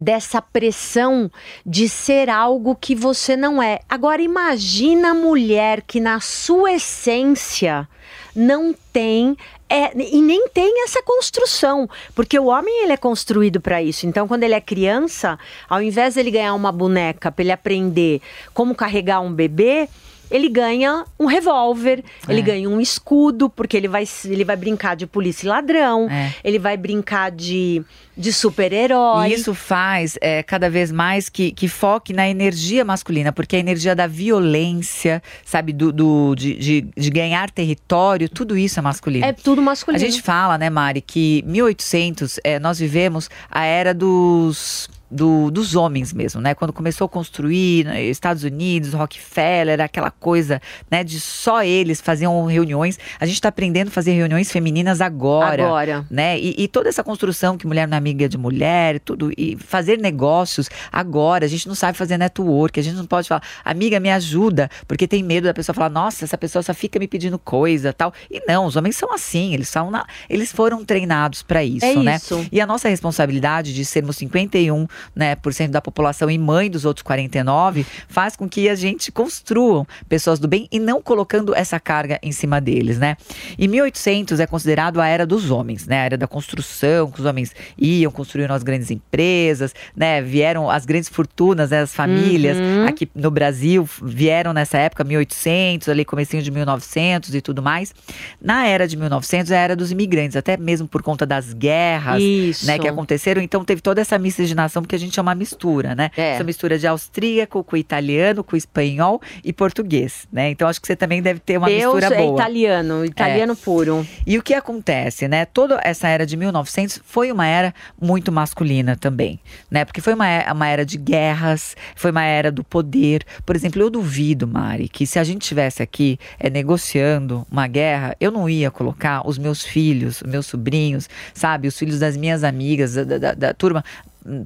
dessa 0.00 0.42
pressão 0.42 1.30
de 1.64 1.88
ser 1.88 2.28
algo 2.28 2.74
que 2.74 2.92
você 2.92 3.36
não 3.36 3.62
é. 3.62 3.78
Agora 3.88 4.20
imagina 4.20 5.10
a 5.10 5.14
mulher 5.14 5.82
que 5.82 6.00
na 6.00 6.18
sua 6.18 6.72
essência 6.72 7.88
não 8.34 8.74
tem 8.92 9.36
é, 9.68 9.96
e 9.96 10.20
nem 10.20 10.48
tem 10.48 10.84
essa 10.84 11.02
construção, 11.02 11.88
porque 12.14 12.38
o 12.38 12.46
homem 12.46 12.82
ele 12.82 12.92
é 12.92 12.96
construído 12.96 13.60
para 13.60 13.82
isso. 13.82 14.06
Então, 14.06 14.28
quando 14.28 14.42
ele 14.42 14.54
é 14.54 14.60
criança, 14.60 15.38
ao 15.66 15.80
invés 15.80 16.14
de 16.14 16.20
ele 16.20 16.30
ganhar 16.30 16.52
uma 16.52 16.70
boneca 16.70 17.32
para 17.32 17.42
ele 17.42 17.52
aprender 17.52 18.20
como 18.52 18.74
carregar 18.74 19.20
um 19.20 19.32
bebê, 19.32 19.88
ele 20.32 20.48
ganha 20.48 21.04
um 21.20 21.26
revólver, 21.26 22.02
é. 22.26 22.32
ele 22.32 22.42
ganha 22.42 22.68
um 22.68 22.80
escudo, 22.80 23.48
porque 23.48 23.76
ele 23.76 23.86
vai, 23.86 24.04
ele 24.24 24.44
vai 24.44 24.56
brincar 24.56 24.96
de 24.96 25.06
polícia 25.06 25.46
e 25.46 25.48
ladrão, 25.48 26.08
é. 26.10 26.32
ele 26.42 26.58
vai 26.58 26.76
brincar 26.76 27.30
de, 27.30 27.82
de 28.16 28.32
super-herói. 28.32 29.28
E 29.28 29.34
isso 29.34 29.54
faz 29.54 30.16
é, 30.20 30.42
cada 30.42 30.70
vez 30.70 30.90
mais 30.90 31.28
que, 31.28 31.52
que 31.52 31.68
foque 31.68 32.12
na 32.12 32.28
energia 32.28 32.84
masculina, 32.84 33.32
porque 33.32 33.56
a 33.56 33.58
energia 33.58 33.94
da 33.94 34.06
violência, 34.06 35.22
sabe, 35.44 35.72
do, 35.72 35.92
do 35.92 36.34
de, 36.34 36.54
de, 36.56 36.80
de, 36.96 37.10
ganhar 37.10 37.50
território, 37.50 38.28
tudo 38.28 38.56
isso 38.56 38.78
é 38.78 38.82
masculino. 38.82 39.24
É 39.24 39.32
tudo 39.32 39.60
masculino. 39.60 40.02
A 40.02 40.10
gente 40.10 40.22
fala, 40.22 40.56
né, 40.56 40.70
Mari, 40.70 41.02
que 41.02 41.44
1800 41.46 42.40
é, 42.42 42.58
nós 42.58 42.78
vivemos 42.78 43.28
a 43.50 43.64
era 43.64 43.92
dos 43.92 44.88
do, 45.12 45.50
dos 45.50 45.76
homens 45.76 46.12
mesmo, 46.12 46.40
né? 46.40 46.54
Quando 46.54 46.72
começou 46.72 47.04
a 47.04 47.08
construir 47.08 47.84
né, 47.84 48.02
Estados 48.02 48.42
Unidos, 48.42 48.94
Rockefeller, 48.94 49.80
aquela 49.80 50.10
coisa, 50.10 50.60
né? 50.90 51.04
De 51.04 51.20
só 51.20 51.62
eles 51.62 52.00
faziam 52.00 52.44
reuniões. 52.46 52.98
A 53.20 53.26
gente 53.26 53.34
está 53.34 53.48
aprendendo 53.48 53.88
a 53.88 53.90
fazer 53.90 54.12
reuniões 54.12 54.50
femininas 54.50 55.00
agora. 55.00 55.64
Agora. 55.64 56.06
Né? 56.10 56.38
E, 56.38 56.54
e, 56.62 56.68
toda 56.68 56.88
essa 56.88 57.04
construção 57.04 57.58
que 57.58 57.66
mulher 57.66 57.86
não 57.86 57.94
é 57.94 57.98
amiga 57.98 58.28
de 58.28 58.38
mulher, 58.38 58.98
tudo. 59.00 59.30
E 59.36 59.56
fazer 59.56 59.98
negócios 59.98 60.70
agora. 60.90 61.44
A 61.44 61.48
gente 61.48 61.68
não 61.68 61.74
sabe 61.74 61.98
fazer 61.98 62.16
network. 62.16 62.80
A 62.80 62.82
gente 62.82 62.96
não 62.96 63.06
pode 63.06 63.28
falar, 63.28 63.42
amiga, 63.64 64.00
me 64.00 64.10
ajuda. 64.10 64.70
Porque 64.88 65.06
tem 65.06 65.22
medo 65.22 65.44
da 65.44 65.54
pessoa 65.54 65.74
falar, 65.74 65.90
nossa, 65.90 66.24
essa 66.24 66.38
pessoa 66.38 66.62
só 66.62 66.72
fica 66.72 66.98
me 66.98 67.06
pedindo 67.06 67.38
coisa 67.38 67.92
tal. 67.92 68.12
E 68.30 68.42
não, 68.46 68.66
os 68.66 68.76
homens 68.76 68.96
são 68.96 69.12
assim. 69.12 69.52
Eles, 69.52 69.68
são 69.68 69.90
na, 69.90 70.06
eles 70.28 70.50
foram 70.50 70.84
treinados 70.84 71.42
para 71.42 71.62
isso, 71.62 71.84
é 71.84 71.96
né? 71.96 72.16
Isso. 72.16 72.46
E 72.50 72.60
a 72.60 72.66
nossa 72.66 72.88
responsabilidade 72.88 73.74
de 73.74 73.84
sermos 73.84 74.16
51 74.16 74.86
né, 75.14 75.34
por 75.34 75.52
cento 75.52 75.72
da 75.72 75.80
população 75.80 76.30
e 76.30 76.38
mãe 76.38 76.70
dos 76.70 76.84
outros 76.84 77.02
49, 77.02 77.86
faz 78.08 78.36
com 78.36 78.48
que 78.48 78.68
a 78.68 78.74
gente 78.74 79.10
construam 79.12 79.86
pessoas 80.08 80.38
do 80.38 80.48
bem 80.48 80.68
e 80.70 80.78
não 80.78 81.00
colocando 81.02 81.54
essa 81.54 81.78
carga 81.80 82.18
em 82.22 82.32
cima 82.32 82.60
deles, 82.60 82.98
né? 82.98 83.16
E 83.58 83.66
1800 83.68 84.40
é 84.40 84.46
considerado 84.46 85.00
a 85.00 85.06
era 85.06 85.26
dos 85.26 85.50
homens, 85.50 85.86
né? 85.86 86.00
A 86.00 86.04
era 86.04 86.16
da 86.16 86.26
construção, 86.26 87.10
que 87.10 87.20
os 87.20 87.26
homens 87.26 87.54
iam, 87.78 88.10
construíram 88.12 88.54
as 88.54 88.62
grandes 88.62 88.90
empresas, 88.90 89.74
né? 89.96 90.20
Vieram 90.22 90.70
as 90.70 90.84
grandes 90.84 91.08
fortunas, 91.08 91.70
né? 91.70 91.80
as 91.82 91.94
famílias 91.94 92.56
Uhum. 92.58 92.86
aqui 92.86 93.08
no 93.14 93.30
Brasil 93.30 93.88
vieram 94.02 94.52
nessa 94.52 94.78
época, 94.78 95.04
1800, 95.04 95.88
ali 95.88 96.04
comecinho 96.04 96.42
de 96.42 96.50
1900 96.50 97.34
e 97.34 97.40
tudo 97.40 97.62
mais. 97.62 97.94
Na 98.40 98.66
era 98.66 98.86
de 98.86 98.96
1900 98.96 99.50
é 99.50 99.56
a 99.56 99.60
era 99.60 99.76
dos 99.76 99.90
imigrantes, 99.90 100.36
até 100.36 100.56
mesmo 100.56 100.86
por 100.88 101.02
conta 101.02 101.24
das 101.26 101.52
guerras, 101.52 102.22
Isso. 102.22 102.66
né, 102.66 102.78
que 102.78 102.88
aconteceram. 102.88 103.40
Então 103.42 103.64
teve 103.64 103.80
toda 103.80 104.00
essa 104.00 104.18
miscigenação, 104.18 104.82
porque 104.92 104.96
a 104.96 104.98
gente 104.98 105.18
é 105.18 105.22
uma 105.22 105.34
mistura, 105.34 105.94
né? 105.94 106.10
É. 106.16 106.32
Essa 106.34 106.44
mistura 106.44 106.78
de 106.78 106.86
austríaco 106.86 107.64
com 107.64 107.76
italiano, 107.78 108.44
com 108.44 108.54
espanhol 108.54 109.22
e 109.42 109.50
português, 109.52 110.28
né? 110.30 110.50
Então 110.50 110.68
acho 110.68 110.80
que 110.80 110.86
você 110.86 110.94
também 110.94 111.22
deve 111.22 111.40
ter 111.40 111.56
uma 111.56 111.66
Deus 111.66 111.94
mistura 111.94 112.14
é 112.14 112.18
boa. 112.26 112.34
italiano, 112.38 113.04
italiano 113.04 113.56
puro. 113.56 114.06
E 114.26 114.36
o 114.38 114.42
que 114.42 114.52
acontece, 114.52 115.26
né? 115.28 115.46
Toda 115.46 115.80
essa 115.82 116.08
era 116.08 116.26
de 116.26 116.36
1900 116.36 117.00
foi 117.04 117.32
uma 117.32 117.46
era 117.46 117.74
muito 118.00 118.30
masculina 118.30 118.94
também, 118.96 119.40
né? 119.70 119.84
Porque 119.86 120.00
foi 120.02 120.12
uma, 120.12 120.28
é- 120.28 120.52
uma 120.52 120.68
era 120.68 120.84
de 120.84 120.98
guerras, 120.98 121.74
foi 121.96 122.10
uma 122.10 122.24
era 122.24 122.52
do 122.52 122.62
poder. 122.62 123.24
Por 123.46 123.56
exemplo, 123.56 123.80
eu 123.80 123.88
duvido, 123.88 124.46
Mari, 124.46 124.88
que 124.90 125.06
se 125.06 125.18
a 125.18 125.24
gente 125.24 125.42
estivesse 125.42 125.82
aqui 125.82 126.18
é, 126.38 126.50
negociando 126.50 127.46
uma 127.50 127.66
guerra, 127.66 128.14
eu 128.20 128.30
não 128.30 128.48
ia 128.48 128.70
colocar 128.70 129.26
os 129.26 129.38
meus 129.38 129.62
filhos, 129.64 130.20
os 130.20 130.30
meus 130.30 130.44
sobrinhos, 130.46 131.08
sabe? 131.32 131.66
Os 131.68 131.78
filhos 131.78 131.98
das 131.98 132.14
minhas 132.16 132.44
amigas, 132.44 132.94
da, 132.94 133.04
da- 133.18 133.34
da 133.34 133.54
turma, 133.54 133.84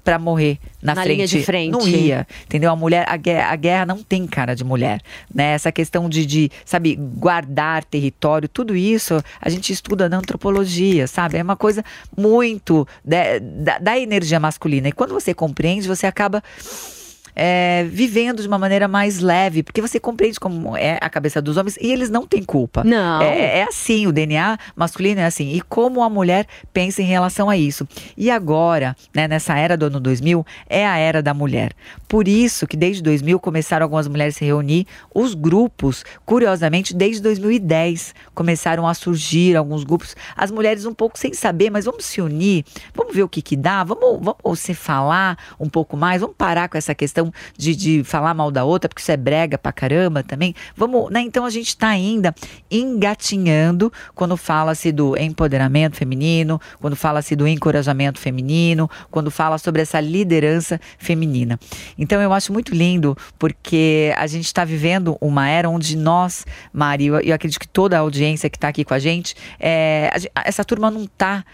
para 0.03 0.19
morrer 0.19 0.59
na, 0.83 0.95
Na 0.95 1.03
frente. 1.03 1.15
linha 1.15 1.27
de 1.27 1.43
frente. 1.43 1.73
Não 1.73 1.87
ia, 1.87 2.27
entendeu? 2.45 2.71
A 2.71 2.77
mulher, 2.77 3.05
a 3.09 3.17
guerra, 3.17 3.53
a 3.53 3.57
guerra 3.57 3.87
não 3.87 4.03
tem 4.03 4.27
cara 4.27 4.55
de 4.55 4.65
mulher, 4.65 5.01
né? 5.33 5.53
Essa 5.53 5.71
questão 5.71 6.09
de, 6.09 6.25
de, 6.25 6.51
sabe, 6.65 6.97
guardar 6.97 7.85
território, 7.85 8.49
tudo 8.49 8.75
isso 8.75 9.23
a 9.41 9.49
gente 9.49 9.73
estuda 9.73 10.09
na 10.09 10.19
antropologia, 10.19 11.07
sabe? 11.07 11.37
É 11.39 11.43
uma 11.43 11.57
coisa 11.57 11.85
muito 12.17 12.87
né, 13.05 13.39
da, 13.41 13.79
da 13.79 13.99
energia 13.99 14.41
masculina. 14.41 14.89
E 14.89 14.93
quando 14.93 15.13
você 15.13 15.35
compreende, 15.35 15.87
você 15.87 16.07
acaba 16.07 16.43
é, 17.37 17.87
vivendo 17.91 18.41
de 18.41 18.49
uma 18.49 18.59
maneira 18.59 18.89
mais 18.89 19.21
leve, 19.21 19.63
porque 19.63 19.83
você 19.83 20.01
compreende 20.01 20.41
como 20.41 20.75
é 20.75 20.99
a 21.03 21.11
cabeça 21.11 21.43
dos 21.43 21.59
homens 21.59 21.77
e 21.79 21.93
eles 21.93 22.09
não 22.09 22.27
têm 22.27 22.43
culpa. 22.43 22.83
Não. 22.83 23.21
É, 23.21 23.59
é 23.59 23.63
assim, 23.65 24.07
o 24.07 24.13
DNA 24.13 24.59
masculino 24.75 25.21
é 25.21 25.27
assim. 25.27 25.53
E 25.53 25.61
como 25.61 26.03
a 26.03 26.09
mulher 26.09 26.47
pensa 26.73 27.03
em 27.03 27.05
relação 27.05 27.51
a 27.51 27.57
isso. 27.57 27.87
E 28.17 28.31
agora, 28.31 28.97
né, 29.15 29.29
nessa 29.29 29.59
era 29.59 29.77
do 29.77 29.85
ano 29.85 30.01
2000, 30.01 30.45
é 30.67 30.87
a 30.87 30.97
era 30.97 31.23
da 31.23 31.35
mulher. 31.35 31.73
Por 32.09 32.27
isso 32.27 32.67
que 32.67 32.77
desde 32.77 33.03
2000 33.03 33.39
começaram 33.39 33.85
algumas 33.85 34.09
mulheres 34.09 34.37
a 34.37 34.39
se 34.39 34.45
reunir. 34.45 34.87
Os 35.15 35.35
grupos, 35.35 36.05
curiosamente, 36.25 36.95
desde 36.95 37.21
2010 37.21 38.15
começaram 38.35 38.89
a 38.89 38.95
surgir 38.95 39.57
alguns 39.57 39.85
grupos. 39.85 40.17
As 40.35 40.51
mulheres 40.51 40.87
um 40.87 40.95
pouco 40.95 41.19
sem 41.19 41.35
saber, 41.35 41.69
mas 41.69 41.85
vamos 41.85 42.07
se 42.07 42.21
unir, 42.21 42.65
vamos 42.95 43.15
ver 43.15 43.23
o 43.23 43.29
que 43.29 43.43
que 43.43 43.57
dá, 43.57 43.85
vamos, 43.85 44.21
vamos 44.23 44.61
se 44.61 44.73
falar 44.73 45.37
um 45.61 45.69
pouco 45.69 45.97
mais, 45.97 46.21
vamos 46.21 46.37
parar 46.37 46.69
com 46.69 46.79
essa 46.79 46.95
questão 46.95 47.26
de, 47.57 47.75
de 47.77 48.05
falar 48.05 48.35
mal 48.35 48.51
da 48.51 48.65
outra, 48.65 48.89
porque 48.89 49.01
isso 49.01 49.13
é 49.13 49.17
brega 49.17 49.57
pra 49.59 49.73
caramba 49.73 50.23
também. 50.23 50.55
Vamos, 50.77 51.11
né? 51.11 51.21
Então 51.21 51.45
a 51.45 51.51
gente 51.51 51.69
está 51.69 51.89
ainda 51.89 52.35
engatinhando 52.71 53.93
quando 54.15 54.37
fala-se 54.37 54.93
do 54.93 55.17
empoderamento 55.17 55.97
feminino, 55.97 56.61
quando 56.81 56.97
fala-se 56.97 57.37
do 57.37 57.47
encorajamento 57.47 58.19
feminino, 58.19 58.91
quando 59.11 59.31
fala 59.31 59.59
sobre 59.59 59.83
essa 59.83 60.01
liderança 60.01 60.81
feminina. 60.99 61.59
Então 61.99 62.21
eu 62.21 62.33
acho 62.33 62.53
muito 62.53 62.75
lindo, 62.75 63.17
porque 63.39 64.13
a 64.17 64.27
gente 64.27 64.47
está 64.47 64.65
vivendo 64.65 65.17
uma 65.21 65.49
era 65.49 65.69
onde 65.69 65.97
nós, 65.97 66.45
Mari, 66.73 67.07
eu, 67.07 67.21
eu 67.21 67.35
acredito 67.35 67.61
que 67.61 67.69
toda 67.69 67.97
a 67.97 68.01
audiência 68.01 68.51
que 68.51 68.57
está 68.57 68.69
aqui 68.69 68.85
com 68.85 68.95
a 68.95 68.99
gente, 68.99 69.35
é, 69.59 70.11
essa 70.45 70.65
turma 70.65 70.91
não 70.91 71.05
está 71.05 71.45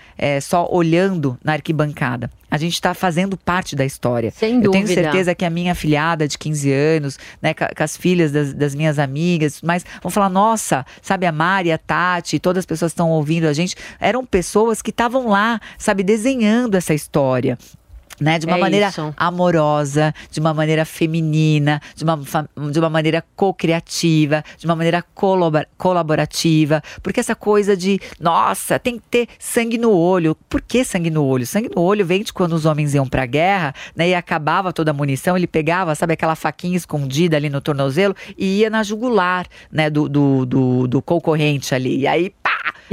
só 0.41 0.69
olhando 0.71 1.39
na 1.45 1.53
arquibancada. 1.53 2.31
A 2.51 2.59
gente 2.59 2.75
está 2.75 2.93
fazendo 2.93 3.37
parte 3.37 3.75
da 3.75 3.85
história. 3.85 4.31
Sem 4.31 4.63
Eu 4.63 4.71
tenho 4.71 4.85
dúvida. 4.85 5.03
certeza 5.03 5.35
que 5.35 5.45
a 5.45 5.49
minha 5.49 5.62
afilhada 5.71 6.27
de 6.27 6.39
15 6.39 6.73
anos, 6.73 7.19
né, 7.41 7.55
com, 7.55 7.65
com 7.67 7.83
as 7.83 7.97
filhas 7.97 8.33
das, 8.33 8.53
das 8.53 8.75
minhas 8.75 8.99
amigas, 8.99 9.61
mas 9.63 9.85
vão 10.03 10.11
falar, 10.11 10.29
nossa, 10.29 10.85
sabe, 11.01 11.27
a 11.27 11.33
Mari, 11.33 11.73
a 11.73 11.79
Tati, 11.79 12.39
todas 12.39 12.61
as 12.61 12.67
pessoas 12.67 12.93
que 12.93 12.95
estão 12.95 13.11
ouvindo 13.11 13.47
a 13.47 13.53
gente, 13.53 13.77
eram 14.01 14.25
pessoas 14.25 14.81
que 14.83 14.91
estavam 14.91 15.29
lá, 15.29 15.61
sabe, 15.79 16.03
desenhando 16.03 16.75
essa 16.75 16.95
história. 16.95 17.59
Né, 18.21 18.39
de 18.39 18.47
uma 18.47 18.57
É 18.57 18.61
maneira 18.61 18.89
isso. 18.89 19.13
amorosa, 19.17 20.15
de 20.31 20.39
uma 20.39 20.55
maneira 20.55 20.85
feminina, 20.85 21.81
de 21.97 22.05
uma, 22.05 22.17
de 22.71 22.79
uma 22.79 22.91
maneira 22.91 23.25
co-criativa, 23.35 24.45
de 24.59 24.65
uma 24.67 24.77
maneira 24.77 25.03
colabora- 25.15 25.67
colaborativa. 25.79 26.83
Porque 27.03 27.21
essa 27.21 27.35
coisa 27.35 27.77
de, 27.77 27.99
nossa, 28.21 28.79
tem 28.79 28.97
que 28.99 29.05
ter 29.11 29.29
sangue 29.39 29.79
no 29.79 29.91
olho. 29.93 30.37
Por 30.49 30.61
que 30.61 30.85
sangue 30.85 31.11
no 31.11 31.25
olho? 31.25 31.47
Sangue 31.47 31.71
no 31.75 31.83
olho 31.83 32.05
vem 32.07 32.23
de 32.23 32.33
quando 32.33 32.53
os 32.53 32.65
homens 32.67 32.95
iam 32.95 33.07
pra 33.09 33.27
guerra, 33.27 33.75
né? 33.97 34.11
E 34.11 34.15
acabava 34.15 34.73
toda 34.73 34.91
a 34.91 34.95
munição, 34.95 35.37
ele 35.37 35.47
pegava, 35.47 35.95
sabe, 35.95 36.13
aquela 36.13 36.35
faquinha 36.37 36.77
escondida 36.77 37.37
ali 37.37 37.49
no 37.49 37.61
tornozelo 37.61 38.15
e 38.39 38.59
ia 38.61 38.71
na 38.71 38.83
jugular, 38.83 39.47
né, 39.71 39.89
do, 39.91 40.09
do, 40.09 40.47
do, 40.47 40.87
do 40.87 41.03
concorrente 41.03 41.75
ali. 41.75 42.01
E 42.01 42.07
aí, 42.07 42.33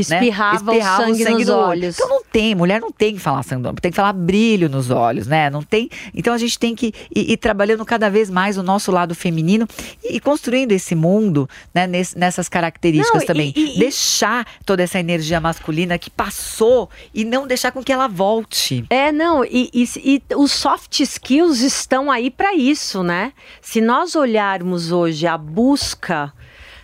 pá! 0.03 0.15
né, 0.15 0.19
Espirrava 0.19 0.71
o 0.71 0.81
sangue 0.81 1.25
nos 1.25 1.47
no 1.47 1.53
olho. 1.53 1.63
olhos. 1.67 1.95
Então 1.95 2.09
não 2.09 2.23
tem, 2.23 2.55
mulher 2.55 2.79
não 2.81 2.91
tem 2.91 3.13
que 3.13 3.19
falar 3.19 3.43
sangue 3.43 3.63
no 3.63 3.69
olho, 3.69 3.77
tem 3.81 3.91
que 3.91 3.95
falar 3.95 4.13
brilho 4.13 4.69
nos 4.69 4.89
olhos, 4.89 5.27
né? 5.27 5.49
Não 5.49 5.61
tem. 5.63 5.89
Então 6.13 6.33
a 6.33 6.37
gente 6.37 6.57
tem 6.59 6.75
que 6.75 6.93
ir, 7.15 7.31
ir 7.31 7.37
trabalhando 7.37 7.83
cada 7.85 8.09
vez 8.09 8.29
mais 8.29 8.57
o 8.57 8.63
nosso 8.63 8.91
lado 8.91 9.13
feminino 9.15 9.67
e, 10.03 10.15
e 10.15 10.19
construindo 10.19 10.71
esse 10.71 10.95
mundo, 10.95 11.49
né? 11.73 11.87
ness- 11.87 12.15
nessas 12.15 12.47
características 12.49 13.21
Não, 13.21 13.27
também. 13.27 13.53
e- 13.55 13.75
e- 13.75 13.79
deixar 13.79 14.45
toda 14.65 14.83
essa 14.83 14.99
energia 14.99 15.39
masculina 15.39 15.97
que 15.97 16.09
passou 16.09 16.89
e 17.13 17.25
não 17.25 17.47
deixar 17.47 17.71
com 17.71 17.83
que 17.83 17.91
ela 17.91 18.07
volte. 18.07 18.85
É, 18.89 19.11
não, 19.11 19.43
e, 19.45 19.69
e- 19.73 19.89
e 20.29 20.35
os 20.35 20.51
soft 20.51 20.99
skills 20.99 21.61
estão 21.61 22.11
aí 22.11 22.29
para 22.29 22.53
isso, 22.55 23.03
né? 23.03 23.33
Se 23.61 23.81
nós 23.81 24.15
olharmos 24.15 24.91
hoje 24.91 25.25
a 25.27 25.37
busca, 25.37 26.31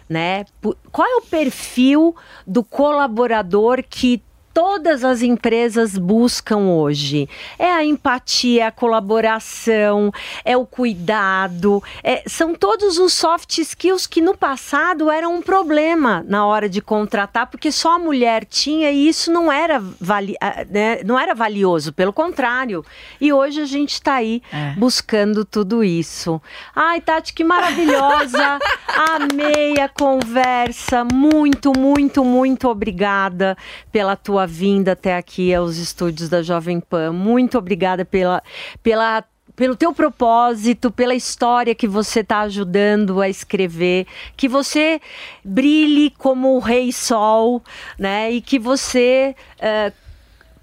né? 0.10 0.46
Qual 0.92 1.08
é 1.08 1.16
o 1.18 1.22
perfil 1.22 2.16
do 2.46 2.64
colaborador 2.64 3.84
que 3.88 4.22
todas 4.56 5.04
as 5.04 5.22
empresas 5.22 5.98
buscam 5.98 6.60
hoje? 6.70 7.28
É 7.60 7.70
a 7.74 7.84
empatia, 7.84 8.64
é 8.64 8.68
a 8.68 8.72
colaboração, 8.72 10.14
é 10.46 10.56
o 10.56 10.66
cuidado, 10.66 11.84
é- 12.02 12.24
são 12.26 12.56
todos 12.56 12.98
os 12.98 13.12
soft 13.12 13.58
skills 13.58 14.08
que 14.08 14.22
no 14.22 14.36
passado 14.38 15.12
eram 15.12 15.36
um 15.36 15.42
problema 15.42 16.24
na 16.26 16.46
hora 16.46 16.70
de 16.70 16.82
contratar, 16.82 17.48
porque 17.48 17.70
só 17.70 17.96
a 17.96 18.00
mulher 18.00 18.46
tinha 18.46 18.90
e 18.92 19.10
isso 19.10 19.30
não 19.30 19.52
era, 19.52 19.78
vali, 20.00 20.36
ah, 20.40 20.64
né, 20.70 21.02
não 21.04 21.20
era 21.20 21.36
valioso, 21.36 21.92
pelo 21.92 22.14
contrário. 22.14 22.84
E 23.20 23.34
hoje 23.34 23.60
a 23.62 23.66
gente 23.66 23.92
está 23.96 24.14
aí 24.16 24.42
É. 24.54 24.72
buscando 24.78 25.44
tudo 25.44 25.84
isso. 25.84 26.42
Ai, 26.74 27.02
Tati, 27.02 27.34
que 27.34 27.44
maravilhosa! 27.44 28.58
Amei 29.12 29.78
a 29.82 29.90
conversa. 29.90 31.04
Muito, 31.14 31.78
muito, 31.78 32.24
muito 32.24 32.70
obrigada 32.70 33.58
pela 33.92 34.16
tua 34.16 34.45
vinda 34.46 34.94
até 34.94 35.16
aqui 35.16 35.54
aos 35.54 35.78
estúdios 35.78 36.30
da 36.30 36.42
Jovem 36.42 36.80
Pan. 36.80 37.12
Muito 37.12 37.58
obrigada 37.58 38.06
pela, 38.06 38.42
pela 38.82 39.24
pelo 39.56 39.76
teu 39.76 39.94
propósito, 39.94 40.92
pela 40.92 41.16
história 41.16 41.74
que 41.74 41.88
você 41.88 42.20
está 42.20 42.42
ajudando 42.42 43.22
a 43.22 43.30
escrever, 43.30 44.06
que 44.36 44.48
você 44.48 45.00
brilhe 45.44 46.10
como 46.12 46.56
o 46.56 46.60
Rei 46.60 46.92
Sol, 46.92 47.64
né? 47.98 48.32
E 48.32 48.42
que 48.42 48.60
você 48.60 49.34
eh, 49.60 49.94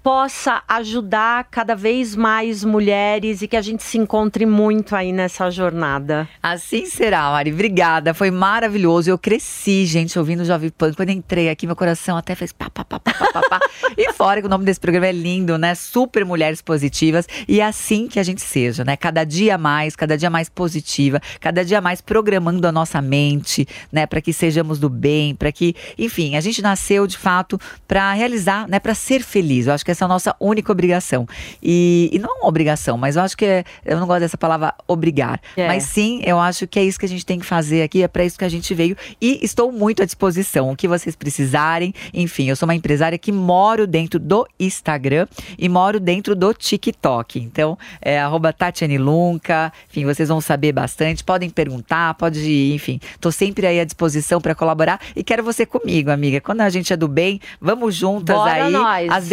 possa 0.03 0.61
ajudar 0.67 1.45
cada 1.45 1.75
vez 1.75 2.13
mais 2.13 2.61
mulheres 2.65 3.41
e 3.41 3.47
que 3.47 3.55
a 3.55 3.61
gente 3.61 3.81
se 3.81 3.97
encontre 3.97 4.45
muito 4.45 4.97
aí 4.97 5.13
nessa 5.13 5.49
jornada. 5.49 6.27
Assim 6.43 6.85
será, 6.85 7.31
Mari. 7.31 7.53
Obrigada. 7.53 8.13
Foi 8.13 8.29
maravilhoso. 8.29 9.09
Eu 9.09 9.17
cresci, 9.17 9.85
gente, 9.85 10.19
ouvindo 10.19 10.41
o 10.41 10.45
Jovem 10.45 10.69
Pan. 10.69 10.93
Quando 10.93 11.11
entrei 11.11 11.49
aqui, 11.49 11.65
meu 11.65 11.75
coração 11.75 12.17
até 12.17 12.35
fez 12.35 12.51
pá, 12.51 12.69
pá, 12.69 12.83
pá, 12.83 12.99
pá, 12.99 13.13
pá, 13.13 13.41
pá. 13.49 13.59
E 13.97 14.11
fora 14.11 14.41
que 14.41 14.47
o 14.47 14.49
nome 14.49 14.65
desse 14.65 14.79
programa 14.79 15.07
é 15.07 15.11
lindo, 15.11 15.57
né? 15.57 15.73
Super 15.73 16.25
Mulheres 16.25 16.61
Positivas. 16.61 17.25
E 17.47 17.61
é 17.61 17.65
assim 17.65 18.07
que 18.07 18.19
a 18.19 18.23
gente 18.23 18.41
seja, 18.41 18.83
né? 18.83 18.97
Cada 18.97 19.23
dia 19.23 19.57
mais, 19.57 19.95
cada 19.95 20.17
dia 20.17 20.29
mais 20.29 20.49
positiva, 20.49 21.21
cada 21.39 21.63
dia 21.63 21.79
mais 21.79 22.01
programando 22.01 22.67
a 22.67 22.71
nossa 22.71 23.01
mente, 23.01 23.65
né? 23.91 24.05
Para 24.05 24.19
que 24.19 24.33
sejamos 24.33 24.79
do 24.79 24.89
bem, 24.89 25.33
para 25.33 25.51
que, 25.51 25.75
enfim, 25.97 26.35
a 26.35 26.41
gente 26.41 26.61
nasceu 26.61 27.07
de 27.07 27.17
fato 27.17 27.57
para 27.87 28.11
realizar, 28.11 28.67
né? 28.67 28.79
Para 28.79 28.95
ser 28.95 29.21
feliz. 29.21 29.67
Eu 29.67 29.73
acho 29.73 29.85
que 29.85 29.92
essa 29.93 30.03
é 30.03 30.05
a 30.05 30.09
nossa 30.09 30.35
única 30.39 30.71
obrigação. 30.71 31.25
E, 31.61 32.09
e 32.11 32.19
não 32.19 32.29
é 32.29 32.39
uma 32.39 32.47
obrigação, 32.47 32.97
mas 32.97 33.15
eu 33.15 33.21
acho 33.21 33.37
que 33.37 33.45
é, 33.45 33.63
eu 33.85 33.99
não 33.99 34.05
gosto 34.05 34.19
dessa 34.19 34.37
palavra 34.37 34.73
obrigar. 34.87 35.39
É. 35.55 35.67
Mas 35.67 35.83
sim, 35.83 36.21
eu 36.25 36.39
acho 36.39 36.67
que 36.67 36.77
é 36.77 36.83
isso 36.83 36.99
que 36.99 37.05
a 37.05 37.09
gente 37.09 37.25
tem 37.25 37.39
que 37.39 37.45
fazer 37.45 37.83
aqui, 37.83 38.03
é 38.03 38.07
para 38.07 38.25
isso 38.25 38.37
que 38.37 38.45
a 38.45 38.49
gente 38.49 38.73
veio. 38.73 38.97
E 39.21 39.39
estou 39.41 39.71
muito 39.71 40.03
à 40.03 40.05
disposição. 40.05 40.71
O 40.71 40.75
que 40.75 40.87
vocês 40.87 41.15
precisarem. 41.15 41.93
Enfim, 42.13 42.49
eu 42.49 42.55
sou 42.55 42.67
uma 42.67 42.75
empresária 42.75 43.17
que 43.17 43.31
moro 43.31 43.87
dentro 43.87 44.19
do 44.19 44.47
Instagram 44.59 45.27
e 45.57 45.69
moro 45.69 45.99
dentro 45.99 46.35
do 46.35 46.53
TikTok. 46.53 47.39
Então, 47.39 47.77
é 48.01 48.19
arroba 48.19 48.51
Tatiane 48.51 48.97
Lunca. 48.97 49.71
Enfim, 49.89 50.05
vocês 50.05 50.29
vão 50.29 50.41
saber 50.41 50.71
bastante. 50.71 51.23
Podem 51.23 51.49
perguntar, 51.49 52.13
pode, 52.15 52.73
enfim. 52.73 52.99
Tô 53.19 53.31
sempre 53.31 53.67
aí 53.67 53.79
à 53.79 53.85
disposição 53.85 54.41
para 54.41 54.55
colaborar. 54.55 54.99
E 55.15 55.23
quero 55.23 55.43
você 55.43 55.65
comigo, 55.65 56.11
amiga. 56.11 56.41
Quando 56.41 56.61
a 56.61 56.69
gente 56.69 56.91
é 56.91 56.97
do 56.97 57.07
bem, 57.07 57.39
vamos 57.61 57.95
juntas 57.95 58.35
Bora 58.35 58.65
aí. 58.65 58.71
nós. 58.71 59.11
As 59.11 59.31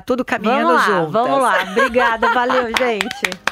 tudo 0.00 0.24
caminhando 0.24 0.68
Vamos 0.68 0.88
lá, 0.88 0.96
juntas. 0.96 1.12
vamos 1.12 1.42
lá. 1.42 1.62
Obrigada, 1.70 2.28
valeu, 2.32 2.68
gente. 2.78 3.51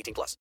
18 0.00 0.14
plus. 0.14 0.36